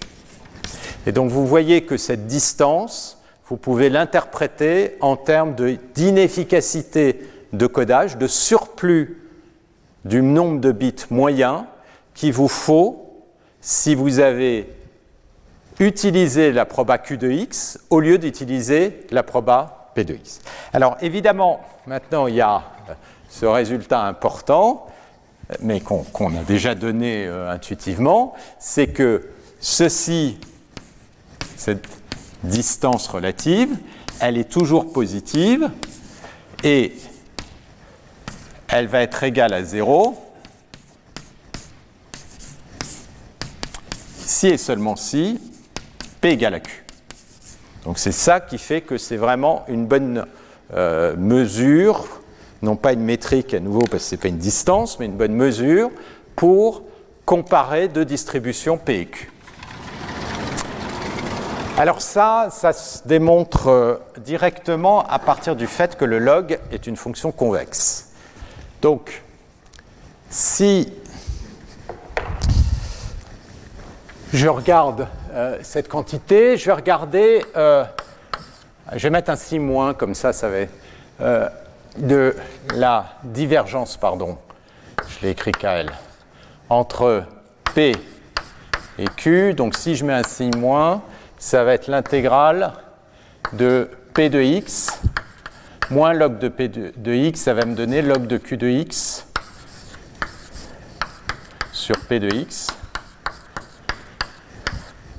Et 1.07 1.13
donc, 1.13 1.31
vous 1.31 1.47
voyez 1.47 1.85
que 1.85 1.97
cette 1.97 2.27
distance, 2.27 3.19
vous 3.49 3.57
pouvez 3.57 3.91
l'interpréter 3.91 4.97
en 5.01 5.17
termes 5.17 5.55
d'inefficacité 5.95 7.21
de 7.53 7.67
codage, 7.67 8.17
de 8.17 8.27
surplus 8.27 9.19
du 10.05 10.23
nombre 10.23 10.61
de 10.61 10.73
bits 10.73 11.07
moyen 11.11 11.67
qu'il 12.15 12.33
vous 12.33 12.49
faut 12.49 13.04
si 13.65 13.95
vous 13.95 14.19
avez 14.19 14.69
utilisé 15.81 16.53
la 16.53 16.67
proba 16.67 16.99
Q 16.99 17.17
de 17.17 17.31
x 17.31 17.81
au 17.89 17.99
lieu 17.99 18.19
d'utiliser 18.19 19.07
la 19.11 19.23
proba 19.23 19.91
P 19.95 20.05
de 20.05 20.15
x. 20.15 20.43
Alors 20.75 20.99
évidemment, 21.01 21.63
maintenant 21.87 22.27
il 22.27 22.35
y 22.35 22.43
a 22.43 22.63
euh, 22.91 22.95
ce 23.31 23.47
résultat 23.47 24.03
important, 24.03 24.87
mais 25.61 25.81
qu'on 25.81 26.37
a 26.37 26.43
déjà 26.47 26.75
donné 26.75 27.27
euh, 27.27 27.51
intuitivement, 27.51 28.35
c'est 28.59 28.89
que 28.89 29.31
ceci, 29.61 30.39
cette 31.57 31.89
distance 32.43 33.09
relative, 33.09 33.75
elle 34.21 34.37
est 34.37 34.51
toujours 34.51 34.93
positive 34.93 35.71
et 36.63 36.93
elle 38.69 38.89
va 38.89 39.01
être 39.01 39.23
égale 39.23 39.55
à 39.55 39.65
0 39.65 40.24
si 44.35 44.49
et 44.49 44.59
seulement 44.59 44.97
si 44.97 45.41
P 46.21 46.31
égale 46.31 46.55
à 46.55 46.61
Q. 46.61 46.85
Donc 47.85 47.99
c'est 47.99 48.13
ça 48.13 48.41
qui 48.41 48.59
fait 48.59 48.81
que 48.81 48.99
c'est 48.99 49.17
vraiment 49.17 49.65
une 49.69 49.87
bonne 49.87 50.27
euh, 50.75 51.15
mesure, 51.17 52.21
non 52.61 52.75
pas 52.75 52.95
une 52.95 53.05
métrique 53.05 53.55
à 53.55 53.61
nouveau 53.61 53.83
parce 53.83 54.03
que 54.03 54.09
ce 54.09 54.15
n'est 54.15 54.21
pas 54.21 54.29
une 54.29 54.39
distance, 54.39 54.99
mais 54.99 55.07
une 55.07 55.17
bonne 55.17 55.35
mesure 55.35 55.91
pour 56.35 56.83
comparer 57.25 57.87
deux 57.87 58.05
distributions 58.05 58.77
P 58.77 59.01
et 59.01 59.07
Q. 59.07 59.31
Alors 61.79 62.03
ça, 62.03 62.49
ça 62.51 62.73
se 62.73 63.07
démontre 63.07 63.69
euh, 63.69 63.97
directement 64.19 65.07
à 65.07 65.21
partir 65.21 65.55
du 65.55 65.69
fait 65.69 65.97
que 65.97 66.05
le 66.05 66.19
log 66.19 66.59
est 66.73 66.89
une 66.89 66.97
fonction 66.97 67.31
convexe. 67.31 68.11
Donc, 68.83 69.23
si 70.29 70.93
je 74.35 74.49
regarde 74.49 75.07
euh, 75.33 75.59
cette 75.63 75.89
quantité, 75.89 76.57
je 76.57 76.67
vais 76.67 76.73
regarder, 76.73 77.45
euh, 77.57 77.85
je 78.93 79.05
vais 79.05 79.11
mettre 79.11 79.31
un 79.31 79.37
6 79.37 79.61
moins, 79.61 79.95
comme 79.95 80.15
ça, 80.15 80.33
ça 80.33 80.49
va 80.49 80.57
être, 80.59 80.75
euh, 81.21 81.49
de 81.99 82.35
la 82.75 83.07
divergence, 83.23 83.97
pardon, 83.97 84.37
je 85.07 85.25
l'ai 85.25 85.31
écrit 85.31 85.53
KL, 85.53 85.89
entre 86.69 87.23
P 87.77 87.93
et 88.99 89.05
Q. 89.17 89.55
Donc 89.55 89.77
si 89.77 89.95
je 89.95 90.05
mets 90.05 90.15
un 90.15 90.25
signe 90.25 90.57
moins, 90.57 91.03
ça 91.39 91.63
va 91.63 91.75
être 91.75 91.87
l'intégrale 91.87 92.73
de 93.53 93.89
P 94.15 94.31
de 94.31 94.43
X 94.43 95.01
moins 95.91 96.13
log 96.13 96.39
de 96.39 96.49
P 96.49 96.67
de, 96.67 96.93
de, 96.97 97.13
X, 97.13 97.41
ça 97.43 97.55
va 97.55 97.67
me 97.67 97.75
donner 97.75 98.03
log 98.03 98.27
de 98.27 98.39
Q 98.39 98.57
de 98.57 98.67
X 98.69 99.29
sur 101.73 101.97
P 102.09 102.19
de 102.19 102.35
X 102.35 102.67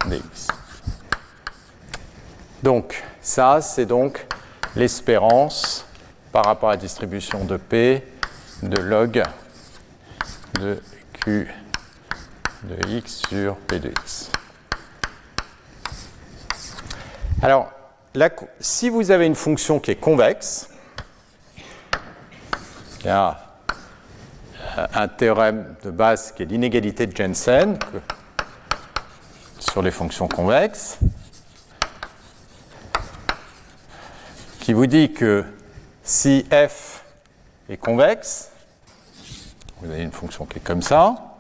dx. 0.09 0.47
Donc, 2.66 3.03
ça, 3.22 3.61
c'est 3.61 3.86
donc 3.86 4.26
l'espérance 4.76 5.86
par 6.32 6.45
rapport 6.45 6.70
à 6.70 6.72
la 6.72 6.78
distribution 6.78 7.45
de 7.45 7.57
P 7.57 8.03
de 8.63 8.82
log 8.82 9.22
de 10.59 10.82
Q 11.13 11.47
de 12.63 12.89
X 12.89 13.22
sur 13.30 13.55
P 13.57 13.78
de 13.78 13.89
X. 13.89 14.32
Alors, 17.43 17.70
si 18.59 18.89
vous 18.89 19.11
avez 19.11 19.28
une 19.28 19.36
fonction 19.36 19.80
qui 19.80 19.91
est 19.91 19.95
convexe, 19.97 20.68
il 23.01 23.05
y 23.05 23.09
a 23.09 23.41
un 24.95 25.07
théorème 25.07 25.76
de 25.84 25.91
base 25.91 26.32
qui 26.32 26.41
est 26.41 26.47
l'inégalité 26.47 27.05
de 27.05 27.16
Jensen, 27.16 27.78
sur 29.59 29.84
les 29.84 29.91
fonctions 29.91 30.28
convexes, 30.28 30.97
qui 34.66 34.74
vous 34.74 34.88
dit 34.88 35.11
que 35.11 35.45
si 36.01 36.43
f 36.51 37.05
est 37.70 37.78
convexe, 37.78 38.49
vous 39.80 39.91
avez 39.91 40.01
une 40.01 40.11
fonction 40.11 40.47
qui 40.47 40.57
est 40.57 40.63
comme 40.63 40.82
ça, 40.82 41.36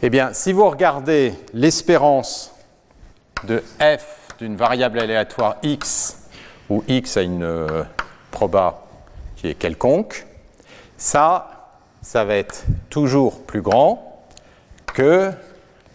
eh 0.00 0.08
bien, 0.08 0.32
si 0.32 0.54
vous 0.54 0.66
regardez 0.66 1.34
l'espérance 1.52 2.54
de 3.44 3.62
f 3.78 4.28
d'une 4.38 4.56
variable 4.56 4.98
aléatoire 4.98 5.56
x, 5.62 6.26
où 6.70 6.82
x 6.88 7.18
a 7.18 7.20
une 7.20 7.42
euh, 7.42 7.84
proba 8.30 8.86
qui 9.36 9.48
est 9.48 9.56
quelconque, 9.56 10.26
ça, 10.96 11.68
ça 12.00 12.24
va 12.24 12.36
être 12.36 12.64
toujours 12.88 13.42
plus 13.42 13.60
grand 13.60 14.26
que 14.86 15.30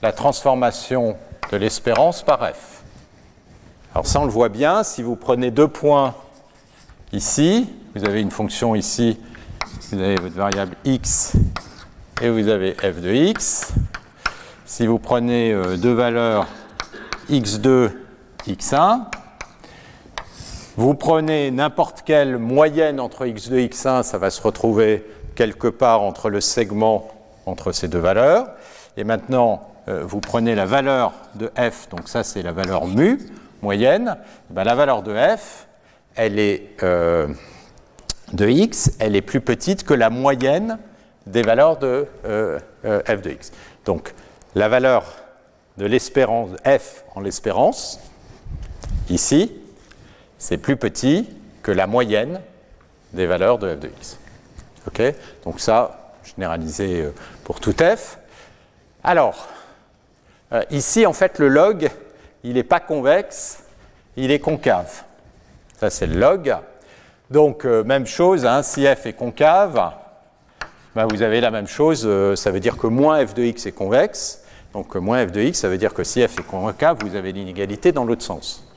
la 0.03 0.11
transformation 0.11 1.17
de 1.51 1.57
l'espérance 1.57 2.21
par 2.21 2.47
f. 2.47 2.80
Alors 3.93 4.07
ça, 4.07 4.21
on 4.21 4.25
le 4.25 4.31
voit 4.31 4.47
bien, 4.47 4.83
si 4.83 5.03
vous 5.03 5.17
prenez 5.17 5.51
deux 5.51 5.67
points 5.67 6.15
ici, 7.11 7.67
vous 7.93 8.05
avez 8.05 8.21
une 8.21 8.31
fonction 8.31 8.73
ici, 8.73 9.19
vous 9.91 9.99
avez 9.99 10.15
votre 10.15 10.35
variable 10.35 10.77
x 10.85 11.33
et 12.21 12.29
vous 12.29 12.47
avez 12.47 12.71
f 12.75 13.01
de 13.01 13.11
x. 13.11 13.73
Si 14.63 14.87
vous 14.87 14.97
prenez 14.97 15.51
euh, 15.51 15.75
deux 15.75 15.91
valeurs 15.91 16.47
x2, 17.29 17.91
x1, 18.47 19.01
vous 20.77 20.93
prenez 20.93 21.51
n'importe 21.51 22.03
quelle 22.05 22.37
moyenne 22.37 23.01
entre 23.01 23.25
x2 23.25 23.55
et 23.55 23.67
x1, 23.67 24.03
ça 24.03 24.17
va 24.17 24.29
se 24.29 24.41
retrouver 24.41 25.05
quelque 25.35 25.67
part 25.67 26.01
entre 26.01 26.29
le 26.29 26.39
segment 26.39 27.09
entre 27.45 27.73
ces 27.73 27.89
deux 27.89 27.99
valeurs. 27.99 28.51
Et 28.95 29.03
maintenant, 29.03 29.67
euh, 29.89 30.03
vous 30.05 30.21
prenez 30.21 30.55
la 30.55 30.65
valeur 30.65 31.11
de 31.35 31.51
f, 31.57 31.89
donc 31.89 32.07
ça 32.07 32.23
c'est 32.23 32.41
la 32.41 32.53
valeur 32.53 32.87
mu, 32.87 33.19
moyenne, 33.61 34.17
ben, 34.49 34.63
la 34.63 34.75
valeur 34.75 35.03
de 35.03 35.13
f, 35.13 35.67
elle 36.15 36.39
est 36.39 36.81
euh, 36.83 37.27
de 38.33 38.47
x, 38.47 38.91
elle 38.99 39.15
est 39.15 39.21
plus 39.21 39.41
petite 39.41 39.83
que 39.83 39.93
la 39.93 40.09
moyenne 40.09 40.79
des 41.27 41.41
valeurs 41.41 41.77
de 41.77 42.07
euh, 42.25 42.59
f 42.83 43.21
de 43.21 43.31
x. 43.31 43.51
Donc 43.85 44.13
la 44.55 44.69
valeur 44.69 45.05
de 45.77 45.85
l'espérance 45.85 46.49
f 46.65 47.03
en 47.15 47.21
l'espérance, 47.21 47.99
ici, 49.09 49.51
c'est 50.37 50.57
plus 50.57 50.77
petit 50.77 51.29
que 51.61 51.71
la 51.71 51.87
moyenne 51.87 52.41
des 53.13 53.27
valeurs 53.27 53.57
de 53.57 53.75
f 53.75 53.79
de 53.79 53.87
x. 53.87 54.17
Ok? 54.87 55.01
Donc 55.43 55.59
ça, 55.59 56.13
généralisé 56.23 57.09
pour 57.43 57.59
tout 57.59 57.73
f. 57.73 58.17
Alors, 59.03 59.47
euh, 60.53 60.63
ici, 60.69 61.05
en 61.05 61.13
fait, 61.13 61.39
le 61.39 61.47
log, 61.47 61.89
il 62.43 62.53
n'est 62.53 62.63
pas 62.63 62.79
convexe, 62.79 63.63
il 64.17 64.31
est 64.31 64.39
concave. 64.39 65.03
Ça, 65.79 65.89
c'est 65.89 66.07
le 66.07 66.19
log. 66.19 66.55
Donc, 67.29 67.65
euh, 67.65 67.83
même 67.83 68.05
chose, 68.05 68.45
hein, 68.45 68.61
si 68.63 68.85
f 68.85 69.05
est 69.05 69.13
concave, 69.13 69.93
ben, 70.95 71.07
vous 71.07 71.21
avez 71.21 71.39
la 71.39 71.51
même 71.51 71.67
chose, 71.67 72.03
euh, 72.05 72.35
ça 72.35 72.51
veut 72.51 72.59
dire 72.59 72.77
que 72.77 72.87
moins 72.87 73.25
f 73.25 73.33
de 73.33 73.43
x 73.43 73.65
est 73.65 73.71
convexe. 73.71 74.43
Donc, 74.73 74.95
moins 74.95 75.25
f 75.25 75.31
de 75.31 75.41
x, 75.41 75.59
ça 75.59 75.69
veut 75.69 75.77
dire 75.77 75.93
que 75.93 76.03
si 76.03 76.21
f 76.27 76.39
est 76.39 76.43
concave, 76.43 76.97
vous 77.01 77.15
avez 77.15 77.31
l'inégalité 77.31 77.91
dans 77.91 78.05
l'autre 78.05 78.23
sens. 78.23 78.67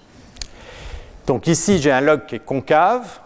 Donc, 1.27 1.47
ici, 1.47 1.81
j'ai 1.81 1.91
un 1.91 2.01
log 2.01 2.27
qui 2.27 2.37
est 2.37 2.45
concave. 2.45 3.19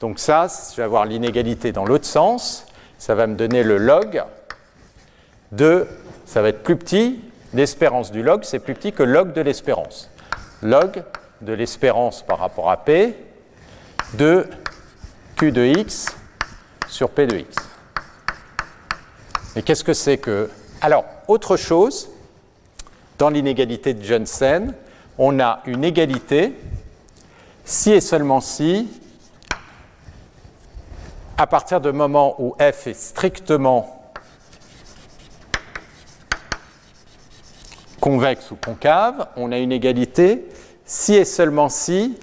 Donc, 0.00 0.18
ça, 0.18 0.46
je 0.70 0.76
vais 0.76 0.82
avoir 0.82 1.06
l'inégalité 1.06 1.72
dans 1.72 1.84
l'autre 1.84 2.06
sens. 2.06 2.66
Ça 2.98 3.14
va 3.14 3.26
me 3.26 3.34
donner 3.34 3.62
le 3.62 3.78
log 3.78 4.22
de, 5.52 5.86
ça 6.24 6.42
va 6.42 6.48
être 6.48 6.62
plus 6.62 6.76
petit, 6.76 7.20
l'espérance 7.54 8.10
du 8.10 8.22
log, 8.22 8.44
c'est 8.44 8.58
plus 8.58 8.74
petit 8.74 8.92
que 8.92 9.02
log 9.02 9.32
de 9.32 9.40
l'espérance. 9.40 10.10
Log 10.62 11.02
de 11.40 11.52
l'espérance 11.52 12.22
par 12.22 12.38
rapport 12.38 12.70
à 12.70 12.78
P 12.78 13.16
de 14.14 14.46
Q 15.36 15.52
de 15.52 15.64
X 15.64 16.06
sur 16.88 17.10
P 17.10 17.26
de 17.26 17.38
X. 17.38 17.56
Et 19.54 19.62
qu'est-ce 19.62 19.84
que 19.84 19.94
c'est 19.94 20.18
que... 20.18 20.50
Alors, 20.80 21.04
autre 21.28 21.56
chose, 21.56 22.08
dans 23.18 23.30
l'inégalité 23.30 23.94
de 23.94 24.02
Jensen, 24.02 24.74
on 25.18 25.40
a 25.40 25.60
une 25.64 25.84
égalité 25.84 26.54
si 27.64 27.92
et 27.92 28.00
seulement 28.00 28.40
si, 28.40 28.88
à 31.38 31.46
partir 31.46 31.80
du 31.80 31.92
moment 31.92 32.36
où 32.38 32.54
f 32.60 32.86
est 32.86 32.94
strictement 32.94 33.95
convexe 38.06 38.52
ou 38.52 38.54
concave, 38.54 39.26
on 39.34 39.50
a 39.50 39.58
une 39.58 39.72
égalité 39.72 40.46
si 40.84 41.14
et 41.14 41.24
seulement 41.24 41.68
si 41.68 42.16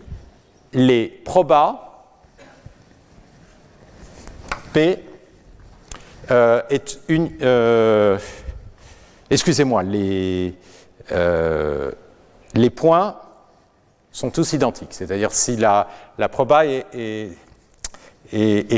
les 0.72 1.08
probas 1.08 2.06
P 4.72 5.04
euh, 6.32 6.62
est 6.70 7.02
une. 7.10 7.32
Euh, 7.42 8.18
excusez-moi, 9.30 9.84
les, 9.84 10.56
euh, 11.12 11.92
les 12.54 12.70
points 12.70 13.18
sont 14.14 14.30
tous 14.30 14.54
identiques, 14.54 14.94
c'est-à-dire 14.94 15.34
si 15.34 15.58
la, 15.58 15.90
proba 16.32 16.66
est, 16.66 17.36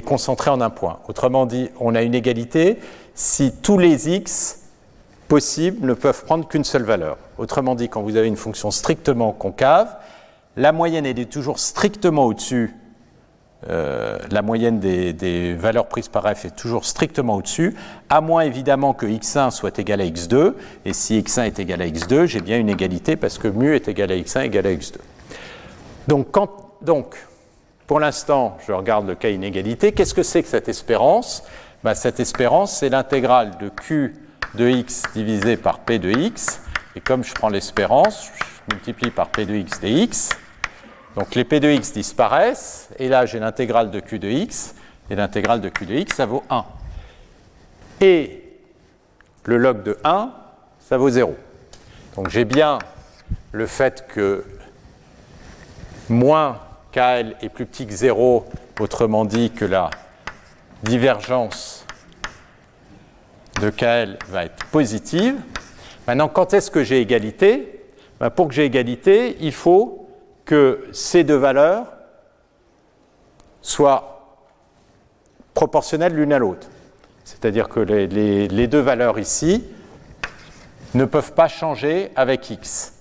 concentrée 0.06 0.50
en 0.50 0.60
un 0.60 0.72
point. 0.72 1.02
Autrement 1.08 1.46
dit, 1.46 1.70
on 1.80 1.94
a 1.94 2.02
une 2.02 2.16
égalité 2.16 2.80
si 3.14 3.52
tous 3.62 3.78
les 3.78 4.10
x 4.10 4.65
possibles 5.28 5.88
ne 5.88 5.94
peuvent 5.94 6.24
prendre 6.24 6.48
qu'une 6.48 6.64
seule 6.64 6.84
valeur. 6.84 7.18
Autrement 7.38 7.76
dit, 7.76 7.90
quand 7.90 8.02
vous 8.02 8.16
avez 8.16 8.28
une 8.28 8.38
fonction 8.38 8.72
strictement 8.72 9.32
concave, 9.32 9.96
la 10.56 10.72
moyenne 10.72 11.06
est 11.06 11.32
toujours 11.32 11.60
strictement 11.60 12.26
au-dessus 12.26 12.74
euh, 13.70 14.20
la 14.30 14.44
moyenne 14.44 14.80
des, 14.80 15.54
valeurs 15.56 15.88
prises 15.88 16.08
par 16.08 16.24
f 16.36 16.46
est 16.46 16.56
toujours 16.56 16.86
strictement 16.86 17.38
au-dessus, 17.38 17.76
à 18.10 18.22
moins 18.22 18.42
évidemment 18.42 18.94
que 18.94 19.08
x1 19.08 19.50
soit 19.50 19.80
égal 19.80 20.02
à 20.02 20.06
x2, 20.06 20.54
et 20.86 20.94
si 20.94 21.20
x1 21.20 21.46
est 21.46 21.60
égal 21.60 21.82
à 21.82 21.88
x2, 21.88 22.26
j'ai 22.26 22.42
bien 22.42 22.60
une 22.60 22.70
égalité 22.70 23.16
parce 23.16 23.40
que 23.40 23.48
mu 23.48 23.76
est 23.76 23.88
égal 23.88 24.12
à 24.12 24.16
x1 24.16 24.46
égal 24.46 24.68
à 24.68 24.72
x2. 24.72 24.98
Donc, 26.08 26.28
donc 26.82 27.16
pour 27.88 28.00
l'instant, 28.00 28.58
je 28.68 28.72
regarde 28.72 29.08
le 29.08 29.16
cas 29.16 29.30
inégalité. 29.30 29.94
Qu'est-ce 29.94 30.14
que 30.14 30.24
c'est 30.24 30.44
que 30.44 30.50
cette 30.50 30.70
espérance? 30.70 31.44
Ben, 31.84 31.96
Cette 31.96 32.20
espérance, 32.20 32.78
c'est 32.78 32.90
l'intégrale 32.90 33.58
de 33.60 33.70
q 33.70 34.14
de 34.56 34.68
x 34.70 35.04
divisé 35.14 35.58
par 35.58 35.80
p 35.80 36.00
de 36.00 36.12
x, 36.12 36.62
et 36.96 37.02
comme 37.02 37.24
je 37.24 37.34
prends 37.34 37.50
l'espérance, 37.50 38.32
je 38.70 38.76
multiplie 38.76 39.12
par 39.12 39.30
p 39.30 39.46
de 39.46 39.56
x 39.56 39.80
dx, 39.80 40.30
donc 41.16 41.34
les 41.34 41.46
P 41.46 41.62
de 41.62 41.70
x 41.70 41.94
disparaissent, 41.94 42.90
et 43.00 43.08
là 43.08 43.26
j'ai 43.26 43.40
l'intégrale 43.40 43.90
de 43.90 44.00
Q 44.02 44.20
de 44.20 44.30
x, 44.30 44.76
et 45.10 45.16
l'intégrale 45.16 45.62
de 45.62 45.70
Q 45.70 45.86
de 45.86 45.96
x, 45.96 46.16
ça 46.16 46.26
vaut 46.26 46.44
1. 46.50 46.66
Et 48.02 48.44
le 49.46 49.58
log 49.58 49.84
de 49.84 49.98
1, 50.04 50.32
ça 50.80 50.98
vaut 50.98 51.10
0. 51.10 51.36
Donc 52.16 52.30
j'ai 52.30 52.44
bien 52.44 52.80
le 53.54 53.66
fait 53.66 54.06
que 54.10 54.44
moins 56.10 56.60
KL 56.92 57.36
est 57.42 57.50
plus 57.50 57.66
petit 57.66 57.88
que 57.88 57.94
0, 57.94 58.46
autrement 58.80 59.24
dit 59.24 59.52
que 59.52 59.64
la 59.64 59.90
divergence 60.84 61.85
de 63.62 63.70
KL 63.70 64.18
va 64.28 64.46
être 64.46 64.66
positive. 64.66 65.36
Maintenant, 66.08 66.28
quand 66.28 66.54
est-ce 66.54 66.70
que 66.70 66.84
j'ai 66.84 67.00
égalité? 67.00 67.82
Ben, 68.20 68.30
Pour 68.30 68.48
que 68.48 68.54
j'ai 68.54 68.66
égalité, 68.66 69.38
il 69.42 69.54
faut 69.54 70.08
que 70.46 70.88
ces 70.92 71.24
deux 71.24 71.36
valeurs 71.36 71.88
soient 73.62 74.40
proportionnelles 75.54 76.14
l'une 76.14 76.34
à 76.34 76.40
l'autre. 76.40 76.68
C'est-à-dire 77.24 77.70
que 77.70 77.80
les, 77.80 78.68
deux 78.68 78.80
valeurs 78.80 79.18
ici 79.18 79.64
ne 80.94 81.06
peuvent 81.06 81.34
pas 81.34 81.48
changer 81.48 82.12
avec 82.16 82.50
x. 82.52 82.94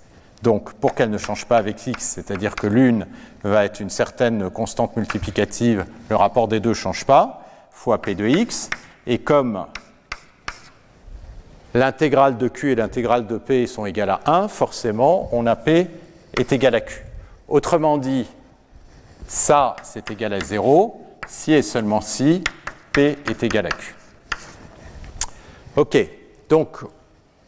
Donc, 0.43 0.73
pour 0.75 0.95
qu'elles 0.95 1.11
ne 1.11 1.19
changent 1.19 1.47
pas 1.47 1.59
avec 1.59 1.87
x, 1.87 2.03
c'est-à-dire 2.03 2.55
que 2.55 2.67
l'une 2.67 3.07
va 3.43 3.65
être 3.67 3.81
une 3.81 3.91
certaine 3.91 4.51
constante 4.51 4.97
multiplicative, 4.97 5.85
le 6.09 6.17
rapport 6.17 6.49
des 6.49 6.61
deux 6.61 6.71
ne 6.71 6.75
change 6.75 7.05
pas, 7.05 7.47
fois 7.71 8.01
p 8.01 8.15
de 8.15 8.27
x, 8.27 8.71
et 9.07 9.19
comme 9.19 9.67
l'intégrale 11.75 12.39
de 12.39 12.49
q 12.49 12.73
et 12.73 12.75
l'intégrale 12.75 13.27
de 13.27 13.37
p 13.37 13.67
sont 13.67 13.85
égales 13.85 14.11
à 14.11 14.21
1, 14.27 14.49
forcément, 14.49 15.29
on 15.33 15.47
a 15.47 15.57
p 15.57 15.89
est 16.39 16.53
égal 16.53 16.75
à 16.75 16.81
q. 16.81 17.05
Autrement 17.49 17.99
dit, 17.99 18.27
ça, 19.27 19.77
c'est 19.83 20.11
égal 20.11 20.33
à 20.33 20.41
0, 20.41 21.01
si 21.27 21.53
et 21.53 21.63
seulement 21.63 22.01
si 22.01 22.43
P 22.93 23.19
est 23.29 23.43
égal 23.43 23.67
à 23.67 23.71
Q. 23.71 23.95
OK, 25.77 25.97
donc 26.49 26.79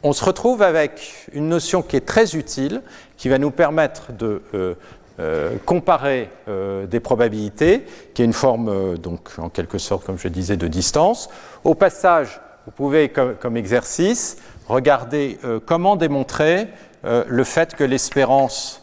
on 0.02 0.12
se 0.12 0.24
retrouve 0.24 0.62
avec 0.62 1.28
une 1.32 1.48
notion 1.48 1.82
qui 1.82 1.96
est 1.96 2.06
très 2.06 2.34
utile, 2.34 2.82
qui 3.16 3.28
va 3.28 3.38
nous 3.38 3.50
permettre 3.50 4.12
de 4.12 4.42
euh, 4.54 4.74
euh, 5.20 5.56
comparer 5.64 6.30
euh, 6.48 6.86
des 6.86 7.00
probabilités, 7.00 7.84
qui 8.14 8.22
est 8.22 8.24
une 8.24 8.32
forme, 8.32 8.98
donc 8.98 9.30
en 9.38 9.48
quelque 9.48 9.78
sorte, 9.78 10.04
comme 10.04 10.18
je 10.18 10.28
disais, 10.28 10.56
de 10.56 10.68
distance. 10.68 11.28
Au 11.64 11.74
passage, 11.74 12.40
vous 12.66 12.72
pouvez, 12.72 13.08
comme 13.08 13.56
exercice, 13.56 14.36
regarder 14.68 15.38
comment 15.64 15.96
démontrer 15.96 16.68
le 17.04 17.44
fait 17.44 17.74
que 17.74 17.84
l'espérance 17.84 18.82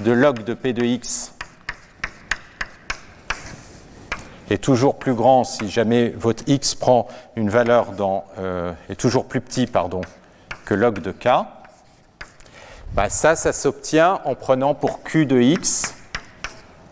de 0.00 0.12
log 0.12 0.44
de 0.44 0.54
P 0.54 0.72
de 0.72 0.84
x 0.84 1.32
est 4.52 4.58
toujours 4.58 4.98
plus 4.98 5.14
grand 5.14 5.44
si 5.44 5.68
jamais 5.68 6.10
votre 6.10 6.44
x 6.46 6.74
prend 6.74 7.08
une 7.36 7.48
valeur 7.48 7.92
dans, 7.92 8.24
euh, 8.38 8.72
est 8.88 8.96
toujours 8.96 9.26
plus 9.26 9.40
petit 9.40 9.66
pardon, 9.66 10.02
que 10.64 10.74
log 10.74 11.00
de 11.00 11.12
k, 11.12 11.28
bah 12.94 13.08
ça, 13.08 13.36
ça 13.36 13.52
s'obtient 13.52 14.20
en 14.24 14.34
prenant 14.34 14.74
pour 14.74 15.02
q 15.02 15.26
de 15.26 15.40
x 15.40 15.94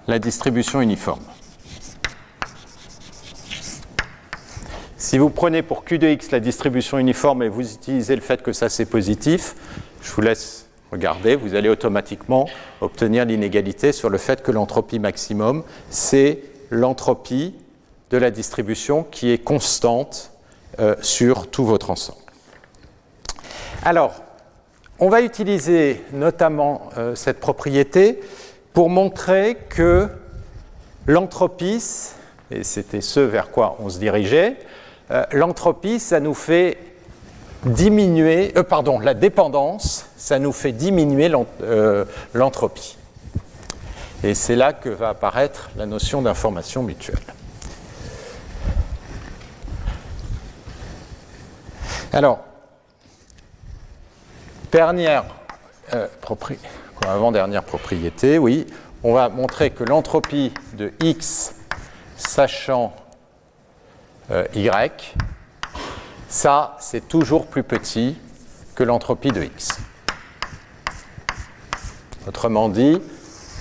la 0.07 0.19
distribution 0.19 0.81
uniforme. 0.81 1.23
Si 5.01 5.17
vous 5.17 5.31
prenez 5.31 5.63
pour 5.63 5.87
q 5.87 5.99
de 5.99 6.07
x 6.07 6.31
la 6.31 6.41
distribution 6.41 6.99
uniforme 6.99 7.43
et 7.43 7.49
vous 7.49 7.73
utilisez 7.73 8.15
le 8.15 8.21
fait 8.21 8.43
que 8.43 8.53
ça 8.53 8.69
c'est 8.69 8.85
positif, 8.85 9.55
je 10.03 10.13
vous 10.13 10.21
laisse 10.21 10.67
regardez, 10.93 11.37
vous 11.37 11.55
allez 11.55 11.71
automatiquement 11.71 12.47
obtenir 12.83 13.25
l'inégalité 13.25 13.93
sur 13.93 14.11
le 14.11 14.19
fait 14.19 14.43
que 14.43 14.53
l'entropie 14.53 14.99
maximum, 14.99 15.65
c'est 15.89 16.41
l'entropie 16.69 17.55
de 18.11 18.19
la 18.19 18.31
distribution 18.31 19.03
qui 19.03 19.31
est 19.31 19.39
constante 19.39 20.33
euh, 20.81 20.95
sur 21.01 21.47
tout 21.47 21.65
votre 21.65 21.89
ensemble. 21.89 22.21
Alors, 23.83 24.23
on 24.99 25.09
va 25.09 25.23
utiliser 25.23 26.05
notamment 26.13 26.91
euh, 26.99 27.15
cette 27.15 27.41
propriété 27.41 28.21
pour 28.75 28.91
montrer 28.91 29.57
que 29.71 30.09
l'entropie, 31.07 31.83
et 32.51 32.65
c'était 32.65 33.01
ce 33.01 33.21
vers 33.21 33.51
quoi 33.51 33.79
on 33.81 33.89
se 33.89 33.99
dirigeait, 33.99 34.59
euh, 35.11 35.25
l'entropie, 35.33 35.99
ça 35.99 36.21
nous 36.21 36.35
fait 36.35 36.79
diminuer, 37.65 38.53
euh, 38.57 38.63
pardon, 38.63 39.01
la 39.01 39.15
dépendance, 39.15 40.07
ça 40.17 40.39
nous 40.39 40.53
fait 40.53 40.73
diminuer 40.73 41.31
euh, 41.63 42.05
l'entropie. 42.33 42.97
Et 44.23 44.35
c'est 44.35 44.55
là 44.55 44.73
que 44.73 44.89
va 44.89 45.11
apparaître 45.11 45.71
la 45.77 45.87
notion 45.87 46.23
d'information 46.23 46.83
mutuelle. 46.83 47.19
Alors, 52.13 52.41
dernière 54.71 55.25
propriété, 56.21 56.69
avant-dernière 57.07 57.65
propriété, 57.65 58.39
oui, 58.39 58.67
on 59.03 59.15
va 59.15 59.29
montrer 59.29 59.71
que 59.71 59.85
l'entropie 59.85 60.53
de 60.75 60.93
x 61.01 61.55
sachant 62.17 62.95
y 64.55 64.71
ça, 66.29 66.77
c'est 66.79 67.09
toujours 67.09 67.49
plus 67.49 67.65
petit 67.65 68.17
que 68.77 68.85
l'entropie 68.85 69.33
de 69.33 69.43
x. 69.43 69.81
Autrement 72.27 72.69
dit, 72.69 73.03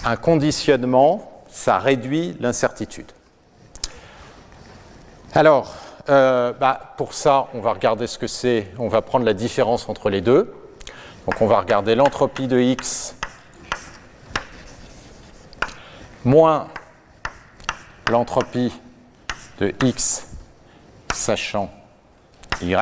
un 0.06 0.16
conditionnement, 0.16 1.44
ça 1.50 1.80
réduit 1.80 2.38
l'incertitude. 2.40 3.12
Alors, 5.34 5.74
euh, 6.10 6.54
bah, 6.54 6.94
pour 6.98 7.14
ça, 7.14 7.48
on 7.54 7.62
va 7.62 7.74
regarder 7.74 8.06
ce 8.06 8.20
que 8.20 8.28
c'est, 8.28 8.68
on 8.78 8.88
va 8.88 9.02
prendre 9.02 9.26
la 9.26 9.34
différence 9.34 9.90
entre 9.90 10.10
les 10.10 10.22
deux. 10.22 10.54
Donc 11.26 11.42
on 11.42 11.48
va 11.48 11.60
regarder 11.60 11.96
l'entropie 11.96 12.48
de 12.48 12.60
x 12.60 13.16
moins 16.26 16.68
l'entropie 18.10 18.74
de 19.60 19.74
x 19.84 20.29
sachant 21.20 21.70
y. 22.62 22.76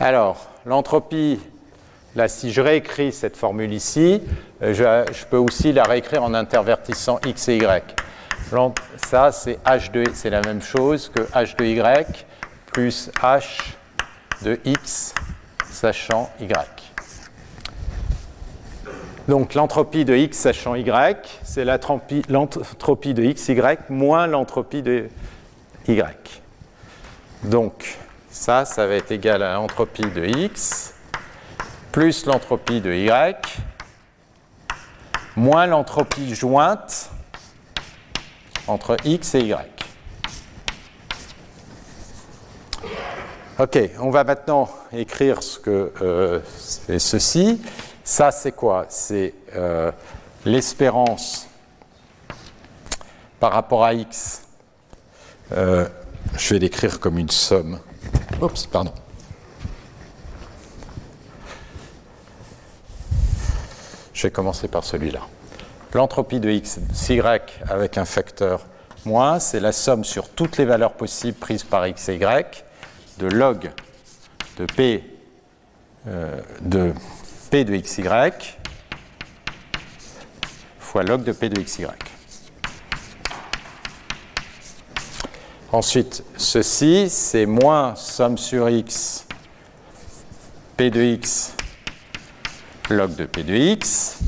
Alors, 0.00 0.50
l'entropie, 0.66 1.40
là, 2.16 2.28
si 2.28 2.52
je 2.52 2.60
réécris 2.60 3.12
cette 3.12 3.36
formule 3.36 3.72
ici, 3.72 4.20
euh, 4.62 4.74
je, 4.74 5.24
peux 5.26 5.36
aussi 5.36 5.72
la 5.72 5.84
réécrire 5.84 6.22
en 6.22 6.34
intervertissant 6.34 7.20
x 7.24 7.48
et 7.48 7.56
y. 7.56 7.94
Ça, 9.06 9.32
c'est 9.32 9.58
h 9.64 9.90
de, 9.90 10.04
c'est 10.12 10.30
la 10.30 10.40
même 10.42 10.60
chose 10.60 11.08
que 11.08 11.20
h 11.20 11.56
de 11.56 11.64
y 11.64 12.24
plus 12.66 13.10
h 13.22 13.74
de 14.42 14.60
x 14.64 15.14
sachant 15.70 16.30
y. 16.40 16.52
Donc 19.26 19.54
l'entropie 19.54 20.04
de 20.04 20.14
x 20.14 20.36
sachant 20.36 20.74
y, 20.74 21.16
c'est 21.42 21.64
l'entropie 21.64 23.14
de 23.14 23.32
xy 23.32 23.56
moins 23.88 24.26
l'entropie 24.26 24.82
de 24.82 25.08
y. 25.88 26.04
Donc, 27.42 27.98
ça, 28.30 28.64
ça 28.64 28.86
va 28.86 28.94
être 28.94 29.12
égal 29.12 29.42
à 29.42 29.54
l'entropie 29.54 30.10
de 30.10 30.24
x 30.24 30.94
plus 31.92 32.26
l'entropie 32.26 32.80
de 32.80 32.92
y 32.92 33.36
moins 35.36 35.66
l'entropie 35.66 36.34
jointe 36.34 37.10
entre 38.66 38.96
x 39.04 39.34
et 39.34 39.42
y. 39.42 39.54
Ok, 43.58 43.78
on 44.00 44.10
va 44.10 44.24
maintenant 44.24 44.68
écrire 44.92 45.40
ce 45.40 45.60
que 45.60 45.92
euh, 46.02 46.40
c'est 46.58 46.98
ceci. 46.98 47.62
Ça, 48.02 48.32
c'est 48.32 48.50
quoi? 48.50 48.86
C'est 48.88 49.32
euh, 49.54 49.92
l'espérance 50.44 51.46
par 53.38 53.52
rapport 53.52 53.84
à 53.84 53.94
x 53.94 54.43
euh, 55.52 55.88
je 56.36 56.54
vais 56.54 56.60
l'écrire 56.60 57.00
comme 57.00 57.18
une 57.18 57.30
somme. 57.30 57.78
Oups, 58.40 58.66
pardon. 58.66 58.92
Je 64.12 64.22
vais 64.22 64.30
commencer 64.30 64.68
par 64.68 64.84
celui-là. 64.84 65.20
l'entropie 65.92 66.40
de 66.40 66.50
x, 66.50 66.78
y 67.08 67.20
avec 67.68 67.98
un 67.98 68.04
facteur 68.04 68.66
moins, 69.04 69.38
c'est 69.38 69.60
la 69.60 69.72
somme 69.72 70.04
sur 70.04 70.28
toutes 70.28 70.56
les 70.56 70.64
valeurs 70.64 70.94
possibles 70.94 71.38
prises 71.38 71.64
par 71.64 71.86
x 71.86 72.08
et 72.08 72.16
y 72.16 72.64
de 73.18 73.26
log 73.26 73.70
de 74.58 74.66
p 74.66 75.04
euh, 76.06 76.40
de 76.60 76.92
p 77.50 77.64
de 77.64 77.76
xy 77.76 78.02
fois 80.78 81.02
log 81.02 81.22
de 81.22 81.32
p 81.32 81.48
de 81.48 81.60
xy. 81.60 81.84
Ensuite, 85.74 86.22
ceci, 86.36 87.10
c'est 87.10 87.46
moins 87.46 87.96
somme 87.96 88.38
sur 88.38 88.68
x 88.70 89.26
p 90.76 90.88
de 90.88 91.02
x 91.02 91.52
log 92.90 93.16
de 93.16 93.24
p 93.26 93.42
de 93.42 93.56
x. 93.56 94.18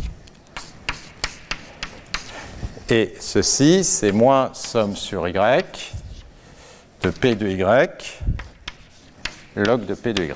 Et 2.91 3.15
ceci, 3.21 3.85
c'est 3.85 4.11
moins 4.11 4.51
somme 4.55 4.97
sur 4.97 5.29
y 5.29 5.35
de 7.03 7.11
p 7.11 7.37
de 7.37 7.49
y 7.49 7.63
log 9.55 9.87
de 9.87 9.95
p 9.95 10.13
de 10.15 10.25
y. 10.25 10.33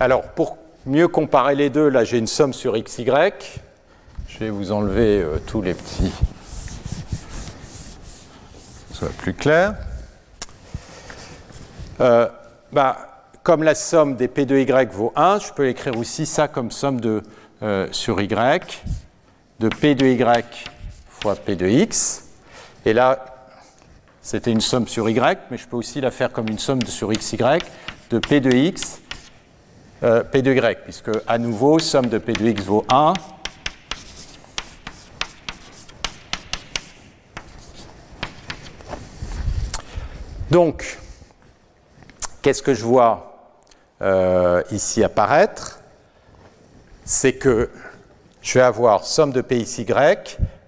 Alors, 0.00 0.22
pour 0.22 0.56
mieux 0.86 1.08
comparer 1.08 1.54
les 1.54 1.68
deux, 1.68 1.90
là 1.90 2.04
j'ai 2.04 2.16
une 2.16 2.26
somme 2.26 2.54
sur 2.54 2.78
xy. 2.78 3.04
Je 4.26 4.38
vais 4.38 4.48
vous 4.48 4.72
enlever 4.72 5.20
euh, 5.20 5.36
tous 5.46 5.60
les 5.60 5.74
petits. 5.74 6.14
Soit 9.00 9.16
plus 9.16 9.32
clair. 9.32 9.76
Euh, 12.02 12.28
bah, 12.70 12.98
comme 13.42 13.62
la 13.62 13.74
somme 13.74 14.14
des 14.14 14.28
p 14.28 14.44
de 14.44 14.58
y 14.58 14.86
vaut 14.92 15.10
1, 15.16 15.38
je 15.38 15.52
peux 15.54 15.68
écrire 15.68 15.96
aussi 15.96 16.26
ça 16.26 16.48
comme 16.48 16.70
somme 16.70 17.00
de, 17.00 17.22
euh, 17.62 17.88
sur 17.92 18.20
y 18.20 18.28
de 18.28 19.68
p 19.70 19.94
de 19.94 20.04
y 20.04 20.44
fois 21.08 21.34
p 21.34 21.56
de 21.56 21.66
x. 21.66 22.24
Et 22.84 22.92
là, 22.92 23.24
c'était 24.20 24.52
une 24.52 24.60
somme 24.60 24.86
sur 24.86 25.08
y, 25.08 25.18
mais 25.50 25.56
je 25.56 25.66
peux 25.66 25.78
aussi 25.78 26.02
la 26.02 26.10
faire 26.10 26.30
comme 26.30 26.48
une 26.48 26.58
somme 26.58 26.82
sur 26.82 27.10
xy 27.10 27.38
de 27.38 28.18
p 28.18 28.40
de 28.40 28.54
x, 28.54 29.00
euh, 30.02 30.22
p 30.24 30.42
de 30.42 30.52
y, 30.52 30.76
puisque 30.84 31.10
à 31.26 31.38
nouveau, 31.38 31.78
somme 31.78 32.08
de 32.08 32.18
p 32.18 32.34
de 32.34 32.46
x 32.48 32.62
vaut 32.64 32.84
1. 32.90 33.14
Donc, 40.50 40.98
qu'est-ce 42.42 42.62
que 42.62 42.74
je 42.74 42.84
vois 42.84 43.52
euh, 44.02 44.62
ici 44.72 45.04
apparaître? 45.04 45.80
C'est 47.04 47.34
que 47.34 47.70
je 48.42 48.58
vais 48.58 48.64
avoir 48.64 49.04
somme 49.04 49.32
de 49.32 49.42
pxy, 49.42 49.86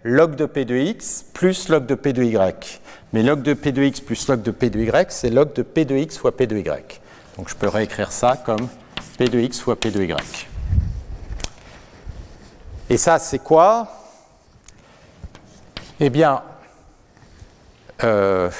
log 0.05 0.35
de 0.37 0.47
p 0.47 0.65
de 0.65 0.77
x 0.77 1.25
plus 1.33 1.69
log 1.69 1.87
de 1.87 1.95
p 1.95 2.13
de 2.13 2.23
y. 2.23 2.81
Mais 3.13 3.23
log 3.23 3.43
de 3.43 3.55
p 3.55 3.73
de 3.73 3.83
x 3.83 4.01
plus 4.01 4.29
log 4.29 4.43
de 4.43 4.51
p 4.51 4.71
de 4.71 4.81
y, 4.81 5.11
c'est 5.11 5.31
log 5.31 5.53
de 5.53 5.63
p 5.63 5.85
de 5.85 5.97
x 5.97 6.19
fois 6.19 6.37
p 6.37 6.47
de 6.47 6.59
y. 6.59 7.01
Donc 7.37 7.49
je 7.49 7.57
peux 7.57 7.69
réécrire 7.69 8.13
ça 8.13 8.37
comme 8.37 8.69
p 9.19 9.27
de 9.27 9.39
x 9.41 9.61
fois 9.61 9.77
p 9.77 9.91
de 9.91 10.03
y. 10.03 10.47
Et 12.91 12.97
ça, 12.97 13.19
c'est 13.19 13.39
quoi? 13.39 13.89
Eh 15.99 16.11
bien, 16.11 16.43
euh, 18.05 18.51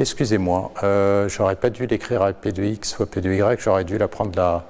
excusez-moi, 0.00 0.72
euh, 0.82 1.28
j'aurais 1.28 1.56
pas 1.56 1.70
dû 1.70 1.86
l'écrire 1.86 2.22
avec 2.22 2.40
p 2.40 2.52
de 2.52 2.64
x 2.64 2.94
fois 2.94 3.06
p 3.06 3.20
de 3.20 3.32
y, 3.32 3.60
j'aurais 3.60 3.84
dû 3.84 3.98
la 3.98 4.08
prendre 4.08 4.36
là. 4.36 4.64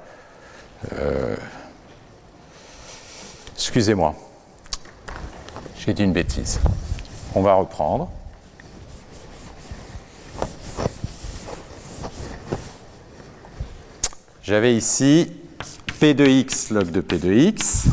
Euh, 0.93 1.37
excusez-moi. 3.55 4.15
J'ai 5.79 5.95
dit 5.95 6.05
une 6.05 6.13
bêtise. 6.13 6.61
On 7.35 7.43
va 7.43 7.55
reprendre. 7.55 8.11
J'avais 14.43 14.75
ici 14.75 15.33
P 16.01 16.13
de 16.15 16.27
x 16.27 16.71
log 16.71 16.91
de 16.91 17.01
P 17.01 17.19
de 17.19 17.33
x, 17.33 17.85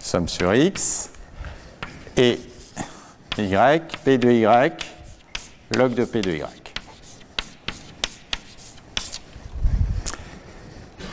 somme 0.00 0.28
sur 0.28 0.52
x, 0.54 1.08
et 2.16 2.38
y, 3.38 3.80
P 4.04 4.18
de 4.18 4.30
y, 4.30 4.72
log 5.76 5.94
de 5.94 6.04
P 6.04 6.20
de 6.20 6.32
y. 6.32 6.62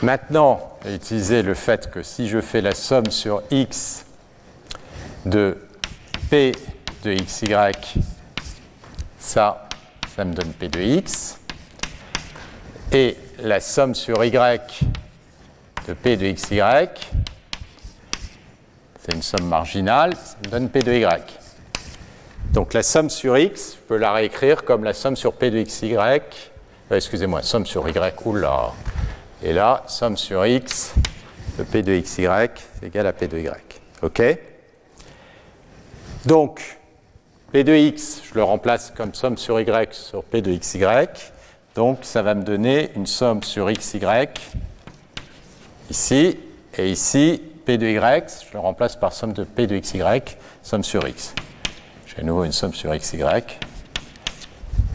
Maintenant, 0.02 0.78
utiliser 0.86 1.42
le 1.44 1.54
fait 1.54 1.92
que 1.92 2.04
si 2.04 2.30
je 2.30 2.40
fais 2.40 2.62
la 2.62 2.74
somme 2.74 3.08
sur 3.12 3.44
x 3.52 4.06
de 5.26 5.58
p 6.30 6.54
de 7.04 7.14
xy, 7.16 7.54
ça, 9.20 9.68
ça 10.16 10.24
me 10.24 10.34
donne 10.34 10.54
p 10.54 10.70
de 10.70 10.80
x. 10.80 11.38
Et 12.94 13.18
la 13.40 13.60
somme 13.60 13.94
sur 13.94 14.24
y 14.24 14.32
de 14.32 15.94
p 15.94 16.16
de 16.16 16.32
xy, 16.32 16.62
c'est 19.02 19.14
une 19.14 19.22
somme 19.22 19.48
marginale, 19.48 20.16
ça 20.16 20.38
me 20.46 20.50
donne 20.50 20.70
p 20.70 20.80
de 20.80 20.94
y. 20.94 21.39
Donc 22.54 22.74
la 22.74 22.82
somme 22.82 23.12
sur 23.12 23.38
x, 23.38 23.74
je 23.76 23.88
peux 23.88 23.98
la 23.98 24.12
réécrire 24.12 24.64
comme 24.66 24.84
la 24.84 24.94
somme 24.94 25.16
sur 25.16 25.34
p 25.34 25.52
de 25.52 25.62
xy, 25.62 25.96
euh, 25.96 26.20
excusez-moi, 26.90 27.44
somme 27.44 27.68
sur 27.68 27.88
y, 27.88 28.14
oula, 28.26 28.74
et 29.44 29.54
là, 29.54 29.84
somme 29.88 30.18
sur 30.18 30.44
x 30.46 30.94
de 31.60 31.64
p 31.64 31.84
de 31.84 32.00
xy 32.00 32.26
c'est 32.26 32.88
égal 32.88 33.06
à 33.06 33.14
p 33.14 33.28
de 33.28 33.38
y. 33.38 33.52
OK? 34.02 34.22
Donc, 36.26 36.80
p 37.52 37.64
de 37.64 37.76
x, 37.76 38.22
je 38.28 38.34
le 38.34 38.44
remplace 38.44 38.92
comme 38.98 39.14
somme 39.14 39.38
sur 39.38 39.60
y 39.62 39.88
sur 39.92 40.24
p 40.24 40.42
de 40.42 40.52
xy. 40.56 40.84
Donc, 41.76 42.00
ça 42.02 42.24
va 42.24 42.34
me 42.34 42.44
donner 42.44 42.90
une 42.96 43.06
somme 43.06 43.44
sur 43.44 43.72
xy 43.72 44.02
ici, 45.92 46.40
et 46.76 46.90
ici, 46.90 47.44
p 47.64 47.78
de 47.78 47.86
y, 47.86 47.96
je 47.96 48.54
le 48.54 48.60
remplace 48.60 48.96
par 48.96 49.14
somme 49.14 49.34
de 49.34 49.44
p 49.44 49.68
de 49.68 49.78
xy, 49.78 50.02
somme 50.64 50.84
sur 50.84 51.08
x. 51.08 51.36
À 52.20 52.24
nouveau 52.24 52.44
une 52.44 52.52
somme 52.52 52.74
sur 52.74 52.94
xy. 52.98 53.22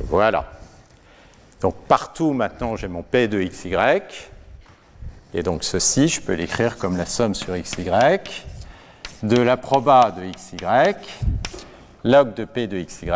Voilà. 0.08 0.44
Donc 1.62 1.74
partout 1.88 2.34
maintenant 2.34 2.76
j'ai 2.76 2.86
mon 2.86 3.02
p 3.02 3.28
de 3.28 3.42
xy. 3.42 3.74
Et 5.32 5.42
donc 5.42 5.64
ceci, 5.64 6.08
je 6.08 6.20
peux 6.20 6.34
l'écrire 6.34 6.76
comme 6.76 6.98
la 6.98 7.06
somme 7.06 7.34
sur 7.34 7.56
xy 7.56 7.86
de 9.22 9.40
la 9.40 9.56
proba 9.56 10.10
de 10.10 10.30
xy, 10.30 10.58
log 12.04 12.34
de 12.34 12.44
p 12.44 12.66
de 12.66 12.82
xy. 12.82 13.08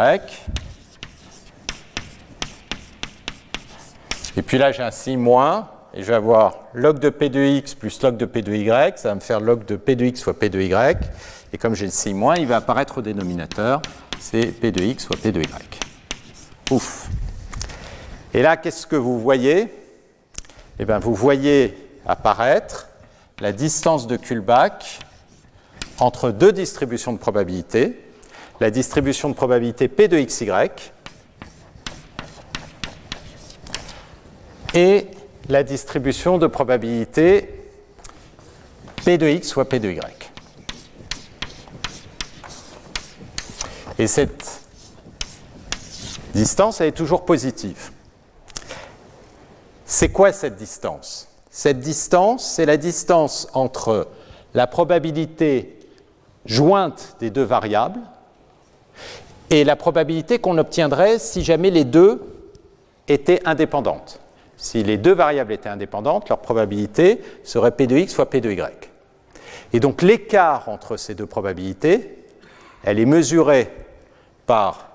Et 4.38 4.42
puis 4.42 4.56
là, 4.56 4.72
j'ai 4.72 4.84
un 4.84 4.90
signe 4.90 5.18
moins, 5.18 5.68
et 5.92 6.02
je 6.02 6.06
vais 6.06 6.14
avoir 6.14 6.54
log 6.72 6.98
de 6.98 7.11
p 7.11 7.28
de 7.28 7.40
x 7.40 7.74
plus 7.74 8.00
log 8.02 8.16
de 8.16 8.24
p 8.24 8.40
de 8.40 8.54
y, 8.54 8.96
ça 8.96 9.11
va 9.11 9.16
me 9.16 9.20
faire 9.20 9.40
log 9.40 9.66
de 9.66 9.76
p 9.76 9.96
de 9.96 10.06
x 10.06 10.22
fois 10.22 10.38
p 10.38 10.48
de 10.48 10.62
y. 10.62 10.96
Et 11.53 11.59
comme 11.59 11.74
j'ai 11.74 11.86
le 11.86 12.14
moins, 12.14 12.36
il 12.36 12.46
va 12.46 12.57
apparaître 12.57 12.99
au 12.99 13.03
dénominateur, 13.03 13.82
c'est 14.20 14.46
p 14.46 14.70
de 14.70 14.82
x 14.82 15.07
fois 15.07 15.16
p 15.16 15.32
de 15.32 15.40
y. 15.40 15.46
Ouf. 16.70 17.09
Et 18.34 18.42
là, 18.42 18.57
qu'est-ce 18.57 18.86
que 18.86 18.96
vous 18.96 19.18
voyez? 19.18 19.72
Eh 20.78 20.84
bien, 20.84 20.99
vous 20.99 21.14
voyez 21.14 21.76
apparaître 22.07 22.88
la 23.40 23.53
distance 23.53 24.07
de 24.07 24.16
Kullback 24.16 25.01
entre 25.99 26.30
deux 26.30 26.53
distributions 26.53 27.12
de 27.12 27.18
probabilité, 27.18 27.99
la 28.61 28.70
distribution 28.70 29.28
de 29.28 29.34
probabilité 29.34 29.88
P 29.88 30.09
de 30.09 30.18
XY 30.18 30.51
et 34.74 35.07
la 35.49 35.62
distribution 35.62 36.38
de 36.38 36.46
probabilité 36.46 37.49
P 39.05 39.16
de 39.16 39.26
X 39.28 39.49
soit 39.49 39.68
P 39.68 39.78
de 39.78 39.90
Y. 39.90 40.17
Et 43.99 44.07
cette 44.07 44.62
distance, 46.34 46.80
elle 46.80 46.88
est 46.88 46.92
toujours 46.92 47.24
positive. 47.24 47.90
C'est 49.84 50.11
quoi 50.11 50.32
cette 50.32 50.57
distance? 50.57 51.28
Cette 51.51 51.80
distance, 51.80 52.49
c'est 52.49 52.66
la 52.66 52.76
distance 52.76 53.49
entre 53.55 54.09
la 54.55 54.66
probabilité 54.66 55.78
jointe 56.46 57.16
des 57.20 57.30
deux 57.30 57.42
variables 57.42 58.01
et 59.51 59.64
la 59.64 59.76
probabilité 59.76 60.38
qu'on 60.38 60.59
obtiendrait 60.59 61.18
si 61.18 61.42
jamais 61.42 61.70
les 61.70 61.84
deux 61.84 62.22
étaient 63.09 63.40
indépendantes. 63.46 64.20
Si 64.57 64.82
les 64.82 64.99
deux 64.99 65.14
variables 65.14 65.53
étaient 65.53 65.68
indépendantes, 65.68 66.28
leur 66.28 66.38
probabilité 66.38 67.20
serait 67.44 67.72
P 67.72 67.86
de 67.86 67.96
x 67.96 68.14
fois 68.14 68.28
P 68.28 68.40
de 68.40 68.51
y. 68.51 68.90
Et 69.72 69.80
donc 69.80 70.03
l'écart 70.03 70.68
entre 70.68 70.96
ces 70.96 71.14
deux 71.14 71.26
probabilités, 71.26 72.24
elle 72.84 72.99
est 72.99 73.07
mesurée 73.07 73.70
par 74.49 74.88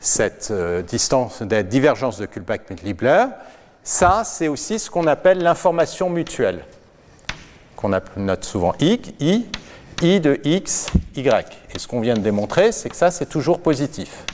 cette 0.00 0.48
euh, 0.50 0.82
distance, 0.82 1.36
cette 1.38 1.68
divergence 1.68 2.18
de 2.18 2.26
Kullback-Libler, 2.26 3.26
ça, 3.84 4.22
c'est 4.24 4.48
aussi 4.48 4.80
ce 4.80 4.90
qu'on 4.90 5.06
appelle 5.06 5.38
l'information 5.38 6.10
mutuelle, 6.10 6.64
qu'on 7.76 7.90
note 8.16 8.44
souvent 8.44 8.74
I, 8.80 9.00
I, 9.20 9.46
I 10.02 10.20
de 10.20 10.40
X, 10.42 10.88
Y. 11.14 11.58
Et 11.72 11.78
ce 11.78 11.86
qu'on 11.86 12.00
vient 12.00 12.14
de 12.14 12.20
démontrer, 12.20 12.72
c'est 12.72 12.88
que 12.88 12.96
ça, 12.96 13.12
c'est 13.12 13.26
toujours 13.26 13.60
positif. 13.60 14.24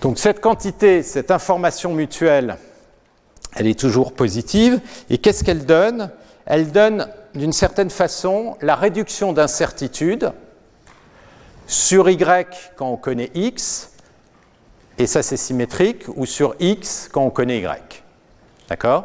Donc 0.00 0.18
cette 0.18 0.40
quantité, 0.40 1.02
cette 1.02 1.30
information 1.30 1.92
mutuelle, 1.92 2.56
elle 3.54 3.66
est 3.66 3.78
toujours 3.78 4.14
positive. 4.14 4.80
Et 5.10 5.18
qu'est-ce 5.18 5.44
qu'elle 5.44 5.66
donne? 5.66 6.10
Elle 6.46 6.72
donne 6.72 7.06
d'une 7.34 7.52
certaine 7.52 7.90
façon 7.90 8.56
la 8.62 8.76
réduction 8.76 9.34
d'incertitude 9.34 10.32
sur 11.70 12.10
Y 12.10 12.72
quand 12.74 12.88
on 12.88 12.96
connaît 12.96 13.30
X, 13.32 13.92
et 14.98 15.06
ça 15.06 15.22
c'est 15.22 15.36
symétrique, 15.36 16.04
ou 16.16 16.26
sur 16.26 16.56
X 16.58 17.08
quand 17.10 17.22
on 17.22 17.30
connaît 17.30 17.60
Y. 17.60 18.02
D'accord? 18.68 19.04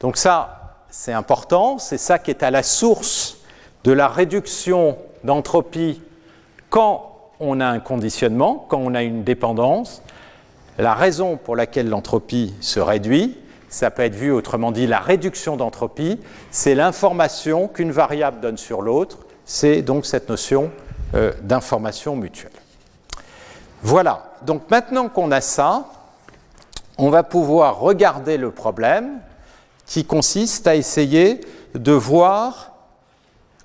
Donc 0.00 0.16
ça, 0.16 0.78
c'est 0.88 1.12
important, 1.12 1.78
c'est 1.78 1.98
ça 1.98 2.18
qui 2.18 2.30
est 2.30 2.42
à 2.42 2.50
la 2.50 2.62
source 2.62 3.36
de 3.84 3.92
la 3.92 4.08
réduction 4.08 4.96
d'entropie 5.22 6.00
quand 6.70 7.14
on 7.40 7.60
a 7.60 7.66
un 7.66 7.78
conditionnement, 7.78 8.66
quand 8.68 8.78
on 8.78 8.94
a 8.94 9.02
une 9.02 9.22
dépendance. 9.22 10.02
La 10.78 10.94
raison 10.94 11.36
pour 11.36 11.56
laquelle 11.56 11.90
l'entropie 11.90 12.54
se 12.60 12.80
réduit, 12.80 13.36
ça 13.68 13.90
peut 13.90 14.02
être 14.02 14.14
vu 14.14 14.32
autrement 14.32 14.72
dit, 14.72 14.86
la 14.86 15.00
réduction 15.00 15.58
d'entropie, 15.58 16.18
c'est 16.50 16.74
l'information 16.74 17.68
qu'une 17.68 17.92
variable 17.92 18.40
donne 18.40 18.56
sur 18.56 18.80
l'autre, 18.80 19.18
c'est 19.44 19.82
donc 19.82 20.06
cette 20.06 20.30
notion 20.30 20.70
euh, 21.14 21.32
d'information 21.42 22.16
mutuelle. 22.16 22.52
Voilà, 23.82 24.32
donc 24.42 24.70
maintenant 24.70 25.08
qu'on 25.08 25.30
a 25.30 25.40
ça, 25.40 25.86
on 26.98 27.10
va 27.10 27.22
pouvoir 27.22 27.78
regarder 27.78 28.36
le 28.36 28.50
problème 28.50 29.20
qui 29.86 30.04
consiste 30.04 30.66
à 30.66 30.74
essayer 30.74 31.40
de 31.74 31.92
voir 31.92 32.72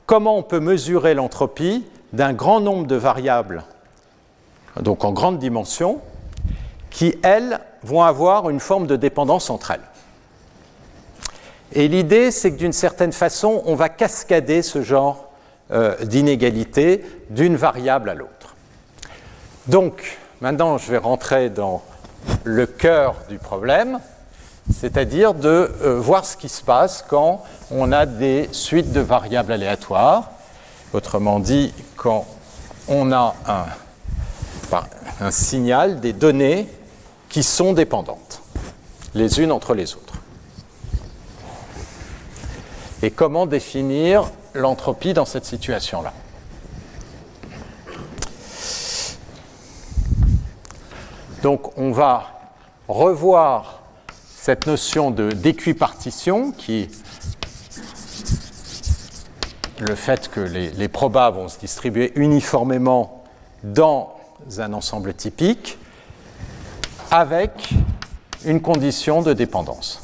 comment 0.05 0.37
on 0.37 0.43
peut 0.43 0.59
mesurer 0.59 1.13
l'entropie 1.15 1.85
d'un 2.13 2.33
grand 2.33 2.59
nombre 2.59 2.85
de 2.85 2.95
variables, 2.95 3.63
donc 4.79 5.03
en 5.03 5.11
grande 5.11 5.39
dimension, 5.39 5.99
qui, 6.91 7.15
elles, 7.23 7.59
vont 7.81 8.03
avoir 8.03 8.49
une 8.49 8.59
forme 8.59 8.87
de 8.87 8.95
dépendance 8.95 9.49
entre 9.49 9.71
elles. 9.71 9.81
Et 11.73 11.87
l'idée, 11.87 12.31
c'est 12.31 12.51
que 12.51 12.57
d'une 12.57 12.71
certaine 12.71 13.11
façon, 13.11 13.63
on 13.65 13.75
va 13.75 13.89
cascader 13.89 14.61
ce 14.61 14.83
genre 14.83 15.32
euh, 15.73 15.95
d'inégalité 16.05 17.03
d'une 17.29 17.55
variable 17.55 18.09
à 18.09 18.13
l'autre. 18.13 18.55
Donc, 19.67 20.19
maintenant, 20.39 20.77
je 20.77 20.91
vais 20.91 20.97
rentrer 20.97 21.49
dans 21.49 21.81
le 22.43 22.65
cœur 22.67 23.15
du 23.27 23.39
problème, 23.39 23.99
c'est-à-dire 24.71 25.33
de 25.33 25.71
euh, 25.81 25.99
voir 25.99 26.25
ce 26.25 26.37
qui 26.37 26.47
se 26.47 26.61
passe 26.61 27.03
quand 27.07 27.43
on 27.71 27.91
a 27.91 28.05
des 28.05 28.49
suites 28.51 28.91
de 28.91 28.99
variables 28.99 29.51
aléatoires. 29.51 30.31
Autrement 30.93 31.39
dit, 31.39 31.73
quand 31.95 32.27
on 32.87 33.11
a 33.11 33.35
un 35.21 35.31
signal, 35.31 35.99
des 35.99 36.13
données 36.13 36.67
qui 37.29 37.41
sont 37.41 37.73
dépendantes, 37.73 38.41
les 39.15 39.41
unes 39.41 39.51
entre 39.51 39.73
les 39.73 39.95
autres. 39.95 40.13
Et 43.01 43.09
comment 43.09 43.47
définir 43.47 44.29
l'entropie 44.53 45.13
dans 45.13 45.25
cette 45.25 45.45
situation-là 45.45 46.13
Donc 51.41 51.77
on 51.77 51.91
va 51.91 52.31
revoir 52.87 53.81
cette 54.35 54.65
notion 54.65 55.11
d'équipartition 55.11 56.51
qui 56.51 56.89
le 59.79 59.95
fait 59.95 60.29
que 60.29 60.39
les, 60.39 60.71
les, 60.71 60.87
probas 60.87 61.31
vont 61.31 61.49
se 61.49 61.59
distribuer 61.59 62.13
uniformément 62.15 63.23
dans 63.63 64.15
un 64.57 64.71
ensemble 64.71 65.13
typique 65.13 65.77
avec 67.11 67.73
une 68.45 68.61
condition 68.61 69.21
de 69.21 69.33
dépendance. 69.33 70.01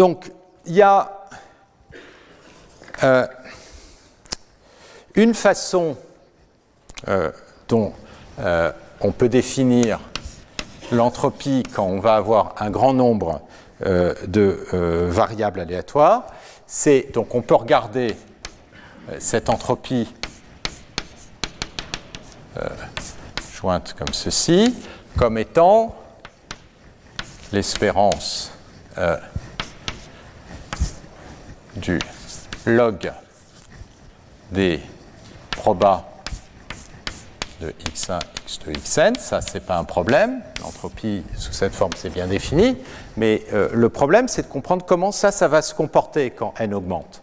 Donc, 0.00 0.32
il 0.64 0.76
y 0.76 0.80
a 0.80 1.10
euh, 3.02 3.26
une 5.14 5.34
façon 5.34 5.94
euh, 7.06 7.30
dont 7.68 7.92
euh, 8.38 8.72
on 9.02 9.12
peut 9.12 9.28
définir 9.28 10.00
l'entropie 10.90 11.64
quand 11.74 11.84
on 11.84 12.00
va 12.00 12.14
avoir 12.14 12.54
un 12.60 12.70
grand 12.70 12.94
nombre 12.94 13.42
de 13.82 14.66
variables 15.10 15.60
aléatoires. 15.60 16.28
C'est 16.66 17.12
donc 17.12 17.34
on 17.34 17.42
peut 17.42 17.56
regarder 17.56 18.16
cette 19.18 19.50
entropie 19.50 20.08
jointe 23.54 23.94
comme 23.98 24.14
ceci 24.14 24.74
comme 25.18 25.36
étant 25.36 25.94
l'espérance 27.52 28.50
du 31.76 31.98
log 32.66 33.12
des 34.50 34.80
probas 35.50 36.04
de 37.60 37.74
x1, 37.92 38.18
x2, 38.46 38.72
xn. 38.72 39.14
Ça, 39.18 39.40
ce 39.40 39.54
n'est 39.54 39.60
pas 39.60 39.76
un 39.78 39.84
problème. 39.84 40.40
L'entropie 40.62 41.22
sous 41.36 41.52
cette 41.52 41.74
forme, 41.74 41.92
c'est 41.96 42.10
bien 42.12 42.26
défini. 42.26 42.76
Mais 43.16 43.44
euh, 43.52 43.68
le 43.72 43.88
problème, 43.88 44.28
c'est 44.28 44.42
de 44.42 44.48
comprendre 44.48 44.84
comment 44.86 45.12
ça, 45.12 45.30
ça 45.30 45.46
va 45.46 45.62
se 45.62 45.74
comporter 45.74 46.30
quand 46.30 46.54
n 46.58 46.74
augmente. 46.74 47.22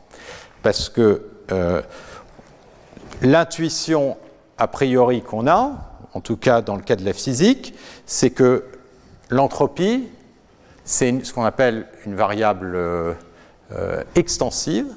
Parce 0.62 0.89
que 0.89 1.26
euh, 1.52 1.82
l'intuition 3.22 4.18
a 4.58 4.68
priori 4.68 5.22
qu'on 5.22 5.48
a, 5.48 5.72
en 6.14 6.22
tout 6.22 6.38
cas 6.38 6.62
dans 6.62 6.76
le 6.76 6.82
cas 6.82 6.95
de 6.95 7.06
la 7.06 7.14
physique, 7.14 7.74
c'est 8.06 8.30
que 8.30 8.66
l'entropie, 9.30 10.08
c'est 10.84 11.24
ce 11.26 11.34
qu'on 11.34 11.43
appelle 11.45 11.88
une 12.06 12.16
variable 12.16 12.78
euh, 13.74 14.03
extensive, 14.15 14.88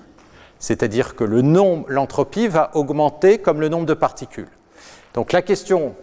c'est-à-dire 0.58 1.16
que 1.16 1.24
l'entropie 1.24 2.46
va 2.46 2.70
augmenter 2.74 3.38
comme 3.38 3.60
le 3.60 3.68
nombre 3.68 3.86
de 3.86 3.94
particules. 3.94 4.48
Donc 5.14 5.32
la 5.32 5.42
question 5.42 5.94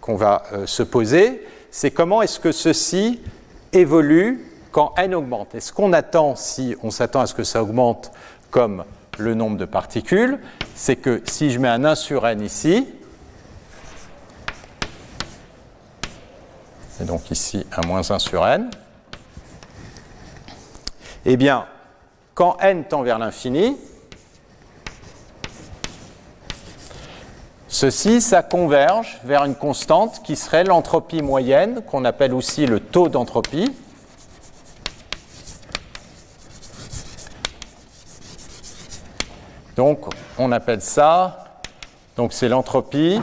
qu'on 0.00 0.16
va 0.16 0.42
euh, 0.52 0.66
se 0.66 0.82
poser, 0.82 1.46
c'est 1.70 1.90
comment 1.90 2.22
est-ce 2.22 2.40
que 2.40 2.50
ceci 2.52 3.20
évolue 3.72 4.44
quand 4.72 4.92
n 4.96 5.14
augmente? 5.14 5.54
Est-ce 5.54 5.72
qu'on 5.72 5.92
attend, 5.92 6.34
si 6.34 6.76
on 6.82 6.90
s'attend 6.90 7.20
à 7.20 7.26
ce 7.26 7.34
que 7.34 7.44
ça 7.44 7.62
augmente 7.62 8.10
comme 8.50 8.84
le 9.18 9.34
nombre 9.34 9.56
de 9.56 9.64
particules, 9.64 10.38
c'est 10.74 10.96
que 10.96 11.22
si 11.26 11.50
je 11.50 11.58
mets 11.58 11.68
un 11.68 11.84
1 11.84 11.94
sur 11.94 12.26
n 12.26 12.40
ici, 12.40 12.88
et 17.00 17.04
donc 17.04 17.30
ici 17.30 17.66
un 17.76 17.86
moins 17.86 18.10
1 18.10 18.18
sur 18.18 18.46
n, 18.46 18.70
eh 21.24 21.36
bien, 21.36 21.66
quand 22.34 22.56
n 22.60 22.84
tend 22.84 23.02
vers 23.02 23.18
l'infini, 23.18 23.76
ceci, 27.68 28.20
ça 28.20 28.42
converge 28.42 29.20
vers 29.24 29.44
une 29.44 29.54
constante 29.54 30.22
qui 30.22 30.34
serait 30.34 30.64
l'entropie 30.64 31.22
moyenne, 31.22 31.82
qu'on 31.82 32.04
appelle 32.04 32.34
aussi 32.34 32.66
le 32.66 32.80
taux 32.80 33.08
d'entropie. 33.08 33.72
Donc, 39.76 40.06
on 40.38 40.52
appelle 40.52 40.82
ça, 40.82 41.60
donc 42.16 42.32
c'est 42.32 42.48
l'entropie 42.48 43.20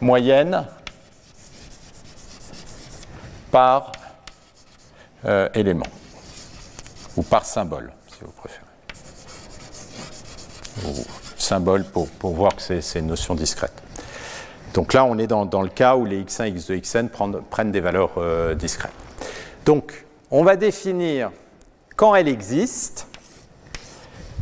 moyenne 0.00 0.66
par 3.50 3.92
euh, 5.26 5.48
élément, 5.54 5.86
ou 7.16 7.22
par 7.22 7.44
symbole 7.44 7.92
vous 8.24 8.32
préférez. 8.32 8.64
Ou 10.86 11.04
symbole 11.36 11.84
pour, 11.84 12.08
voir 12.22 12.56
que 12.56 12.62
c'est 12.62 12.98
une 12.98 13.06
notion 13.06 13.34
discrète. 13.34 13.82
Donc 14.72 14.92
là, 14.92 15.04
on 15.04 15.18
est 15.18 15.26
dans, 15.26 15.62
le 15.62 15.68
cas 15.68 15.94
où 15.96 16.04
les 16.04 16.22
x1 16.24 16.48
et 16.48 16.52
x2, 16.52 16.80
xn 16.80 17.08
prennent, 17.08 17.40
prennent 17.50 17.72
des 17.72 17.80
valeurs 17.80 18.12
euh, 18.16 18.54
discrètes. 18.54 18.92
Donc, 19.64 20.04
on 20.30 20.42
va 20.42 20.56
définir, 20.56 21.30
quand 21.96 22.14
elle 22.14 22.28
existe, 22.28 23.06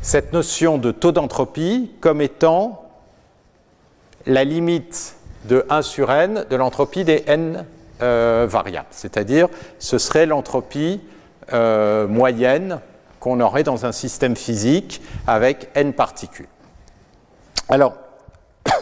cette 0.00 0.32
notion 0.32 0.78
de 0.78 0.90
taux 0.90 1.12
d'entropie 1.12 1.92
comme 2.00 2.20
étant 2.20 2.88
la 4.26 4.44
limite 4.44 5.16
de 5.44 5.66
1 5.68 5.82
sur 5.82 6.10
n 6.10 6.46
de 6.48 6.56
l'entropie 6.56 7.04
des 7.04 7.24
n 7.26 7.66
euh, 8.00 8.46
variables. 8.48 8.88
C'est-à-dire, 8.90 9.48
ce 9.78 9.98
serait 9.98 10.26
l'entropie 10.26 11.00
euh, 11.52 12.06
moyenne 12.06 12.80
qu'on 13.22 13.38
aurait 13.38 13.62
dans 13.62 13.86
un 13.86 13.92
système 13.92 14.34
physique 14.34 15.00
avec 15.28 15.70
n 15.76 15.92
particules. 15.92 16.48
Alors, 17.68 17.94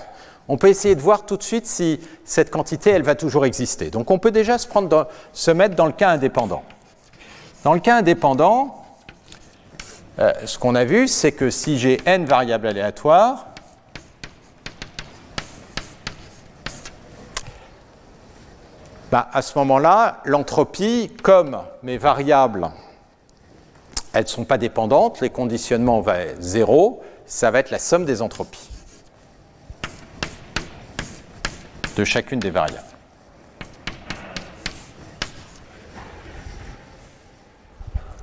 on 0.48 0.56
peut 0.56 0.68
essayer 0.68 0.94
de 0.94 1.00
voir 1.02 1.26
tout 1.26 1.36
de 1.36 1.42
suite 1.42 1.66
si 1.66 2.00
cette 2.24 2.50
quantité, 2.50 2.88
elle 2.88 3.02
va 3.02 3.14
toujours 3.14 3.44
exister. 3.44 3.90
Donc 3.90 4.10
on 4.10 4.18
peut 4.18 4.30
déjà 4.30 4.56
se, 4.56 5.50
mettre 5.50 5.74
dans 5.74 5.84
le 5.84 5.92
cas 5.92 6.08
indépendant. 6.08 6.62
Dans 7.64 7.74
le 7.74 7.80
cas 7.80 7.98
indépendant, 7.98 8.82
euh, 10.18 10.32
ce 10.46 10.58
qu'on 10.58 10.74
a 10.74 10.86
vu, 10.86 11.06
c'est 11.06 11.32
que 11.32 11.50
si 11.50 11.78
j'ai 11.78 12.00
n 12.06 12.24
variables 12.24 12.66
aléatoires, 12.66 13.48
bah, 19.12 19.28
à 19.34 19.42
ce 19.42 19.58
moment-là, 19.58 20.22
l'entropie, 20.24 21.12
comme 21.22 21.58
mes 21.82 21.98
variables, 21.98 22.70
elles 24.12 24.24
ne 24.24 24.28
sont 24.28 24.44
pas 24.44 24.58
dépendantes, 24.58 25.20
les 25.20 25.30
conditionnements 25.30 26.00
vont 26.00 26.12
être 26.12 26.42
zéro, 26.42 27.02
ça 27.26 27.50
va 27.50 27.60
être 27.60 27.70
la 27.70 27.78
somme 27.78 28.04
des 28.04 28.22
entropies 28.22 28.68
de 31.96 32.04
chacune 32.04 32.40
des 32.40 32.50
variables. 32.50 32.84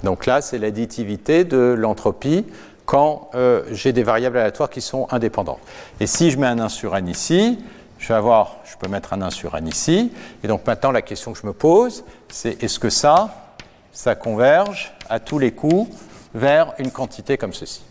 Donc 0.04 0.26
là, 0.26 0.42
c'est 0.42 0.58
l'additivité 0.58 1.44
de 1.44 1.76
l'entropie 1.78 2.46
quand 2.86 3.30
euh, 3.36 3.64
j'ai 3.72 3.92
des 3.92 4.04
variables 4.04 4.38
aléatoires 4.38 4.70
qui 4.70 4.82
sont 4.82 5.08
indépendantes. 5.12 5.60
Et 6.00 6.08
si 6.08 6.32
je 6.32 6.38
mets 6.38 6.48
un 6.48 6.60
1 6.60 6.70
sur 6.70 6.96
n 6.96 7.08
ici, 7.08 7.60
je 7.98 8.08
vais 8.10 8.14
avoir, 8.14 8.58
je 8.64 8.78
peux 8.78 8.88
mettre 8.88 9.14
un 9.14 9.22
1 9.22 9.32
sur 9.32 9.56
n 9.58 9.68
ici. 9.68 10.12
Et 10.44 10.48
donc 10.48 10.66
maintenant, 10.66 10.92
la 10.92 11.02
question 11.02 11.34
que 11.34 11.40
je 11.40 11.46
me 11.46 11.54
pose, 11.54 12.06
c'est 12.30 12.64
est-ce 12.64 12.80
que 12.80 12.90
ça, 12.90 13.54
ça 13.92 14.16
converge 14.16 14.97
à 15.10 15.20
tous 15.20 15.40
les 15.40 15.52
coups 15.52 15.90
vers 16.34 16.74
une 16.78 16.92
quantité 16.92 17.38
comme 17.38 17.54
ceci 17.54 17.82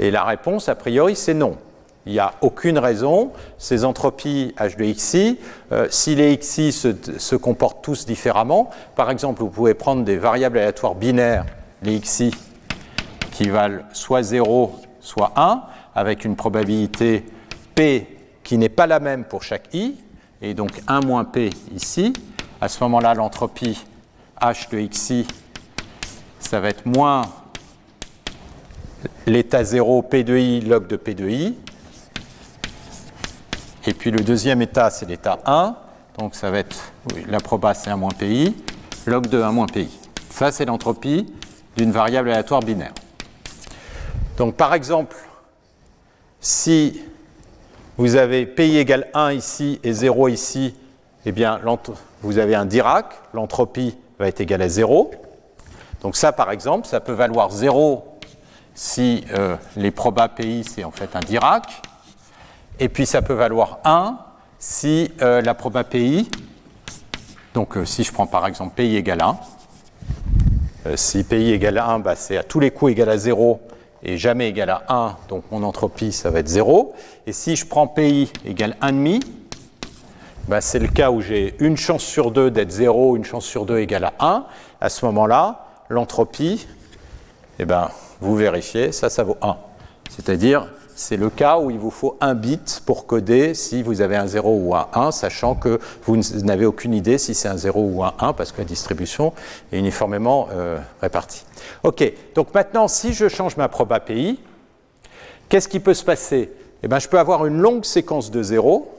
Et 0.00 0.10
la 0.10 0.24
réponse, 0.24 0.68
a 0.68 0.74
priori, 0.74 1.16
c'est 1.16 1.34
non. 1.34 1.56
Il 2.04 2.12
n'y 2.12 2.18
a 2.20 2.34
aucune 2.40 2.78
raison. 2.78 3.32
Ces 3.58 3.84
entropies 3.84 4.54
H 4.58 4.76
de 4.76 4.92
XI, 4.92 5.38
euh, 5.72 5.88
si 5.90 6.14
les 6.14 6.36
XI 6.38 6.70
se, 6.70 6.88
se, 7.18 7.34
comportent 7.34 7.82
tous 7.82 8.06
différemment, 8.06 8.70
par 8.94 9.10
exemple, 9.10 9.40
vous 9.40 9.50
pouvez 9.50 9.74
prendre 9.74 10.04
des 10.04 10.16
variables 10.16 10.58
aléatoires 10.58 10.94
binaires, 10.94 11.46
les 11.82 11.98
XI, 11.98 12.30
qui 13.32 13.48
valent 13.48 13.82
soit 13.92 14.22
0, 14.22 14.76
soit 15.00 15.32
1, 15.36 15.62
avec 15.94 16.24
une 16.24 16.36
probabilité 16.36 17.24
P 17.74 18.16
qui 18.44 18.58
n'est 18.58 18.68
pas 18.68 18.86
la 18.86 19.00
même 19.00 19.24
pour 19.24 19.42
chaque 19.42 19.74
i, 19.74 19.96
et 20.40 20.54
donc 20.54 20.70
1 20.86 21.00
moins 21.00 21.24
p 21.24 21.50
ici. 21.74 22.12
À 22.60 22.68
ce 22.68 22.82
moment-là, 22.84 23.14
l'entropie 23.14 23.84
h 24.40 24.70
de 24.70 24.86
xi, 24.86 25.26
ça 26.46 26.60
va 26.60 26.68
être 26.68 26.86
moins 26.86 27.22
l'état 29.26 29.64
0 29.64 30.02
p 30.02 30.22
de 30.22 30.36
i 30.36 30.60
log 30.60 30.86
de 30.86 30.96
p 30.96 31.14
de 31.14 31.28
i. 31.28 31.56
Et 33.86 33.92
puis 33.92 34.12
le 34.12 34.20
deuxième 34.20 34.62
état, 34.62 34.90
c'est 34.90 35.06
l'état 35.06 35.40
1. 35.44 35.76
Donc 36.18 36.34
ça 36.36 36.50
va 36.50 36.58
être, 36.58 36.92
oui, 37.12 37.24
la 37.28 37.40
proba, 37.40 37.74
c'est 37.74 37.90
1 37.90 37.96
moins 37.96 38.10
pi, 38.10 38.54
log 39.06 39.26
de 39.26 39.42
1 39.42 39.50
moins 39.50 39.66
pi. 39.66 39.88
Ça, 40.30 40.52
c'est 40.52 40.64
l'entropie 40.64 41.26
d'une 41.76 41.90
variable 41.90 42.30
aléatoire 42.30 42.60
binaire. 42.60 42.94
Donc 44.36 44.54
par 44.54 44.72
exemple, 44.72 45.16
si 46.40 47.00
vous 47.96 48.14
avez 48.14 48.46
pi 48.46 48.76
égale 48.76 49.08
1 49.14 49.32
ici 49.32 49.80
et 49.82 49.92
0 49.92 50.28
ici, 50.28 50.76
eh 51.24 51.32
bien, 51.32 51.60
vous 52.22 52.38
avez 52.38 52.54
un 52.54 52.66
Dirac, 52.66 53.14
l'entropie 53.34 53.96
va 54.20 54.28
être 54.28 54.40
égale 54.40 54.62
à 54.62 54.68
0. 54.68 55.10
Donc 56.02 56.16
ça, 56.16 56.32
par 56.32 56.50
exemple, 56.50 56.86
ça 56.86 57.00
peut 57.00 57.12
valoir 57.12 57.50
0 57.50 58.16
si 58.76 59.24
euh, 59.32 59.56
les 59.74 59.90
probas 59.90 60.28
PI, 60.28 60.64
c'est 60.64 60.84
en 60.84 60.90
fait 60.90 61.16
un 61.16 61.20
Dirac. 61.20 61.82
Et 62.78 62.88
puis 62.88 63.06
ça 63.06 63.22
peut 63.22 63.34
valoir 63.34 63.78
1 63.84 64.18
si 64.58 65.10
euh, 65.22 65.40
la 65.40 65.54
proba 65.54 65.84
PI, 65.84 66.30
donc 67.54 67.76
euh, 67.76 67.84
si 67.84 68.04
je 68.04 68.12
prends 68.12 68.26
par 68.26 68.46
exemple 68.46 68.74
PI 68.74 68.96
égale 68.96 69.22
1, 69.22 70.96
si 70.96 71.24
PI 71.24 71.52
égale 71.52 71.78
1, 71.78 71.98
bah, 72.00 72.16
c'est 72.16 72.36
à 72.36 72.42
tous 72.42 72.60
les 72.60 72.70
coups 72.70 72.92
égal 72.92 73.08
à 73.08 73.16
0 73.16 73.60
et 74.02 74.18
jamais 74.18 74.48
égal 74.48 74.70
à 74.70 74.84
1, 74.88 75.16
donc 75.28 75.44
mon 75.50 75.62
entropie, 75.62 76.12
ça 76.12 76.30
va 76.30 76.40
être 76.40 76.48
0. 76.48 76.94
Et 77.26 77.32
si 77.32 77.56
je 77.56 77.66
prends 77.66 77.86
PI 77.86 78.30
égale 78.44 78.76
1,5, 78.82 79.22
bah 80.48 80.60
c'est 80.60 80.78
le 80.78 80.88
cas 80.88 81.10
où 81.10 81.20
j'ai 81.20 81.56
une 81.58 81.76
chance 81.76 82.04
sur 82.04 82.30
2 82.30 82.50
d'être 82.50 82.70
0, 82.70 83.16
une 83.16 83.24
chance 83.24 83.44
sur 83.44 83.66
2 83.66 83.78
égale 83.78 84.04
à 84.04 84.14
1. 84.20 84.44
À 84.80 84.88
ce 84.88 85.04
moment-là, 85.06 85.65
l'entropie, 85.88 86.66
eh 87.58 87.64
ben, 87.64 87.90
vous 88.20 88.36
vérifiez, 88.36 88.92
ça, 88.92 89.10
ça 89.10 89.24
vaut 89.24 89.36
1. 89.42 89.56
C'est-à-dire, 90.10 90.68
c'est 90.94 91.18
le 91.18 91.28
cas 91.28 91.58
où 91.58 91.70
il 91.70 91.78
vous 91.78 91.90
faut 91.90 92.16
un 92.20 92.34
bit 92.34 92.82
pour 92.86 93.06
coder 93.06 93.52
si 93.52 93.82
vous 93.82 94.00
avez 94.00 94.16
un 94.16 94.26
0 94.26 94.50
ou 94.50 94.74
un 94.74 94.88
1, 94.94 95.12
sachant 95.12 95.54
que 95.54 95.78
vous 96.04 96.16
n'avez 96.42 96.64
aucune 96.64 96.94
idée 96.94 97.18
si 97.18 97.34
c'est 97.34 97.48
un 97.48 97.56
0 97.56 97.80
ou 97.80 98.02
un 98.02 98.14
1, 98.18 98.32
parce 98.32 98.50
que 98.50 98.58
la 98.58 98.64
distribution 98.64 99.34
est 99.72 99.78
uniformément 99.78 100.48
euh, 100.52 100.78
répartie. 101.02 101.44
OK, 101.82 102.02
donc 102.34 102.54
maintenant, 102.54 102.88
si 102.88 103.12
je 103.12 103.28
change 103.28 103.56
ma 103.58 103.68
probe 103.68 103.92
API, 103.92 104.40
qu'est-ce 105.48 105.68
qui 105.68 105.80
peut 105.80 105.94
se 105.94 106.04
passer? 106.04 106.50
Eh 106.82 106.88
bien, 106.88 106.98
Je 106.98 107.08
peux 107.08 107.18
avoir 107.18 107.44
une 107.46 107.58
longue 107.58 107.84
séquence 107.84 108.30
de 108.30 108.42
0, 108.42 108.95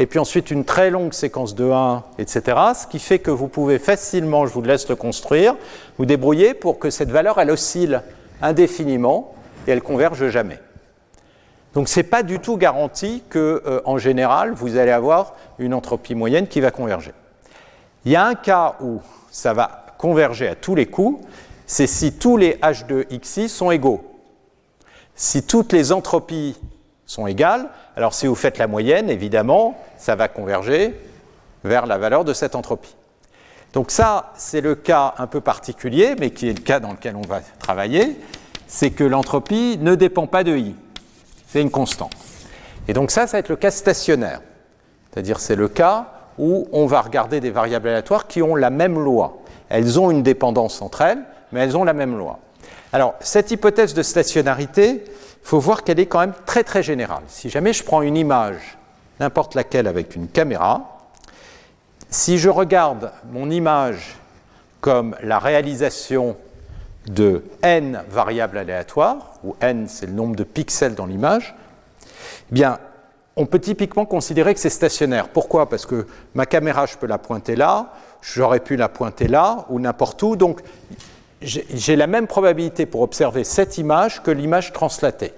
et 0.00 0.06
puis 0.06 0.18
ensuite 0.18 0.50
une 0.50 0.64
très 0.64 0.88
longue 0.88 1.12
séquence 1.12 1.54
de 1.54 1.70
1, 1.70 2.02
etc. 2.18 2.56
Ce 2.74 2.86
qui 2.86 2.98
fait 2.98 3.18
que 3.18 3.30
vous 3.30 3.48
pouvez 3.48 3.78
facilement, 3.78 4.46
je 4.46 4.52
vous 4.54 4.62
laisse 4.62 4.88
le 4.88 4.96
construire, 4.96 5.56
vous 5.98 6.06
débrouiller 6.06 6.54
pour 6.54 6.78
que 6.78 6.88
cette 6.88 7.10
valeur, 7.10 7.38
elle 7.38 7.50
oscille 7.50 8.00
indéfiniment 8.40 9.34
et 9.66 9.72
elle 9.72 9.82
converge 9.82 10.26
jamais. 10.28 10.58
Donc 11.74 11.90
ce 11.90 12.00
n'est 12.00 12.04
pas 12.04 12.22
du 12.22 12.38
tout 12.38 12.56
garanti 12.56 13.22
que, 13.28 13.62
euh, 13.66 13.82
en 13.84 13.98
général, 13.98 14.52
vous 14.52 14.78
allez 14.78 14.90
avoir 14.90 15.34
une 15.58 15.74
entropie 15.74 16.14
moyenne 16.14 16.48
qui 16.48 16.62
va 16.62 16.70
converger. 16.70 17.12
Il 18.06 18.12
y 18.12 18.16
a 18.16 18.24
un 18.24 18.34
cas 18.34 18.76
où 18.80 19.02
ça 19.30 19.52
va 19.52 19.84
converger 19.98 20.48
à 20.48 20.54
tous 20.54 20.74
les 20.74 20.86
coups, 20.86 21.22
c'est 21.66 21.86
si 21.86 22.14
tous 22.14 22.38
les 22.38 22.54
H 22.62 22.86
de 22.86 23.06
XI 23.12 23.50
sont 23.50 23.70
égaux. 23.70 24.02
Si 25.14 25.42
toutes 25.42 25.74
les 25.74 25.92
entropies 25.92 26.56
sont 27.10 27.26
égales, 27.26 27.68
alors 27.96 28.14
si 28.14 28.26
vous 28.26 28.34
faites 28.34 28.58
la 28.58 28.66
moyenne, 28.66 29.10
évidemment, 29.10 29.76
ça 29.96 30.14
va 30.14 30.28
converger 30.28 30.94
vers 31.64 31.86
la 31.86 31.98
valeur 31.98 32.24
de 32.24 32.32
cette 32.32 32.54
entropie. 32.54 32.94
Donc 33.72 33.90
ça, 33.90 34.32
c'est 34.36 34.60
le 34.60 34.74
cas 34.74 35.14
un 35.18 35.26
peu 35.26 35.40
particulier, 35.40 36.14
mais 36.18 36.30
qui 36.30 36.48
est 36.48 36.58
le 36.58 36.62
cas 36.62 36.80
dans 36.80 36.92
lequel 36.92 37.16
on 37.16 37.26
va 37.26 37.40
travailler 37.58 38.16
c'est 38.70 38.92
que 38.92 39.02
l'entropie 39.02 39.78
ne 39.80 39.96
dépend 39.96 40.28
pas 40.28 40.44
de 40.44 40.56
I. 40.56 40.76
C'est 41.48 41.60
une 41.60 41.72
constante. 41.72 42.14
Et 42.86 42.92
donc 42.92 43.10
ça, 43.10 43.26
ça 43.26 43.32
va 43.32 43.38
être 43.40 43.48
le 43.48 43.56
cas 43.56 43.72
stationnaire. 43.72 44.40
C'est-à-dire 45.10 45.40
c'est 45.40 45.56
le 45.56 45.68
cas 45.68 46.12
où 46.38 46.68
on 46.72 46.86
va 46.86 47.02
regarder 47.02 47.40
des 47.40 47.50
variables 47.50 47.88
aléatoires 47.88 48.28
qui 48.28 48.42
ont 48.42 48.54
la 48.54 48.70
même 48.70 48.98
loi. 48.98 49.38
Elles 49.68 49.98
ont 49.98 50.12
une 50.12 50.22
dépendance 50.22 50.80
entre 50.82 51.00
elles, 51.00 51.18
mais 51.50 51.60
elles 51.60 51.76
ont 51.76 51.82
la 51.82 51.92
même 51.92 52.16
loi. 52.16 52.38
Alors, 52.92 53.14
cette 53.18 53.50
hypothèse 53.50 53.92
de 53.92 54.04
stationnarité, 54.04 55.04
il 55.42 55.46
faut 55.46 55.58
voir 55.58 55.84
qu'elle 55.84 56.00
est 56.00 56.06
quand 56.06 56.20
même 56.20 56.34
très 56.46 56.64
très 56.64 56.82
générale. 56.82 57.22
Si 57.28 57.50
jamais 57.50 57.72
je 57.72 57.82
prends 57.82 58.02
une 58.02 58.16
image, 58.16 58.78
n'importe 59.18 59.54
laquelle 59.54 59.86
avec 59.86 60.16
une 60.16 60.28
caméra, 60.28 60.98
si 62.08 62.38
je 62.38 62.48
regarde 62.48 63.12
mon 63.32 63.50
image 63.50 64.16
comme 64.80 65.16
la 65.22 65.38
réalisation 65.38 66.36
de 67.06 67.44
n 67.62 68.02
variables 68.10 68.58
aléatoires, 68.58 69.32
où 69.44 69.56
n 69.60 69.86
c'est 69.88 70.06
le 70.06 70.12
nombre 70.12 70.36
de 70.36 70.44
pixels 70.44 70.94
dans 70.94 71.06
l'image, 71.06 71.54
eh 72.50 72.54
bien, 72.54 72.78
on 73.36 73.46
peut 73.46 73.58
typiquement 73.58 74.04
considérer 74.04 74.54
que 74.54 74.60
c'est 74.60 74.70
stationnaire. 74.70 75.28
Pourquoi? 75.28 75.68
Parce 75.68 75.86
que 75.86 76.06
ma 76.34 76.46
caméra, 76.46 76.86
je 76.86 76.96
peux 76.96 77.06
la 77.06 77.18
pointer 77.18 77.56
là, 77.56 77.92
j'aurais 78.22 78.60
pu 78.60 78.76
la 78.76 78.88
pointer 78.88 79.28
là 79.28 79.66
ou 79.70 79.80
n'importe 79.80 80.22
où. 80.22 80.36
Donc, 80.36 80.60
j'ai 81.42 81.96
la 81.96 82.06
même 82.06 82.26
probabilité 82.26 82.86
pour 82.86 83.00
observer 83.02 83.44
cette 83.44 83.78
image 83.78 84.22
que 84.22 84.30
l'image 84.30 84.72
translatée. 84.72 85.32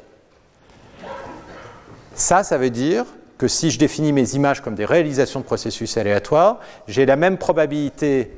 Ça, 2.15 2.43
ça 2.43 2.59
veut 2.59 2.71
dire 2.71 3.05
que 3.39 3.49
si 3.49 3.71
je 3.71 3.79
définis 3.79 4.13
mes 4.13 4.35
images 4.35 4.61
comme 4.61 4.75
des 4.75 4.85
réalisations 4.85 5.41
de 5.41 5.45
processus 5.45 5.97
aléatoires, 5.97 6.59
j'ai 6.87 7.07
la 7.07 7.17
même 7.17 7.39
probabilité 7.39 8.31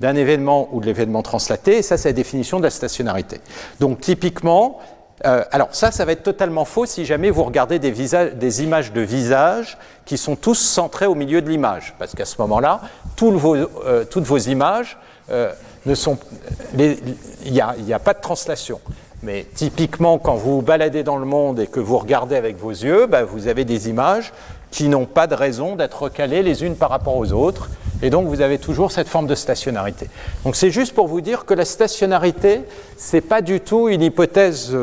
d'un 0.00 0.14
événement 0.14 0.68
ou 0.72 0.80
de 0.80 0.86
l'événement 0.86 1.22
translaté, 1.22 1.78
et 1.78 1.82
ça 1.82 1.96
c'est 1.96 2.08
la 2.08 2.14
définition 2.14 2.58
de 2.58 2.64
la 2.64 2.70
stationnarité. 2.70 3.40
Donc 3.80 4.00
typiquement, 4.00 4.78
euh, 5.26 5.44
alors 5.50 5.74
ça, 5.74 5.90
ça 5.90 6.04
va 6.04 6.12
être 6.12 6.22
totalement 6.22 6.64
faux 6.64 6.86
si 6.86 7.04
jamais 7.04 7.30
vous 7.30 7.42
regardez 7.42 7.78
des, 7.78 8.62
images 8.62 8.92
de 8.92 9.00
visage 9.00 9.76
qui 10.04 10.16
sont 10.16 10.36
tous 10.36 10.54
centrés 10.54 11.06
au 11.06 11.14
milieu 11.14 11.42
de 11.42 11.48
l'image, 11.48 11.94
parce 11.98 12.14
qu'à 12.14 12.24
ce 12.24 12.40
moment-là, 12.40 12.80
euh, 13.22 14.04
toutes 14.04 14.24
vos 14.24 14.38
images 14.38 14.98
euh, 15.30 15.52
il 15.94 17.52
n'y 17.52 17.60
a, 17.92 17.98
pas 17.98 18.14
de 18.14 18.20
translation. 18.20 18.80
Mais 19.22 19.46
typiquement, 19.54 20.18
quand 20.18 20.36
vous 20.36 20.56
vous 20.56 20.62
baladez 20.62 21.02
dans 21.02 21.16
le 21.16 21.26
monde 21.26 21.58
et 21.58 21.66
que 21.66 21.80
vous 21.80 21.98
regardez 21.98 22.36
avec 22.36 22.56
vos 22.56 22.70
yeux, 22.70 23.06
bah, 23.06 23.24
vous 23.24 23.48
avez 23.48 23.64
des 23.64 23.88
images 23.88 24.32
qui 24.70 24.88
n'ont 24.88 25.06
pas 25.06 25.26
de 25.26 25.34
raison 25.34 25.76
d'être 25.76 26.02
recalées 26.02 26.42
les 26.42 26.64
unes 26.64 26.76
par 26.76 26.90
rapport 26.90 27.16
aux 27.16 27.32
autres. 27.32 27.68
Et 28.02 28.10
donc 28.10 28.28
vous 28.28 28.42
avez 28.42 28.58
toujours 28.58 28.92
cette 28.92 29.08
forme 29.08 29.26
de 29.26 29.34
stationnarité. 29.34 30.08
Donc 30.44 30.54
c'est 30.54 30.70
juste 30.70 30.94
pour 30.94 31.08
vous 31.08 31.20
dire 31.20 31.44
que 31.44 31.54
la 31.54 31.64
stationnarité, 31.64 32.62
ce 32.96 33.16
n'est 33.16 33.20
pas 33.22 33.42
du 33.42 33.60
tout 33.60 33.88
une 33.88 34.02
hypothèse 34.02 34.76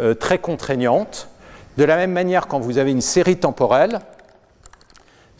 euh, 0.00 0.14
très 0.14 0.38
contraignante. 0.38 1.28
De 1.76 1.84
la 1.84 1.96
même 1.96 2.10
manière, 2.10 2.48
quand 2.48 2.58
vous 2.58 2.78
avez 2.78 2.90
une 2.90 3.00
série 3.00 3.36
temporelle, 3.36 4.00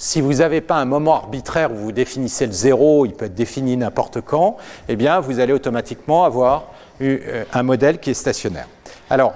si 0.00 0.20
vous 0.20 0.34
n'avez 0.34 0.60
pas 0.60 0.76
un 0.76 0.84
moment 0.84 1.16
arbitraire 1.16 1.72
où 1.72 1.74
vous 1.74 1.92
définissez 1.92 2.46
le 2.46 2.52
zéro, 2.52 3.04
il 3.04 3.12
peut 3.12 3.24
être 3.24 3.34
défini 3.34 3.76
n'importe 3.76 4.20
quand, 4.20 4.56
eh 4.88 4.94
bien, 4.94 5.18
vous 5.18 5.40
allez 5.40 5.52
automatiquement 5.52 6.24
avoir 6.24 6.72
euh, 7.00 7.44
un 7.52 7.62
modèle 7.64 7.98
qui 7.98 8.10
est 8.10 8.14
stationnaire. 8.14 8.68
Alors, 9.10 9.34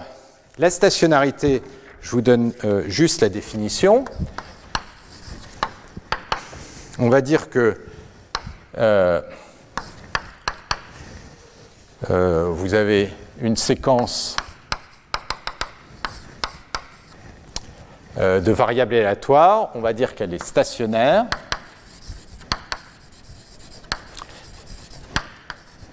la 0.58 0.70
stationnarité, 0.70 1.62
je 2.00 2.10
vous 2.12 2.20
donne 2.20 2.52
euh, 2.64 2.84
juste 2.86 3.22
la 3.22 3.28
définition. 3.28 4.04
On 7.00 7.08
va 7.08 7.20
dire 7.22 7.50
que 7.50 7.80
euh, 8.78 9.20
vous 12.08 12.74
avez 12.74 13.10
une 13.40 13.56
séquence 13.56 14.36
Euh, 18.18 18.40
de 18.40 18.52
variables 18.52 18.94
aléatoires, 18.94 19.70
on 19.74 19.80
va 19.80 19.94
dire 19.94 20.14
qu'elle 20.14 20.34
est 20.34 20.44
stationnaire. 20.44 21.24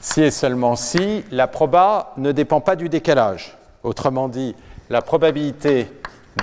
Si 0.01 0.23
et 0.23 0.31
seulement 0.31 0.75
si, 0.75 1.23
la 1.31 1.47
proba 1.47 2.11
ne 2.17 2.33
dépend 2.33 2.59
pas 2.59 2.75
du 2.75 2.89
décalage. 2.89 3.57
Autrement 3.83 4.27
dit, 4.27 4.53
la 4.89 5.01
probabilité 5.01 5.89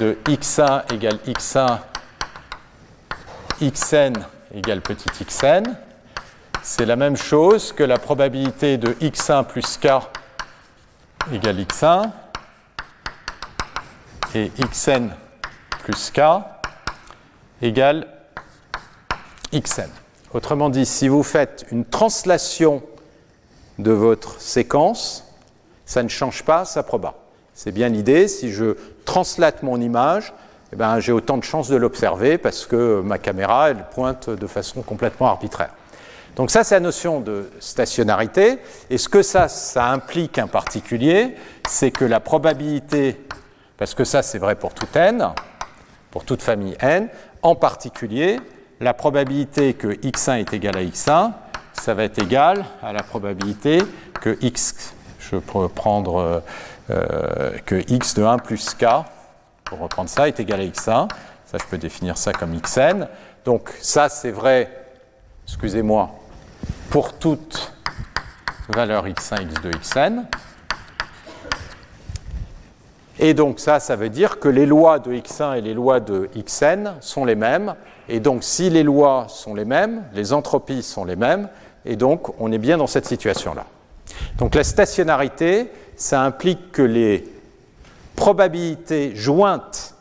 de 0.00 0.16
x1 0.24 0.94
égale 0.94 1.18
x1, 1.26 1.78
xn 3.60 4.14
égale 4.54 4.80
petit 4.80 5.10
xn, 5.24 5.62
c'est 6.62 6.86
la 6.86 6.96
même 6.96 7.18
chose 7.18 7.72
que 7.72 7.84
la 7.84 7.98
probabilité 7.98 8.78
de 8.78 8.92
x1 8.92 9.44
plus 9.44 9.76
k 9.76 9.88
égale 11.32 11.60
x1 11.60 12.10
et 14.34 14.50
xn 14.72 15.10
plus 15.86 16.10
k 16.10 16.20
égale 17.62 18.08
xn. 19.52 19.88
Autrement 20.34 20.68
dit, 20.68 20.84
si 20.84 21.06
vous 21.06 21.22
faites 21.22 21.64
une 21.70 21.84
translation 21.84 22.82
de 23.78 23.92
votre 23.92 24.40
séquence, 24.40 25.32
ça 25.84 26.02
ne 26.02 26.08
change 26.08 26.42
pas 26.42 26.64
sa 26.64 26.82
proba. 26.82 27.14
C'est 27.54 27.70
bien 27.70 27.88
l'idée, 27.88 28.26
si 28.26 28.50
je 28.50 28.76
translate 29.04 29.62
mon 29.62 29.80
image, 29.80 30.34
eh 30.72 30.76
ben, 30.76 30.98
j'ai 30.98 31.12
autant 31.12 31.38
de 31.38 31.44
chances 31.44 31.68
de 31.68 31.76
l'observer 31.76 32.36
parce 32.36 32.66
que 32.66 33.00
ma 33.00 33.18
caméra, 33.18 33.70
elle 33.70 33.84
pointe 33.94 34.28
de 34.28 34.46
façon 34.48 34.82
complètement 34.82 35.28
arbitraire. 35.28 35.70
Donc 36.34 36.50
ça, 36.50 36.64
c'est 36.64 36.74
la 36.74 36.80
notion 36.80 37.20
de 37.20 37.48
stationnarité. 37.60 38.58
Et 38.90 38.98
ce 38.98 39.08
que 39.08 39.22
ça, 39.22 39.46
ça 39.46 39.86
implique 39.86 40.38
en 40.38 40.48
particulier, 40.48 41.36
c'est 41.68 41.92
que 41.92 42.04
la 42.04 42.18
probabilité, 42.18 43.24
parce 43.76 43.94
que 43.94 44.02
ça, 44.02 44.22
c'est 44.22 44.38
vrai 44.38 44.56
pour 44.56 44.74
tout 44.74 44.88
n, 44.98 45.32
pour 46.16 46.24
toute 46.24 46.40
famille 46.40 46.74
n. 46.80 47.10
En 47.42 47.54
particulier, 47.54 48.40
la 48.80 48.94
probabilité 48.94 49.74
que 49.74 49.88
x1 49.88 50.38
est 50.38 50.54
égal 50.54 50.74
à 50.78 50.82
x1, 50.82 51.32
ça 51.74 51.92
va 51.92 52.04
être 52.04 52.18
égal 52.18 52.64
à 52.82 52.94
la 52.94 53.02
probabilité 53.02 53.82
que 54.22 54.38
x, 54.40 54.94
je 55.18 55.36
peux 55.36 55.68
prendre 55.68 56.42
euh, 56.88 57.50
que 57.66 57.84
x 57.92 58.14
de 58.14 58.24
1 58.24 58.38
plus 58.38 58.72
k, 58.72 58.86
pour 59.64 59.78
reprendre 59.78 60.08
ça, 60.08 60.26
est 60.26 60.40
égal 60.40 60.62
à 60.62 60.64
x1. 60.64 61.06
Ça, 61.44 61.58
je 61.60 61.64
peux 61.68 61.76
définir 61.76 62.16
ça 62.16 62.32
comme 62.32 62.58
xn. 62.58 63.06
Donc 63.44 63.68
ça, 63.82 64.08
c'est 64.08 64.30
vrai, 64.30 64.86
excusez-moi, 65.46 66.08
pour 66.88 67.12
toute 67.18 67.74
valeur 68.70 69.06
x1, 69.06 69.46
x2, 69.50 69.70
xn. 69.82 70.24
Et 73.18 73.32
donc 73.32 73.60
ça, 73.60 73.80
ça 73.80 73.96
veut 73.96 74.10
dire 74.10 74.38
que 74.38 74.48
les 74.48 74.66
lois 74.66 74.98
de 74.98 75.12
x1 75.12 75.58
et 75.58 75.60
les 75.62 75.74
lois 75.74 76.00
de 76.00 76.28
xn 76.36 76.94
sont 77.00 77.24
les 77.24 77.34
mêmes. 77.34 77.74
Et 78.08 78.20
donc 78.20 78.44
si 78.44 78.68
les 78.68 78.82
lois 78.82 79.26
sont 79.28 79.54
les 79.54 79.64
mêmes, 79.64 80.04
les 80.12 80.32
entropies 80.32 80.82
sont 80.82 81.04
les 81.04 81.16
mêmes, 81.16 81.48
et 81.84 81.96
donc 81.96 82.38
on 82.40 82.52
est 82.52 82.58
bien 82.58 82.76
dans 82.76 82.86
cette 82.86 83.06
situation-là. 83.06 83.64
Donc 84.38 84.54
la 84.54 84.64
stationnarité, 84.64 85.70
ça 85.96 86.22
implique 86.22 86.72
que 86.72 86.82
les 86.82 87.24
probabilités 88.16 89.14
jointes 89.14 89.94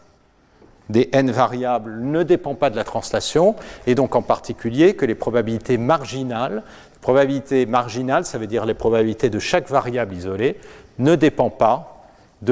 des 0.89 1.09
n 1.13 1.31
variables 1.31 1.99
ne 2.01 2.21
dépendent 2.21 2.59
pas 2.59 2.69
de 2.69 2.75
la 2.75 2.83
translation, 2.83 3.55
et 3.87 3.95
donc 3.95 4.15
en 4.15 4.21
particulier 4.21 4.95
que 4.95 5.05
les 5.05 5.15
probabilités 5.15 5.77
marginales, 5.77 6.63
probabilités 7.01 7.65
marginales, 7.65 8.25
ça 8.25 8.37
veut 8.37 8.45
dire 8.45 8.65
les 8.65 8.73
probabilités 8.73 9.29
de 9.29 9.39
chaque 9.39 9.69
variable 9.69 10.13
isolée, 10.13 10.59
ne 10.99 11.15
dépendent 11.15 11.57
pas 11.57 11.94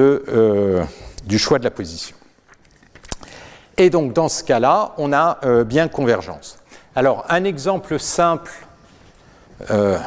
euh, 0.02 0.84
du 1.24 1.38
choix 1.38 1.58
de 1.58 1.64
la 1.64 1.70
position. 1.70 2.16
Et 3.76 3.90
donc 3.90 4.12
dans 4.12 4.28
ce 4.28 4.44
cas-là, 4.44 4.94
on 4.98 5.12
a 5.12 5.38
euh, 5.44 5.64
bien 5.64 5.88
convergence. 5.88 6.58
Alors 6.94 7.24
un 7.28 7.44
exemple 7.44 7.98
simple 7.98 8.52
euh, 9.70 9.98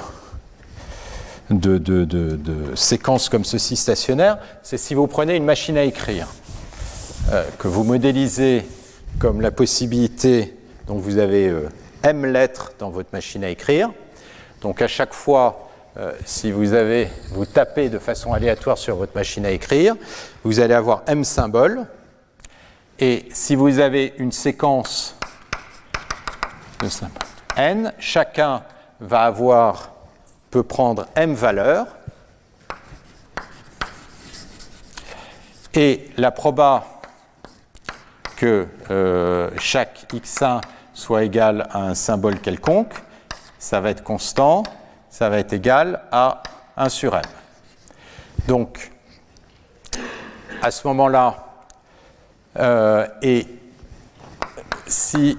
de, 1.49 1.77
de, 1.77 2.75
séquence 2.75 3.29
comme 3.29 3.45
ceci 3.45 3.75
stationnaire, 3.75 4.37
c'est 4.63 4.77
si 4.77 4.93
vous 4.93 5.07
prenez 5.07 5.35
une 5.35 5.45
machine 5.45 5.77
à 5.77 5.83
écrire, 5.83 6.27
que 7.57 7.67
vous 7.67 7.83
modélisez 7.83 8.65
comme 9.19 9.41
la 9.41 9.51
possibilité, 9.51 10.53
donc 10.87 11.01
vous 11.01 11.17
avez 11.17 11.53
m 12.03 12.25
lettres 12.25 12.73
dans 12.79 12.89
votre 12.89 13.09
machine 13.13 13.45
à 13.45 13.49
écrire, 13.49 13.91
donc 14.61 14.81
à 14.81 14.89
chaque 14.89 15.13
fois 15.13 15.66
euh, 15.99 16.11
si 16.25 16.51
vous, 16.51 16.73
avez, 16.73 17.09
vous 17.31 17.47
tapez 17.47 17.89
de 17.89 17.97
façon 17.97 18.31
aléatoire 18.31 18.77
sur 18.77 18.95
votre 18.97 19.15
machine 19.15 19.45
à 19.47 19.51
écrire, 19.51 19.95
vous 20.43 20.59
allez 20.59 20.75
avoir 20.75 21.01
M 21.07 21.23
symboles. 21.23 21.87
Et 22.99 23.25
si 23.31 23.55
vous 23.55 23.79
avez 23.79 24.13
une 24.19 24.31
séquence 24.31 25.15
de 26.81 26.89
n, 27.55 27.91
chacun 27.97 28.61
va 28.99 29.23
avoir, 29.23 29.91
peut 30.51 30.61
prendre 30.61 31.07
M 31.15 31.33
valeurs. 31.33 31.87
Et 35.73 36.11
la 36.17 36.29
proba 36.29 36.85
que 38.35 38.67
euh, 38.91 39.49
chaque 39.57 40.05
x1 40.13 40.61
soit 40.93 41.23
égal 41.23 41.67
à 41.71 41.79
un 41.79 41.95
symbole 41.95 42.39
quelconque, 42.39 42.93
ça 43.57 43.81
va 43.81 43.89
être 43.89 44.03
constant 44.03 44.61
ça 45.17 45.29
va 45.29 45.39
être 45.39 45.53
égal 45.53 46.01
à 46.11 46.43
1 46.77 46.89
sur 46.89 47.15
m. 47.15 47.23
Donc, 48.47 48.91
à 50.61 50.69
ce 50.69 50.85
moment-là, 50.89 51.43
euh, 52.59 53.07
et 53.23 53.47
si 54.85 55.35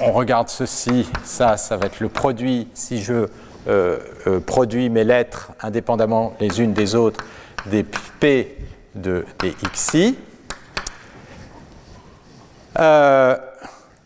on 0.00 0.10
regarde 0.10 0.48
ceci, 0.48 1.08
ça, 1.22 1.56
ça 1.56 1.76
va 1.76 1.86
être 1.86 2.00
le 2.00 2.08
produit, 2.08 2.66
si 2.74 3.00
je 3.00 3.28
euh, 3.68 3.98
euh, 4.26 4.40
produis 4.40 4.90
mes 4.90 5.04
lettres 5.04 5.52
indépendamment 5.60 6.34
les 6.40 6.60
unes 6.60 6.72
des 6.72 6.96
autres, 6.96 7.24
des 7.66 7.84
P 7.84 8.58
de, 8.96 9.24
des 9.38 9.54
XI, 9.72 10.18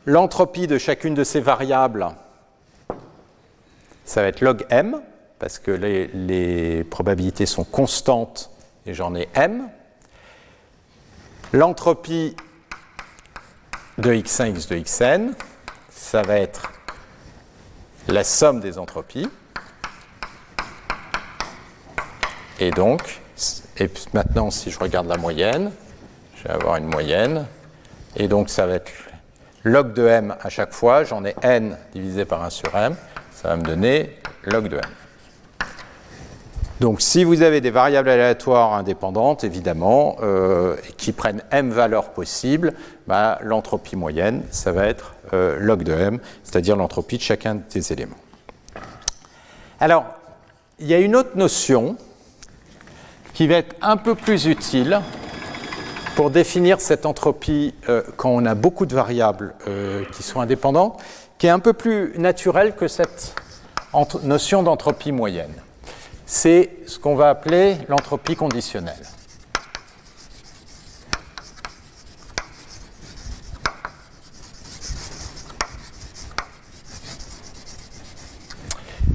l'entropie 0.05 0.67
de 0.67 0.77
chacune 0.77 1.15
de 1.15 1.25
ces 1.25 1.41
variables, 1.41 2.07
ça 4.09 4.23
va 4.23 4.29
être 4.29 4.41
log 4.41 4.65
m, 4.71 5.03
parce 5.39 5.59
que 5.59 5.71
les, 5.71 6.83
probabilités 6.85 7.45
sont 7.45 7.65
constantes 7.65 8.51
et 8.87 8.95
j'en 8.95 9.15
ai 9.15 9.29
m. 9.35 9.69
L'entropie 11.53 12.35
de 13.99 14.15
x1, 14.15 14.57
x 14.57 14.69
2 14.69 14.81
xn, 14.81 15.33
ça 15.91 16.23
va 16.23 16.39
être 16.39 16.73
la 18.09 18.25
somme 18.25 18.61
des 18.61 18.79
entropies. 18.79 19.29
Et 22.61 22.71
donc, 22.71 23.21
et 23.77 23.91
maintenant, 24.15 24.51
si 24.51 24.71
je 24.71 24.79
regarde 24.79 25.07
la 25.07 25.19
moyenne, 25.19 25.71
je 26.35 26.45
vais 26.45 26.55
avoir 26.55 26.77
une 26.77 26.87
moyenne. 26.87 27.47
Et 28.17 28.27
donc, 28.27 28.49
ça 28.49 28.67
va 28.67 28.77
être 28.77 28.91
log 29.65 29.93
de 29.93 30.07
m 30.07 30.35
à 30.41 30.49
chaque 30.49 30.73
fois. 30.73 31.05
J'en 31.05 31.27
ai 31.27 31.37
n 31.43 31.77
divisé 31.93 32.25
par 32.25 32.43
1 32.43 32.49
sur 32.49 32.75
m 32.75 32.97
ça 33.41 33.51
va 33.51 33.57
me 33.57 33.63
donner 33.63 34.11
log 34.47 34.67
de 34.67 34.79
m. 34.79 34.83
Donc 36.81 37.01
si 37.01 37.23
vous 37.23 37.43
avez 37.43 37.61
des 37.61 37.71
variables 37.71 38.09
aléatoires 38.09 38.75
indépendantes, 38.75 39.45
évidemment, 39.45 40.17
euh, 40.23 40.75
qui 40.97 41.13
prennent 41.13 41.43
m 41.53 41.71
valeurs 41.71 42.11
possibles, 42.11 42.73
bah, 43.07 43.39
l'entropie 43.43 43.95
moyenne, 43.95 44.43
ça 44.51 44.73
va 44.73 44.87
être 44.87 45.15
euh, 45.35 45.57
log 45.61 45.85
de 45.85 45.93
m, 45.93 46.19
c'est-à-dire 46.43 46.75
l'entropie 46.75 47.17
de 47.19 47.23
chacun 47.23 47.61
des 47.73 47.93
éléments. 47.93 48.17
Alors, 49.79 50.07
il 50.81 50.89
y 50.89 50.95
a 50.95 50.99
une 50.99 51.15
autre 51.15 51.37
notion 51.37 51.97
qui 53.35 53.47
va 53.47 53.55
être 53.55 53.77
un 53.83 53.99
peu 53.99 54.17
plus 54.17 54.47
utile 54.47 55.01
pour 56.17 56.31
définir 56.31 56.81
cette 56.81 57.07
entropie 57.07 57.73
euh, 57.89 58.03
quand 58.17 58.31
on 58.31 58.45
a 58.47 58.57
beaucoup 58.57 58.85
de 58.85 58.97
variables 58.97 59.55
qui 60.11 60.25
sont 60.25 60.41
indépendantes, 60.41 61.01
qui 61.39 61.47
est 61.47 61.51
un 61.51 61.61
peu 61.61 61.73
plus 61.73 62.19
naturelle 62.19 62.75
que 62.75 62.89
cette 62.89 63.35
notion 64.25 64.63
d'entropie 64.63 65.13
moyenne. 65.13 65.55
C'est 66.27 66.71
ce 66.87 66.99
qu'on 66.99 67.15
va 67.15 67.31
appeler 67.31 67.77
l'entropie 67.89 68.37
conditionnelle. 68.37 68.95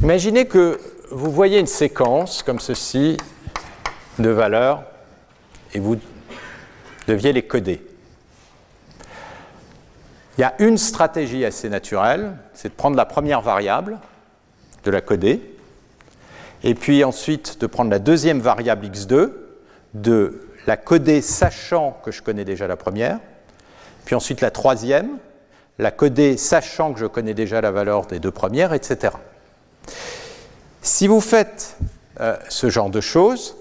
Imaginez 0.01 0.47
que 0.47 0.79
vous 1.11 1.31
voyez 1.31 1.59
une 1.59 1.67
séquence 1.67 2.41
comme 2.41 2.59
ceci 2.59 3.17
de 4.19 4.29
valeurs 4.29 4.83
et 5.73 5.79
vous 5.79 5.97
deviez 7.07 7.31
les 7.31 7.43
coder. 7.43 7.81
Il 10.37 10.41
y 10.41 10.43
a 10.43 10.55
une 10.59 10.77
stratégie 10.77 11.45
assez 11.45 11.69
naturelle, 11.69 12.33
c'est 12.53 12.69
de 12.69 12.73
prendre 12.73 12.97
la 12.97 13.05
première 13.05 13.41
variable, 13.41 13.99
de 14.83 14.91
la 14.91 15.01
coder, 15.01 15.41
et 16.63 16.75
puis 16.75 17.03
ensuite 17.03 17.59
de 17.61 17.67
prendre 17.67 17.91
la 17.91 17.99
deuxième 17.99 18.39
variable 18.39 18.87
x2, 18.87 19.31
de 19.93 20.47
la 20.65 20.77
coder 20.77 21.21
sachant 21.21 21.99
que 22.03 22.11
je 22.11 22.21
connais 22.21 22.45
déjà 22.45 22.67
la 22.67 22.77
première, 22.77 23.19
puis 24.05 24.15
ensuite 24.15 24.41
la 24.41 24.49
troisième, 24.49 25.17
la 25.77 25.91
coder 25.91 26.37
sachant 26.37 26.93
que 26.93 26.99
je 26.99 27.05
connais 27.05 27.33
déjà 27.33 27.61
la 27.61 27.71
valeur 27.71 28.05
des 28.05 28.19
deux 28.19 28.31
premières, 28.31 28.73
etc. 28.73 29.13
Si 30.81 31.07
vous 31.07 31.21
faites 31.21 31.77
euh, 32.19 32.37
ce 32.49 32.69
genre 32.69 32.89
de 32.89 33.01
choses, 33.01 33.55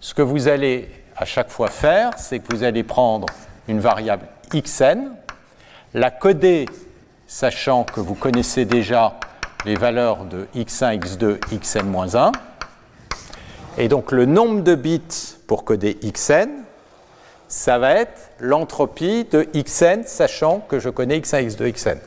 ce 0.00 0.14
que 0.14 0.22
vous 0.22 0.48
allez 0.48 0.88
à 1.16 1.24
chaque 1.24 1.50
fois 1.50 1.68
faire, 1.68 2.12
c'est 2.18 2.38
que 2.38 2.54
vous 2.54 2.62
allez 2.62 2.82
prendre 2.82 3.26
une 3.68 3.80
variable 3.80 4.26
xn, 4.52 5.10
la 5.96 6.10
coder 6.10 6.66
sachant 7.26 7.84
que 7.84 8.00
vous 8.00 8.14
connaissez 8.14 8.66
déjà 8.66 9.18
les 9.64 9.76
valeurs 9.76 10.26
de 10.26 10.46
x1, 10.54 11.00
x2, 11.00 11.38
xn-1, 11.50 12.32
et 13.78 13.88
donc 13.88 14.12
le 14.12 14.26
nombre 14.26 14.60
de 14.60 14.74
bits 14.74 15.00
pour 15.46 15.64
coder 15.64 15.96
xn, 16.04 16.50
ça 17.48 17.78
va 17.78 17.94
être 17.94 18.30
l'entropie 18.40 19.24
de 19.24 19.48
xn, 19.54 20.02
sachant 20.04 20.60
que 20.60 20.78
je 20.78 20.90
connais 20.90 21.18
x1, 21.18 21.48
x2, 21.48 21.72
xn. 21.72 21.98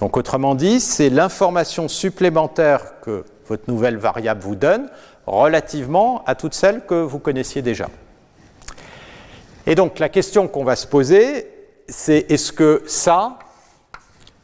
Donc 0.00 0.16
autrement 0.16 0.56
dit, 0.56 0.80
c'est 0.80 1.10
l'information 1.10 1.86
supplémentaire 1.86 3.00
que 3.02 3.24
votre 3.46 3.70
nouvelle 3.70 3.98
variable 3.98 4.40
vous 4.40 4.56
donne 4.56 4.88
relativement 5.26 6.24
à 6.26 6.34
toutes 6.34 6.54
celles 6.54 6.84
que 6.86 6.94
vous 6.94 7.20
connaissiez 7.20 7.62
déjà. 7.62 7.86
Et 9.68 9.76
donc 9.76 10.00
la 10.00 10.08
question 10.08 10.48
qu'on 10.48 10.64
va 10.64 10.74
se 10.74 10.88
poser, 10.88 11.52
c'est 11.88 12.30
est-ce 12.30 12.52
que 12.52 12.82
ça, 12.86 13.38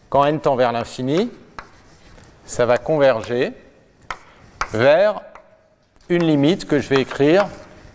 quand 0.09 0.25
n 0.25 0.41
tend 0.41 0.57
vers 0.57 0.73
l'infini, 0.73 1.31
ça 2.45 2.67
va 2.67 2.79
converger 2.79 3.53
vers 4.73 5.21
une 6.09 6.25
limite 6.25 6.67
que 6.67 6.79
je 6.81 6.89
vais 6.89 7.01
écrire 7.01 7.47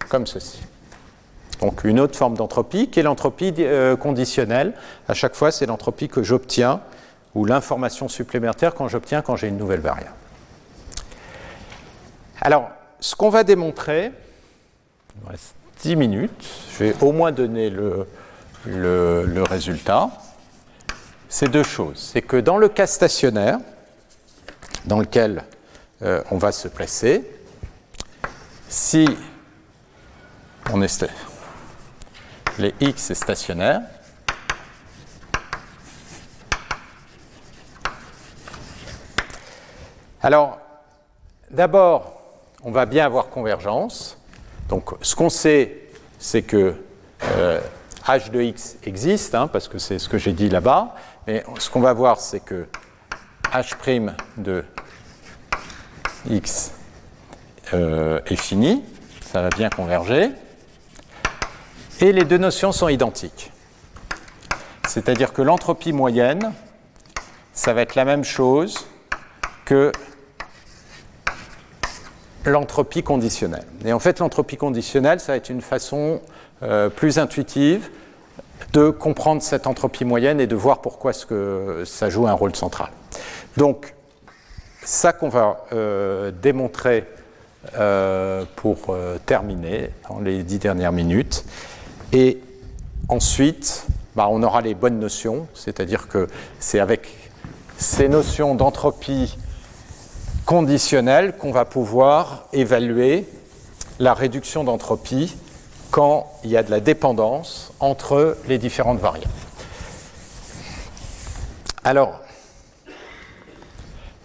comme 0.10 0.28
ceci. 0.28 0.62
Donc 1.62 1.84
une 1.84 2.00
autre 2.00 2.16
forme 2.16 2.36
d'entropie 2.36 2.90
qui 2.90 3.00
est 3.00 3.04
l'entropie 3.04 3.54
euh, 3.60 3.96
conditionnelle. 3.96 4.74
À 5.08 5.14
chaque 5.14 5.36
fois, 5.36 5.52
c'est 5.52 5.66
l'entropie 5.66 6.08
que 6.08 6.24
j'obtiens 6.24 6.82
ou 7.36 7.46
l'information 7.46 8.08
supplémentaire 8.08 8.74
quand 8.74 8.88
j'obtiens 8.88 9.22
quand 9.22 9.36
j'ai 9.36 9.48
une 9.48 9.58
nouvelle 9.58 9.80
variable. 9.80 10.16
Alors, 12.42 12.70
ce 13.00 13.16
qu'on 13.16 13.30
va 13.30 13.44
démontrer, 13.44 14.12
il 15.16 15.24
me 15.26 15.30
reste 15.32 15.56
10 15.82 15.96
minutes, 15.96 16.48
je 16.72 16.84
vais 16.86 16.96
au 17.02 17.12
moins 17.12 17.32
donner 17.32 17.70
le, 17.70 18.08
le, 18.66 19.44
résultat, 19.44 20.10
c'est 21.30 21.50
deux 21.50 21.64
choses. 21.64 22.12
C'est 22.14 22.22
que 22.22 22.38
dans 22.38 22.58
le 22.58 22.70
cas 22.70 22.88
stationnaire, 22.88 23.60
dans 24.86 25.00
lequel 25.00 25.44
euh, 26.02 26.24
on 26.32 26.38
va 26.38 26.52
se 26.52 26.68
placer, 26.68 27.30
si 28.70 29.08
on 30.74 30.82
est 30.82 31.06
les 32.60 32.74
x 32.80 33.12
est 33.12 33.16
stationnaire, 33.16 33.82
alors 40.22 40.60
d'abord, 41.50 42.22
on 42.64 42.72
va 42.72 42.86
bien 42.86 43.06
avoir 43.06 43.30
convergence. 43.30 44.18
Donc 44.70 44.92
ce 45.02 45.16
qu'on 45.16 45.30
sait, 45.30 45.90
c'est 46.20 46.42
que 46.42 46.76
euh, 47.24 47.62
h 48.08 48.32
de 48.32 48.42
x 48.42 48.78
existe, 48.84 49.36
hein, 49.36 49.48
parce 49.48 49.68
que 49.68 49.78
c'est 49.78 50.00
ce 50.00 50.08
que 50.08 50.18
j'ai 50.18 50.32
dit 50.32 50.50
là-bas, 50.50 50.96
mais 51.28 51.44
ce 51.60 51.70
qu'on 51.70 51.82
va 51.82 51.94
voir, 51.94 52.20
c'est 52.20 52.40
que 52.40 52.68
h' 53.52 54.16
de 54.38 54.64
x 56.30 56.72
euh, 57.74 58.22
est 58.26 58.36
fini, 58.36 58.84
ça 59.26 59.42
va 59.42 59.50
bien 59.50 59.70
converger, 59.70 60.32
et 62.00 62.12
les 62.12 62.24
deux 62.24 62.38
notions 62.38 62.72
sont 62.72 62.88
identiques. 62.88 63.52
C'est-à-dire 64.88 65.34
que 65.34 65.42
l'entropie 65.42 65.92
moyenne, 65.92 66.54
ça 67.52 67.74
va 67.74 67.82
être 67.82 67.96
la 67.96 68.06
même 68.06 68.24
chose 68.24 68.88
que 69.66 69.92
l'entropie 72.46 73.04
conditionnelle. 73.04 73.66
Et 73.84 73.92
en 73.92 74.00
fait, 74.00 74.20
l'entropie 74.20 74.56
conditionnelle, 74.56 75.20
ça 75.20 75.34
va 75.34 75.38
être 75.38 75.50
une 75.50 75.62
façon 75.62 76.22
euh, 76.64 76.90
plus 76.90 77.20
intuitive 77.20 77.90
de 78.74 78.90
comprendre 78.90 79.44
cette 79.44 79.68
entropie 79.68 80.06
moyenne 80.06 80.42
et 80.42 80.48
de 80.48 80.56
voir 80.56 80.82
pourquoi 80.82 81.14
ce 81.14 81.28
que 81.28 81.84
ça 81.86 82.10
joue 82.10 82.28
un 82.28 82.34
rôle 82.34 82.56
central. 82.56 82.90
Donc, 83.58 83.94
ça 84.84 85.14
qu'on 85.14 85.30
va 85.30 85.66
euh, 85.72 86.32
démontrer 86.32 87.06
euh, 87.78 88.44
pour 88.56 88.96
terminer 89.28 89.92
dans 90.10 90.20
les 90.20 90.42
dix 90.42 90.58
dernières 90.58 90.92
minutes. 90.92 91.46
Et 92.12 92.40
ensuite, 93.08 93.86
bah, 94.16 94.28
on 94.32 94.42
aura 94.42 94.62
les 94.62 94.74
bonnes 94.74 95.00
notions, 95.00 95.48
c'est-à-dire 95.54 96.08
que 96.08 96.28
c'est 96.60 96.80
avec 96.80 97.10
ces 97.78 98.10
notions 98.10 98.56
d'entropie 98.56 99.38
conditionnelle 100.48 101.38
qu'on 101.38 101.52
va 101.52 101.66
pouvoir 101.66 102.48
évaluer 102.52 103.28
la 104.00 104.16
réduction 104.16 104.64
d'entropie 104.64 105.36
quand 105.92 106.32
il 106.44 106.52
y 106.52 106.58
a 106.58 106.64
de 106.64 106.72
la 106.72 106.80
dépendance 106.80 107.74
entre 107.80 108.38
les 108.48 108.58
différentes 108.58 109.00
variables. 109.00 109.32
Alors, 111.84 112.20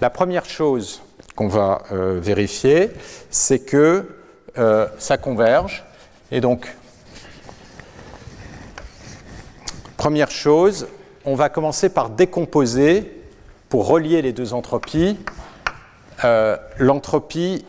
la 0.00 0.10
première 0.10 0.44
chose 0.44 1.00
qu'on 1.36 1.48
va 1.48 1.82
euh, 1.92 2.18
vérifier, 2.20 2.90
c'est 3.30 3.60
que 3.60 4.16
euh, 4.58 4.88
ça 4.98 5.16
converge. 5.16 5.84
Et 6.30 6.40
donc, 6.40 6.74
première 9.96 10.30
chose, 10.30 10.88
on 11.24 11.34
va 11.36 11.48
commencer 11.48 11.88
par 11.88 12.10
décomposer, 12.10 13.12
pour 13.68 13.86
relier 13.86 14.22
les 14.22 14.32
deux 14.32 14.52
entropies, 14.54 15.18
euh, 16.24 16.56
l'entropie 16.78 17.64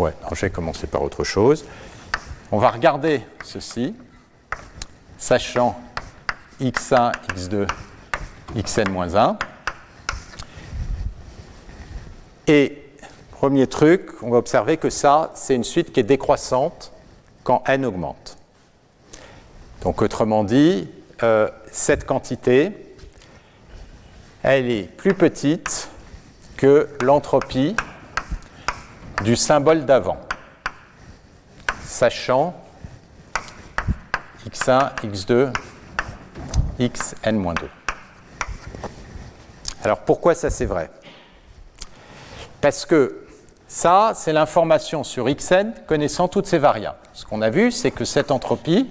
Ouais, 0.00 0.14
je 0.32 0.40
vais 0.40 0.48
commencer 0.48 0.86
par 0.86 1.02
autre 1.02 1.24
chose. 1.24 1.66
On 2.50 2.56
va 2.56 2.70
regarder 2.70 3.20
ceci, 3.44 3.94
sachant 5.18 5.78
x1, 6.58 7.12
x2, 7.36 7.68
xn-1. 8.56 9.36
Et 12.46 12.82
premier 13.32 13.66
truc, 13.66 14.08
on 14.22 14.30
va 14.30 14.38
observer 14.38 14.78
que 14.78 14.88
ça, 14.88 15.32
c'est 15.34 15.54
une 15.54 15.64
suite 15.64 15.92
qui 15.92 16.00
est 16.00 16.04
décroissante 16.04 16.92
quand 17.44 17.62
n 17.66 17.84
augmente. 17.84 18.38
Donc 19.82 20.00
autrement 20.00 20.44
dit, 20.44 20.88
euh, 21.22 21.50
cette 21.70 22.06
quantité, 22.06 22.72
elle 24.42 24.70
est 24.70 24.84
plus 24.84 25.12
petite 25.12 25.90
que 26.56 26.88
l'entropie 27.02 27.76
du 29.22 29.36
symbole 29.36 29.84
d'avant, 29.84 30.18
sachant 31.84 32.54
x1, 34.48 34.94
x2, 35.02 35.52
xn-2. 36.78 37.54
Alors 39.84 40.00
pourquoi 40.00 40.34
ça 40.34 40.50
c'est 40.50 40.64
vrai? 40.64 40.90
Parce 42.60 42.86
que 42.86 43.26
ça, 43.68 44.12
c'est 44.14 44.32
l'information 44.32 45.04
sur 45.04 45.28
xn 45.28 45.72
connaissant 45.86 46.28
toutes 46.28 46.46
ces 46.46 46.58
variables. 46.58 46.98
Ce 47.12 47.24
qu'on 47.24 47.40
a 47.40 47.50
vu, 47.50 47.70
c'est 47.70 47.90
que 47.90 48.04
cette 48.04 48.30
entropie, 48.30 48.88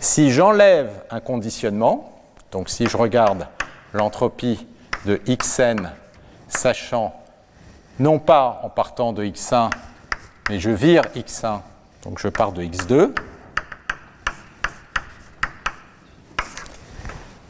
si 0.00 0.30
j'enlève 0.30 0.90
un 1.10 1.20
conditionnement, 1.20 2.22
donc 2.52 2.68
si 2.70 2.86
je 2.86 2.96
regarde 2.96 3.46
l'entropie 3.92 4.66
de 5.04 5.20
xn 5.28 5.90
sachant 6.48 7.14
non 7.98 8.18
pas 8.18 8.60
en 8.62 8.68
partant 8.68 9.12
de 9.12 9.24
x1, 9.24 9.70
mais 10.48 10.58
je 10.58 10.70
vire 10.70 11.02
x1, 11.16 11.60
donc 12.02 12.18
je 12.18 12.28
pars 12.28 12.52
de 12.52 12.62
x2. 12.62 13.14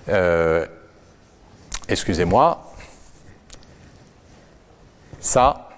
Euh, 0.08 0.66
excusez-moi, 1.88 2.72
ça, 5.18 5.70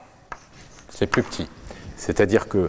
c'est 0.89 1.07
plus 1.07 1.23
petit. 1.23 1.49
C'est-à-dire 1.97 2.49
que 2.49 2.69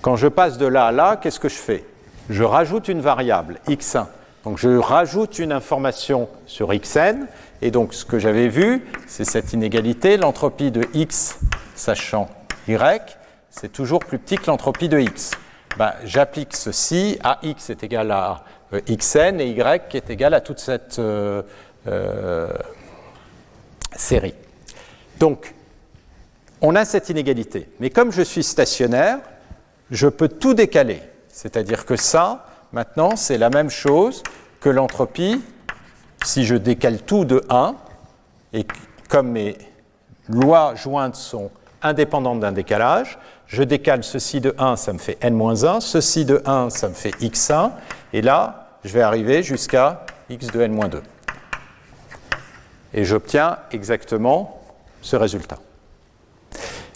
quand 0.00 0.16
je 0.16 0.28
passe 0.28 0.58
de 0.58 0.66
là 0.66 0.86
à 0.86 0.92
là, 0.92 1.16
qu'est-ce 1.16 1.40
que 1.40 1.48
je 1.48 1.56
fais? 1.56 1.84
Je 2.30 2.44
rajoute 2.44 2.88
une 2.88 3.00
variable, 3.00 3.58
x1, 3.68 4.06
Donc 4.44 4.58
je 4.58 4.76
rajoute 4.76 5.38
une 5.40 5.52
information 5.52 6.28
sur 6.46 6.72
xn, 6.72 7.26
et 7.62 7.70
donc 7.70 7.94
ce 7.94 8.04
que 8.04 8.18
j'avais 8.18 8.48
vu, 8.48 8.84
c'est 9.06 9.24
cette 9.24 9.52
inégalité, 9.52 10.16
l'entropie 10.16 10.70
de 10.70 10.86
x 10.94 11.38
sachant 11.74 12.28
y, 12.68 13.18
c'est 13.50 13.72
toujours 13.72 14.00
plus 14.00 14.18
petit 14.18 14.36
que 14.36 14.46
l'entropie 14.46 14.88
de 14.88 14.98
x. 14.98 15.32
Ben, 15.78 15.92
J'applique 16.04 16.54
ceci, 16.54 17.18
ax 17.22 17.70
est 17.70 17.82
égal 17.82 18.10
à 18.10 18.44
euh, 18.72 18.80
xn 18.88 19.40
et 19.40 19.48
y 19.48 19.96
est 19.96 20.10
égal 20.10 20.34
à 20.34 20.40
toute 20.40 20.58
cette 20.58 20.98
euh, 20.98 21.42
euh, 21.86 22.48
série. 23.94 24.34
Donc, 25.18 25.54
on 26.60 26.74
a 26.74 26.84
cette 26.84 27.08
inégalité. 27.10 27.68
Mais 27.80 27.90
comme 27.90 28.10
je 28.10 28.22
suis 28.22 28.42
stationnaire, 28.42 29.18
je 29.90 30.08
peux 30.08 30.28
tout 30.28 30.54
décaler. 30.54 31.00
C'est-à-dire 31.28 31.84
que 31.84 31.96
ça, 31.96 32.46
maintenant, 32.72 33.16
c'est 33.16 33.38
la 33.38 33.50
même 33.50 33.70
chose 33.70 34.22
que 34.60 34.68
l'entropie 34.68 35.42
si 36.26 36.44
je 36.44 36.56
décale 36.56 37.02
tout 37.02 37.24
de 37.24 37.42
1, 37.48 37.74
et 38.52 38.66
comme 39.08 39.30
mes 39.30 39.56
lois 40.28 40.74
jointes 40.74 41.14
sont 41.14 41.50
indépendantes 41.82 42.40
d'un 42.40 42.52
décalage, 42.52 43.18
je 43.46 43.62
décale 43.62 44.02
ceci 44.02 44.40
de 44.40 44.54
1, 44.58 44.74
ça 44.76 44.92
me 44.92 44.98
fait 44.98 45.18
n-1, 45.20 45.80
ceci 45.80 46.24
de 46.24 46.42
1, 46.44 46.70
ça 46.70 46.88
me 46.88 46.94
fait 46.94 47.10
x1, 47.20 47.70
et 48.12 48.22
là, 48.22 48.70
je 48.84 48.92
vais 48.92 49.02
arriver 49.02 49.42
jusqu'à 49.44 50.04
x 50.28 50.48
de 50.48 50.62
n-2. 50.62 51.00
Et 52.92 53.04
j'obtiens 53.04 53.58
exactement 53.70 54.60
ce 55.02 55.14
résultat. 55.14 55.58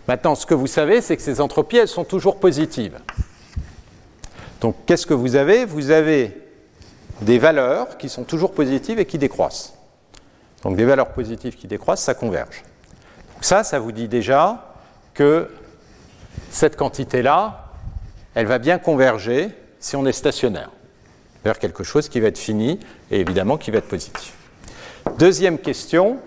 Maintenant, 0.09 0.35
ce 0.35 0.45
que 0.45 0.55
vous 0.55 0.67
savez, 0.67 1.01
c'est 1.03 1.17
que 1.17 1.23
ces 1.23 1.41
entropies, 1.41 1.77
elles 1.77 1.89
sont 1.89 2.05
toujours 2.05 2.41
positives. 2.41 2.99
Donc, 4.61 4.75
qu'est-ce 4.87 5.07
que 5.07 5.15
vous 5.15 5.37
avez? 5.37 5.65
Vous 5.65 5.91
avez 5.91 6.50
des 7.23 7.39
valeurs 7.39 7.99
qui 7.99 8.09
sont 8.09 8.25
toujours 8.25 8.53
positives 8.53 8.99
et 8.99 9.07
qui 9.07 9.19
décroissent. 9.19 9.75
Donc, 10.63 10.77
des 10.77 10.85
valeurs 10.85 11.09
positives 11.09 11.57
qui 11.57 11.67
décroissent, 11.67 12.03
ça 12.03 12.15
converge. 12.15 12.63
Donc, 13.35 13.45
ça, 13.45 13.65
ça 13.65 13.79
vous 13.79 13.93
dit 13.93 14.09
déjà 14.09 14.75
que 15.15 15.51
cette 16.51 16.77
quantité-là, 16.77 17.67
elle 18.35 18.47
va 18.47 18.59
bien 18.59 18.79
converger 18.79 19.51
si 19.79 19.97
on 19.97 20.07
est 20.07 20.13
stationnaire 20.13 20.71
vers 21.45 21.59
quelque 21.59 21.85
chose 21.85 22.09
qui 22.09 22.21
va 22.21 22.29
être 22.29 22.39
fini 22.39 22.79
et 23.11 23.21
évidemment 23.21 23.57
qui 23.57 23.71
va 23.71 23.79
être 23.79 23.89
positif. 23.89 24.35
Deuxième 25.19 25.59
question, 25.59 26.19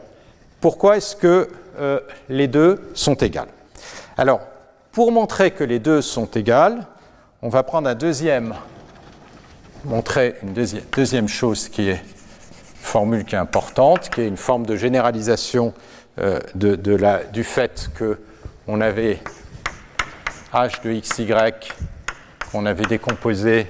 pourquoi 0.59 0.97
est-ce 0.97 1.15
que 1.15 1.49
euh, 1.79 1.99
les 2.29 2.47
deux 2.47 2.89
sont 2.93 3.15
égales? 3.15 3.49
Alors, 4.17 4.41
pour 4.91 5.11
montrer 5.11 5.51
que 5.51 5.63
les 5.63 5.79
deux 5.79 6.01
sont 6.01 6.25
égales, 6.25 6.85
on 7.41 7.49
va 7.49 7.63
prendre 7.63 7.89
un 7.89 7.95
deuxième, 7.95 8.55
montrer 9.85 10.35
une 10.43 10.53
deuxième, 10.53 11.27
chose 11.27 11.69
qui 11.69 11.89
est 11.89 12.01
formule 12.81 13.23
qui 13.23 13.35
est 13.35 13.39
importante, 13.39 14.09
qui 14.09 14.21
est 14.21 14.27
une 14.27 14.37
forme 14.37 14.65
de 14.65 14.75
généralisation 14.75 15.73
euh, 16.19 16.39
du 16.53 17.43
fait 17.43 17.89
qu'on 17.97 18.81
avait 18.81 19.19
h 20.53 20.83
de 20.83 20.91
xy 20.91 21.27
qu'on 22.51 22.65
avait 22.65 22.85
décomposé 22.85 23.67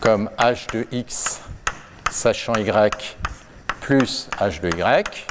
comme 0.00 0.30
h 0.38 0.72
de 0.72 0.86
x 0.92 1.40
sachant 2.10 2.54
y 2.54 2.90
plus 3.80 4.28
h 4.38 4.60
de 4.60 4.68
y. 4.68 5.26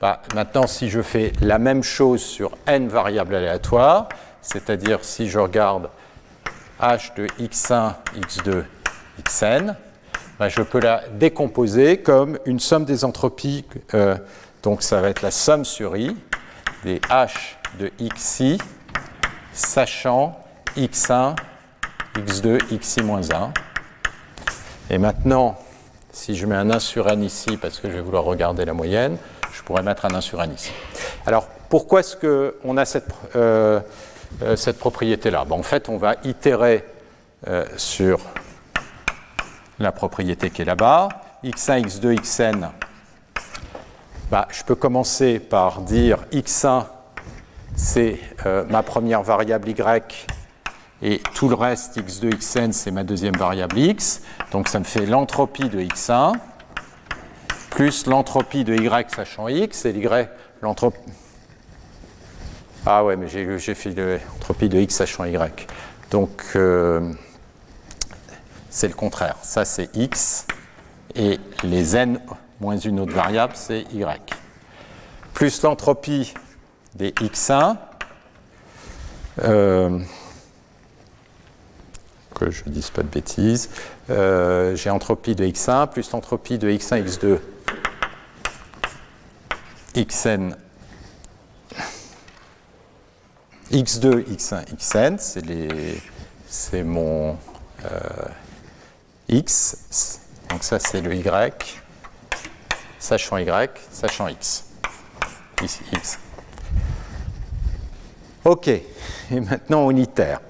Bah, 0.00 0.22
maintenant, 0.34 0.66
si 0.66 0.90
je 0.90 1.00
fais 1.00 1.32
la 1.40 1.58
même 1.58 1.82
chose 1.82 2.22
sur 2.22 2.56
n 2.66 2.88
variables 2.88 3.34
aléatoires, 3.34 4.08
c'est-à-dire 4.42 4.98
si 5.02 5.28
je 5.28 5.38
regarde 5.38 5.88
h 6.80 7.14
de 7.16 7.26
x1, 7.40 7.94
x2, 8.18 8.64
xn, 9.24 9.74
je 10.40 10.62
peux 10.62 10.80
la 10.80 11.02
décomposer 11.12 11.98
comme 11.98 12.38
une 12.44 12.60
somme 12.60 12.84
des 12.84 13.04
entropies. 13.04 13.64
Euh, 13.94 14.16
donc 14.62 14.82
ça 14.82 15.00
va 15.00 15.08
être 15.08 15.22
la 15.22 15.30
somme 15.30 15.64
sur 15.64 15.96
i 15.96 16.16
des 16.84 16.98
h 17.00 17.30
de 17.78 17.90
xi 18.14 18.58
sachant 19.52 20.38
x1, 20.76 21.34
x2, 22.16 22.58
xi-1. 22.78 23.50
Et 24.90 24.98
maintenant, 24.98 25.58
si 26.12 26.36
je 26.36 26.46
mets 26.46 26.54
un 26.54 26.70
1 26.70 26.78
sur 26.78 27.08
n 27.08 27.22
ici, 27.22 27.56
parce 27.56 27.78
que 27.78 27.88
je 27.90 27.94
vais 27.94 28.00
vouloir 28.00 28.24
regarder 28.24 28.64
la 28.64 28.72
moyenne, 28.72 29.16
je 29.52 29.62
pourrais 29.62 29.82
mettre 29.82 30.04
un 30.04 30.14
1 30.14 30.20
sur 30.20 30.42
n 30.42 30.52
ici. 30.52 30.70
Alors, 31.26 31.48
pourquoi 31.68 32.00
est-ce 32.00 32.16
qu'on 32.16 32.76
a 32.76 32.84
cette, 32.84 33.08
euh, 33.34 33.80
euh, 34.42 34.56
cette 34.56 34.78
propriété-là 34.78 35.44
En 35.48 35.62
fait, 35.62 35.88
on 35.88 35.96
va 35.96 36.16
itérer 36.24 36.84
euh, 37.48 37.64
sur 37.76 38.18
la 39.78 39.92
propriété 39.92 40.50
qui 40.50 40.62
est 40.62 40.64
là-bas. 40.64 41.08
x1, 41.44 41.86
x2, 41.86 42.20
xn, 42.20 42.68
bah, 44.30 44.48
je 44.50 44.64
peux 44.64 44.74
commencer 44.74 45.38
par 45.38 45.82
dire 45.82 46.18
x1, 46.32 46.86
c'est 47.76 48.18
ma 48.70 48.82
première 48.82 49.22
variable 49.22 49.68
y 49.68 50.26
et 51.02 51.20
tout 51.34 51.48
le 51.48 51.54
reste, 51.54 51.98
x2, 51.98 52.38
xn, 52.38 52.72
c'est 52.72 52.90
ma 52.90 53.04
deuxième 53.04 53.36
variable 53.36 53.78
x. 53.78 54.22
Donc 54.50 54.68
ça 54.68 54.78
me 54.78 54.84
fait 54.84 55.04
l'entropie 55.04 55.68
de 55.68 55.78
x1 55.78 56.32
plus 57.76 58.06
l'entropie 58.06 58.64
de 58.64 58.74
y 58.74 59.10
sachant 59.14 59.48
x, 59.48 59.84
et 59.84 59.90
y, 59.90 60.30
l'entropie... 60.62 60.98
Ah 62.88 63.04
ouais, 63.04 63.16
mais 63.16 63.26
j'ai 63.26 63.74
fait 63.74 63.90
l'entropie 63.90 64.68
de 64.68 64.78
x 64.78 64.94
sachant 64.94 65.24
y. 65.24 65.66
Donc 66.12 66.44
euh, 66.54 67.12
c'est 68.70 68.86
le 68.86 68.94
contraire. 68.94 69.36
Ça 69.42 69.64
c'est 69.64 69.90
x, 69.96 70.46
et 71.16 71.40
les 71.64 71.96
n 71.96 72.20
moins 72.60 72.78
une 72.78 73.00
autre 73.00 73.12
variable, 73.12 73.54
c'est 73.56 73.80
y. 73.92 74.34
Plus 75.34 75.62
l'entropie 75.62 76.32
des 76.94 77.10
x1, 77.10 77.76
euh, 79.42 79.98
que 82.36 82.52
je 82.52 82.62
ne 82.66 82.70
dise 82.70 82.90
pas 82.90 83.02
de 83.02 83.08
bêtises. 83.08 83.68
Euh, 84.10 84.76
j'ai 84.76 84.90
entropie 84.90 85.34
de 85.34 85.44
x1 85.44 85.88
plus 85.88 86.12
l'entropie 86.12 86.56
de 86.56 86.70
x1, 86.70 87.04
x2, 87.04 87.38
xn, 89.96 90.54
x2, 93.70 94.24
x1, 94.36 94.64
xn, 94.76 95.16
c'est 96.46 96.82
mon 96.82 97.36
euh, 97.84 97.98
x, 99.28 100.20
donc 100.50 100.62
ça 100.62 100.78
c'est 100.78 101.00
le 101.00 101.14
y, 101.14 101.74
sachant 102.98 103.38
y, 103.38 103.70
sachant 103.90 104.28
x, 104.28 104.64
ici 105.62 105.80
x. 105.92 106.18
Ok, 108.44 108.68
et 108.68 108.84
maintenant 109.30 109.90
unitaire. 109.90 110.40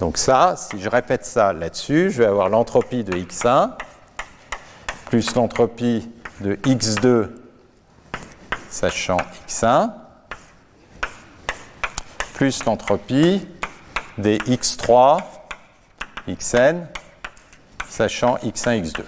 Donc 0.00 0.16
ça, 0.16 0.56
si 0.56 0.80
je 0.80 0.88
répète 0.88 1.24
ça 1.24 1.52
là-dessus, 1.52 2.10
je 2.10 2.22
vais 2.22 2.28
avoir 2.28 2.48
l'entropie 2.48 3.04
de 3.04 3.12
x1 3.12 3.72
plus 5.10 5.34
l'entropie 5.34 6.08
de 6.40 6.54
x2 6.54 7.28
sachant 8.70 9.18
x1 9.48 9.92
plus 12.40 12.64
l'entropie 12.64 13.46
des 14.16 14.38
x3 14.38 15.18
xn 16.26 16.86
sachant 17.86 18.36
x1 18.36 18.82
x2. 18.82 19.02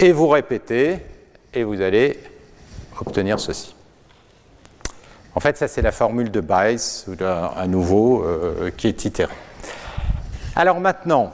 Et 0.00 0.12
vous 0.12 0.28
répétez 0.28 0.98
et 1.54 1.64
vous 1.64 1.80
allez 1.80 2.22
obtenir 3.00 3.40
ceci. 3.40 3.74
En 5.34 5.40
fait, 5.40 5.56
ça, 5.56 5.66
c'est 5.66 5.80
la 5.80 5.92
formule 5.92 6.30
de 6.30 6.42
Bayes, 6.42 7.06
à 7.56 7.66
nouveau, 7.66 8.22
euh, 8.22 8.70
qui 8.76 8.86
est 8.86 9.06
itérée. 9.06 9.32
Alors 10.54 10.78
maintenant, 10.78 11.32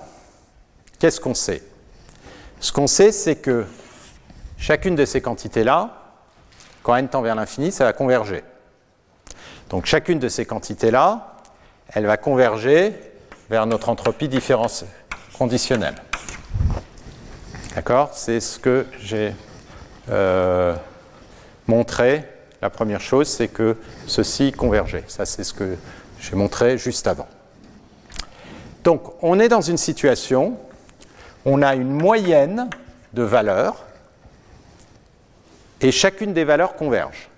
qu'est-ce 1.00 1.20
qu'on 1.20 1.34
sait? 1.34 1.64
Ce 2.60 2.70
qu'on 2.70 2.86
sait, 2.86 3.10
c'est 3.10 3.34
que 3.34 3.66
chacune 4.56 4.94
de 4.94 5.04
ces 5.04 5.20
quantités-là, 5.20 6.14
quand 6.84 6.94
n 6.94 7.08
tend 7.08 7.22
vers 7.22 7.34
l'infini, 7.34 7.72
ça 7.72 7.82
va 7.82 7.92
converger. 7.92 8.44
Donc 9.68 9.86
chacune 9.86 10.18
de 10.18 10.28
ces 10.28 10.46
quantités-là, 10.46 11.36
elle 11.92 12.06
va 12.06 12.16
converger 12.16 12.94
vers 13.50 13.66
notre 13.66 13.88
entropie 13.88 14.28
différence 14.28 14.84
conditionnelle. 15.36 15.94
D'accord? 17.74 18.10
C'est 18.14 18.40
ce 18.40 18.58
que 18.58 18.86
j'ai 19.00 19.34
euh, 20.10 20.74
montré 21.66 22.24
la 22.60 22.70
première 22.70 23.00
chose, 23.00 23.28
c'est 23.28 23.48
que 23.48 23.76
ceci 24.06 24.52
convergeait. 24.52 25.04
Ça, 25.06 25.24
c'est 25.26 25.44
ce 25.44 25.54
que 25.54 25.76
j'ai 26.18 26.34
montré 26.34 26.76
juste 26.76 27.06
avant. 27.06 27.28
Donc, 28.84 29.02
on 29.22 29.38
est 29.38 29.48
dans 29.48 29.60
une 29.60 29.76
situation, 29.76 30.58
on 31.44 31.62
a 31.62 31.74
une 31.74 31.90
moyenne 31.90 32.68
de 33.12 33.22
valeurs, 33.22 33.84
et 35.80 35.92
chacune 35.92 36.32
des 36.32 36.44
valeurs 36.44 36.74
converge. 36.74 37.28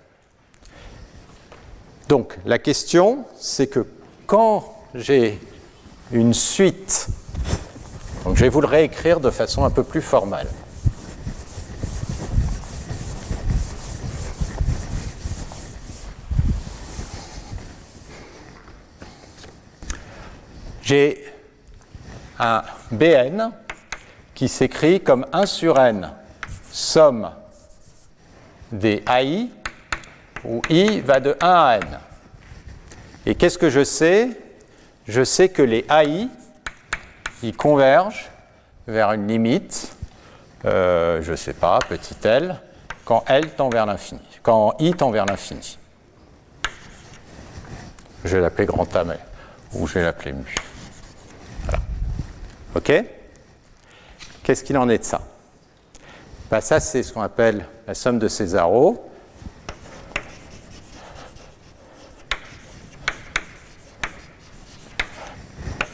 Donc, 2.11 2.37
la 2.45 2.59
question, 2.59 3.23
c'est 3.37 3.67
que 3.67 3.87
quand 4.27 4.65
j'ai 4.93 5.39
une 6.11 6.33
suite 6.33 7.07
Donc 8.25 8.35
je 8.35 8.41
vais 8.41 8.49
vous 8.49 8.59
le 8.59 8.67
réécrire 8.67 9.21
de 9.21 9.29
façon 9.29 9.63
un 9.63 9.69
peu 9.69 9.81
plus 9.81 10.01
formelle. 10.01 10.49
J'ai 20.81 21.33
un 22.37 22.63
Bn 22.91 23.51
qui 24.35 24.49
s'écrit 24.49 24.99
comme 24.99 25.25
1 25.31 25.45
sur 25.45 25.79
n 25.79 26.11
somme 26.73 27.31
des 28.73 29.01
AI, 29.07 29.47
où 30.43 30.61
i 30.69 30.99
va 31.01 31.19
de 31.19 31.35
1 31.41 31.47
à 31.47 31.75
n. 31.77 31.99
Et 33.25 33.35
qu'est-ce 33.35 33.57
que 33.57 33.69
je 33.69 33.83
sais? 33.83 34.29
Je 35.07 35.23
sais 35.23 35.49
que 35.49 35.61
les 35.61 35.85
AI, 35.89 36.27
convergent 37.51 38.29
vers 38.87 39.11
une 39.13 39.27
limite, 39.27 39.95
euh, 40.65 41.21
je 41.23 41.31
ne 41.31 41.35
sais 41.35 41.53
pas, 41.53 41.79
petit 41.89 42.15
l, 42.23 42.55
quand 43.03 43.23
L 43.27 43.49
tend 43.55 43.69
vers 43.69 43.85
l'infini, 43.87 44.21
quand 44.43 44.75
I 44.79 44.93
tend 44.93 45.09
vers 45.09 45.25
l'infini. 45.25 45.77
Je 48.23 48.35
vais 48.35 48.41
l'appeler 48.41 48.67
grand 48.67 48.95
A, 48.95 49.03
mais, 49.03 49.17
ou 49.73 49.87
je 49.87 49.95
vais 49.95 50.03
l'appeler 50.03 50.33
mu. 50.33 50.55
OK? 52.75 52.91
Qu'est-ce 54.43 54.63
qu'il 54.63 54.77
en 54.77 54.87
est 54.89 54.99
de 54.99 55.03
ça? 55.03 55.21
Ben, 56.49 56.61
Ça, 56.61 56.79
c'est 56.79 57.03
ce 57.03 57.11
qu'on 57.11 57.21
appelle 57.21 57.65
la 57.87 57.93
somme 57.93 58.19
de 58.19 58.27
Césaro. 58.27 59.10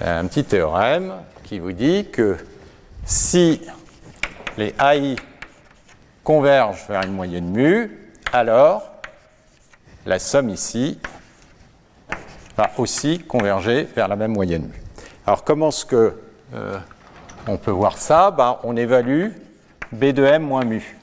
Un 0.09 0.25
petit 0.27 0.45
théorème 0.45 1.15
qui 1.43 1.59
vous 1.59 1.73
dit 1.73 2.07
que 2.09 2.37
si 3.03 3.61
les 4.57 4.73
AI 4.79 5.17
convergent 6.23 6.85
vers 6.87 7.03
une 7.03 7.11
moyenne 7.11 7.51
mu, 7.51 7.91
alors 8.31 8.89
la 10.05 10.17
somme 10.19 10.47
ici 10.47 10.97
va 12.55 12.71
aussi 12.77 13.19
converger 13.19 13.83
vers 13.83 14.07
la 14.07 14.15
même 14.15 14.31
moyenne 14.31 14.67
mu. 14.67 14.81
Alors 15.25 15.43
comment 15.43 15.69
est-ce 15.69 15.85
que 15.85 16.17
euh, 16.53 16.79
on 17.45 17.57
peut 17.57 17.71
voir 17.71 17.97
ça? 17.97 18.31
Ben, 18.31 18.59
On 18.63 18.77
évalue 18.77 19.31
B 19.91 20.05
de 20.05 20.23
M 20.23 20.41
moins 20.41 20.63
mu. 20.63 20.97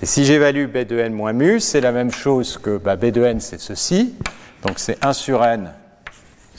Et 0.00 0.06
si 0.06 0.24
j'évalue 0.24 0.64
B 0.66 0.78
de 0.78 0.98
N 0.98 1.12
moins 1.12 1.34
mu, 1.34 1.60
c'est 1.60 1.82
la 1.82 1.92
même 1.92 2.10
chose 2.10 2.56
que 2.56 2.78
ben, 2.78 2.96
B 2.96 3.06
de 3.06 3.22
N, 3.22 3.38
c'est 3.38 3.60
ceci. 3.60 4.14
Donc 4.62 4.78
c'est 4.78 5.04
1 5.04 5.12
sur 5.12 5.44
N 5.44 5.74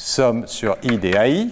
somme 0.05 0.45
sur 0.45 0.77
I 0.83 0.97
des 0.99 1.13
AI. 1.15 1.47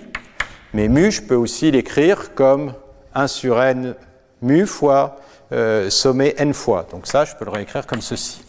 Mais 0.73 0.87
mu, 0.87 1.11
je 1.11 1.23
peux 1.23 1.35
aussi 1.35 1.71
l'écrire 1.71 2.35
comme 2.35 2.73
1 3.15 3.27
sur 3.27 3.61
N 3.61 3.95
mu 4.41 4.67
fois 4.67 5.17
euh, 5.51 5.89
sommé 5.89 6.35
N 6.37 6.53
fois. 6.53 6.87
Donc 6.91 7.07
ça, 7.07 7.25
je 7.25 7.35
peux 7.35 7.45
le 7.45 7.51
réécrire 7.51 7.87
comme 7.87 8.01
ceci. 8.01 8.43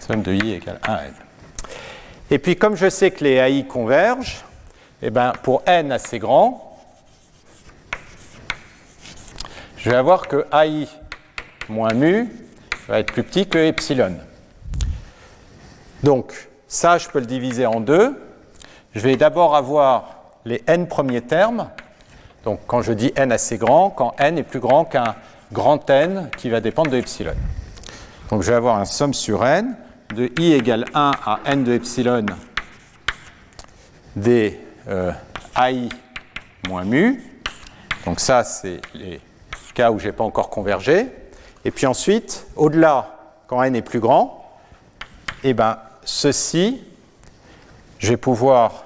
Somme 0.00 0.22
de 0.22 0.32
I 0.32 0.54
égale 0.54 0.80
1 0.86 0.96
N. 0.96 1.14
Et 2.32 2.38
puis 2.38 2.56
comme 2.56 2.74
je 2.74 2.90
sais 2.90 3.12
que 3.12 3.22
les 3.22 3.34
AI 3.34 3.64
convergent, 3.66 4.44
eh 5.00 5.10
ben, 5.10 5.32
pour 5.42 5.62
n 5.64 5.92
assez 5.92 6.18
grand, 6.18 6.76
je 9.76 9.90
vais 9.90 9.96
avoir 9.96 10.26
que 10.26 10.44
AI 10.52 10.88
moins 11.68 11.94
mu 11.94 12.28
va 12.88 12.98
être 12.98 13.12
plus 13.12 13.22
petit 13.22 13.48
que 13.48 13.58
epsilon. 13.58 14.16
Donc, 16.02 16.49
ça, 16.70 16.98
je 16.98 17.08
peux 17.08 17.18
le 17.18 17.26
diviser 17.26 17.66
en 17.66 17.80
deux. 17.80 18.16
Je 18.94 19.00
vais 19.00 19.16
d'abord 19.16 19.56
avoir 19.56 20.36
les 20.44 20.62
n 20.68 20.86
premiers 20.86 21.20
termes. 21.20 21.68
Donc, 22.44 22.60
quand 22.68 22.80
je 22.80 22.92
dis 22.92 23.12
n 23.16 23.32
assez 23.32 23.58
grand, 23.58 23.90
quand 23.90 24.14
n 24.18 24.38
est 24.38 24.44
plus 24.44 24.60
grand 24.60 24.84
qu'un 24.84 25.16
grand 25.52 25.90
n 25.90 26.30
qui 26.38 26.48
va 26.48 26.60
dépendre 26.60 26.92
de 26.92 26.96
epsilon. 26.96 27.34
Donc, 28.30 28.42
je 28.42 28.50
vais 28.52 28.56
avoir 28.56 28.78
un 28.78 28.84
somme 28.84 29.14
sur 29.14 29.44
n 29.44 29.76
de 30.14 30.30
i 30.38 30.52
égale 30.52 30.84
1 30.94 31.10
à 31.26 31.40
n 31.46 31.64
de 31.64 31.72
epsilon 31.72 32.26
des 34.14 34.60
euh, 34.88 35.10
AI 35.60 35.88
moins 36.68 36.84
mu. 36.84 37.20
Donc 38.06 38.20
ça, 38.20 38.44
c'est 38.44 38.80
les 38.94 39.20
cas 39.74 39.90
où 39.90 39.98
je 39.98 40.06
n'ai 40.06 40.12
pas 40.12 40.24
encore 40.24 40.50
convergé. 40.50 41.08
Et 41.64 41.72
puis 41.72 41.86
ensuite, 41.86 42.46
au-delà, 42.54 43.16
quand 43.48 43.60
n 43.60 43.74
est 43.74 43.82
plus 43.82 44.00
grand, 44.00 44.48
eh 45.42 45.52
ben, 45.52 45.76
ceci, 46.10 46.82
je 47.98 48.08
vais 48.08 48.16
pouvoir 48.16 48.84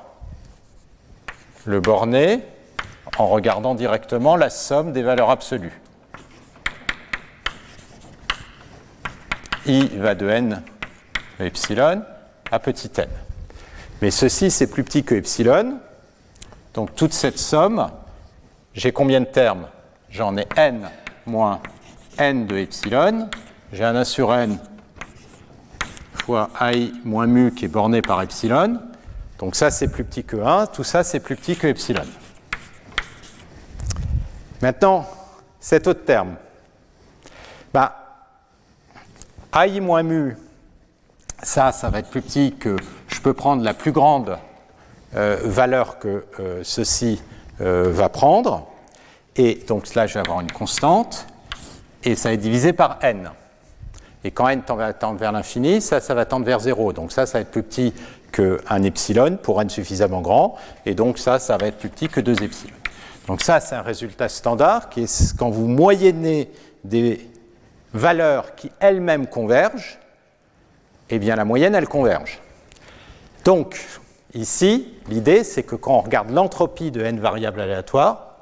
le 1.64 1.80
borner 1.80 2.40
en 3.18 3.28
regardant 3.28 3.74
directement 3.74 4.36
la 4.36 4.50
somme 4.50 4.92
des 4.92 5.02
valeurs 5.02 5.30
absolues. 5.30 5.80
I 9.66 9.88
va 9.96 10.14
de 10.14 10.28
n 10.28 10.62
epsilon 11.40 12.02
à 12.50 12.58
petit 12.58 12.90
n. 12.98 13.08
Mais 14.02 14.10
ceci, 14.10 14.50
c'est 14.50 14.66
plus 14.66 14.84
petit 14.84 15.02
que 15.02 15.14
epsilon. 15.14 15.78
Donc 16.74 16.94
toute 16.94 17.14
cette 17.14 17.38
somme, 17.38 17.90
j'ai 18.74 18.92
combien 18.92 19.20
de 19.20 19.26
termes? 19.26 19.66
J'en 20.10 20.36
ai 20.36 20.46
n 20.56 20.90
moins 21.24 21.60
n 22.18 22.46
de 22.46 22.58
epsilon. 22.58 23.30
J'ai 23.72 23.84
un 23.84 23.96
1 23.96 24.04
sur 24.04 24.34
n 24.34 24.58
fois 26.24 26.48
i 26.62 26.90
moins 27.04 27.26
mu 27.26 27.52
qui 27.52 27.66
est 27.66 27.68
borné 27.68 28.00
par 28.00 28.22
epsilon. 28.22 28.80
Donc 29.38 29.56
ça, 29.56 29.70
c'est 29.70 29.88
plus 29.88 30.04
petit 30.04 30.24
que 30.24 30.38
1. 30.38 30.68
Tout 30.68 30.84
ça, 30.84 31.04
c'est 31.04 31.20
plus 31.20 31.36
petit 31.36 31.54
que 31.54 31.66
epsilon. 31.66 32.04
Maintenant, 34.62 35.06
cet 35.60 35.86
autre 35.86 36.04
terme. 36.04 36.36
Bah, 37.74 37.94
i 39.66 39.80
moins 39.80 40.02
mu, 40.02 40.38
ça, 41.42 41.72
ça 41.72 41.90
va 41.90 41.98
être 41.98 42.08
plus 42.08 42.22
petit 42.22 42.54
que 42.58 42.76
je 43.08 43.20
peux 43.20 43.34
prendre 43.34 43.62
la 43.62 43.74
plus 43.74 43.92
grande 43.92 44.38
euh, 45.16 45.36
valeur 45.44 45.98
que 45.98 46.24
euh, 46.40 46.60
ceci 46.62 47.20
euh, 47.60 47.90
va 47.90 48.08
prendre. 48.08 48.66
Et 49.36 49.62
donc 49.68 49.94
là, 49.94 50.06
je 50.06 50.14
vais 50.14 50.20
avoir 50.20 50.40
une 50.40 50.52
constante. 50.52 51.26
Et 52.02 52.16
ça 52.16 52.32
est 52.32 52.38
divisé 52.38 52.72
par 52.72 52.96
n. 53.02 53.30
Et 54.24 54.30
quand 54.30 54.48
n 54.48 54.62
tend 54.62 55.14
vers, 55.14 55.32
l'infini, 55.32 55.82
ça, 55.82 56.00
ça 56.00 56.14
va 56.14 56.24
tendre 56.24 56.46
vers 56.46 56.60
0. 56.60 56.94
Donc 56.94 57.12
ça, 57.12 57.26
ça 57.26 57.38
va 57.38 57.42
être 57.42 57.50
plus 57.50 57.62
petit 57.62 57.92
qu'un 58.32 58.82
epsilon 58.82 59.38
pour 59.40 59.60
n 59.60 59.68
suffisamment 59.68 60.22
grand. 60.22 60.56
Et 60.86 60.94
donc 60.94 61.18
ça, 61.18 61.38
ça 61.38 61.58
va 61.58 61.66
être 61.66 61.76
plus 61.76 61.90
petit 61.90 62.08
que 62.08 62.20
2 62.20 62.42
epsilon. 62.42 62.74
Donc 63.28 63.42
ça, 63.42 63.60
c'est 63.60 63.74
un 63.74 63.82
résultat 63.82 64.28
standard 64.28 64.88
qui 64.88 65.02
est 65.02 65.36
quand 65.36 65.50
vous 65.50 65.66
moyennez 65.66 66.50
des 66.84 67.28
valeurs 67.92 68.54
qui 68.54 68.70
elles-mêmes 68.80 69.26
convergent, 69.26 69.98
eh 71.10 71.18
bien 71.18 71.36
la 71.36 71.44
moyenne, 71.44 71.74
elle 71.74 71.88
converge. 71.88 72.40
Donc, 73.44 73.78
ici, 74.32 74.94
l'idée, 75.08 75.44
c'est 75.44 75.62
que 75.62 75.76
quand 75.76 75.98
on 75.98 76.00
regarde 76.00 76.30
l'entropie 76.30 76.90
de 76.90 77.02
n 77.02 77.20
variables 77.20 77.60
aléatoires, 77.60 78.36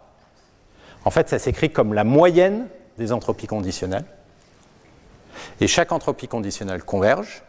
en 1.04 1.10
fait, 1.10 1.28
ça 1.28 1.40
s'écrit 1.40 1.70
comme 1.70 1.92
la 1.92 2.04
moyenne 2.04 2.66
des 2.98 3.12
entropies 3.12 3.48
conditionnelles. 3.48 4.04
Et 5.60 5.66
chaque 5.66 5.92
entropie 5.92 6.28
conditionnelle 6.28 6.82
converge 6.82 7.42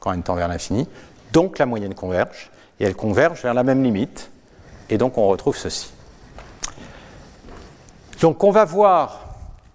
quand 0.00 0.12
n 0.12 0.22
tend 0.22 0.34
vers 0.34 0.48
l'infini, 0.48 0.86
donc 1.32 1.58
la 1.58 1.66
moyenne 1.66 1.94
converge, 1.94 2.50
et 2.78 2.84
elle 2.84 2.94
converge 2.94 3.42
vers 3.42 3.54
la 3.54 3.62
même 3.62 3.82
limite, 3.82 4.30
et 4.90 4.98
donc 4.98 5.16
on 5.16 5.26
retrouve 5.28 5.56
ceci. 5.56 5.90
Donc 8.20 8.44
on 8.44 8.50
va 8.50 8.64
voir 8.64 9.20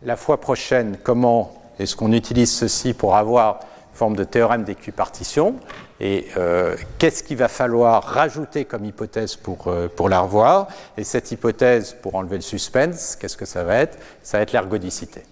la 0.03 0.15
fois 0.15 0.39
prochaine 0.39 0.97
comment 1.03 1.51
est-ce 1.79 1.95
qu'on 1.95 2.13
utilise 2.13 2.51
ceci 2.51 2.93
pour 2.93 3.15
avoir 3.15 3.59
forme 3.99 4.15
de 4.15 4.23
théorème 4.23 4.63
d'équipartition. 4.63 5.55
Et 5.99 6.27
euh, 6.37 6.77
qu'est-ce 6.97 7.21
qu'il 7.21 7.35
va 7.35 7.49
falloir 7.49 8.01
rajouter 8.01 8.63
comme 8.63 8.85
hypothèse 8.85 9.35
pour, 9.35 9.67
euh, 9.67 9.89
pour 9.93 10.07
la 10.07 10.21
revoir? 10.21 10.67
Et 10.97 11.03
cette 11.03 11.31
hypothèse, 11.31 11.97
pour 12.01 12.15
enlever 12.15 12.37
le 12.37 12.41
suspense, 12.41 13.17
qu'est-ce 13.17 13.35
que 13.35 13.45
ça 13.45 13.65
va 13.65 13.75
être? 13.75 13.97
Ça 14.23 14.37
va 14.37 14.43
être 14.43 14.53
l'ergodicité. 14.53 15.23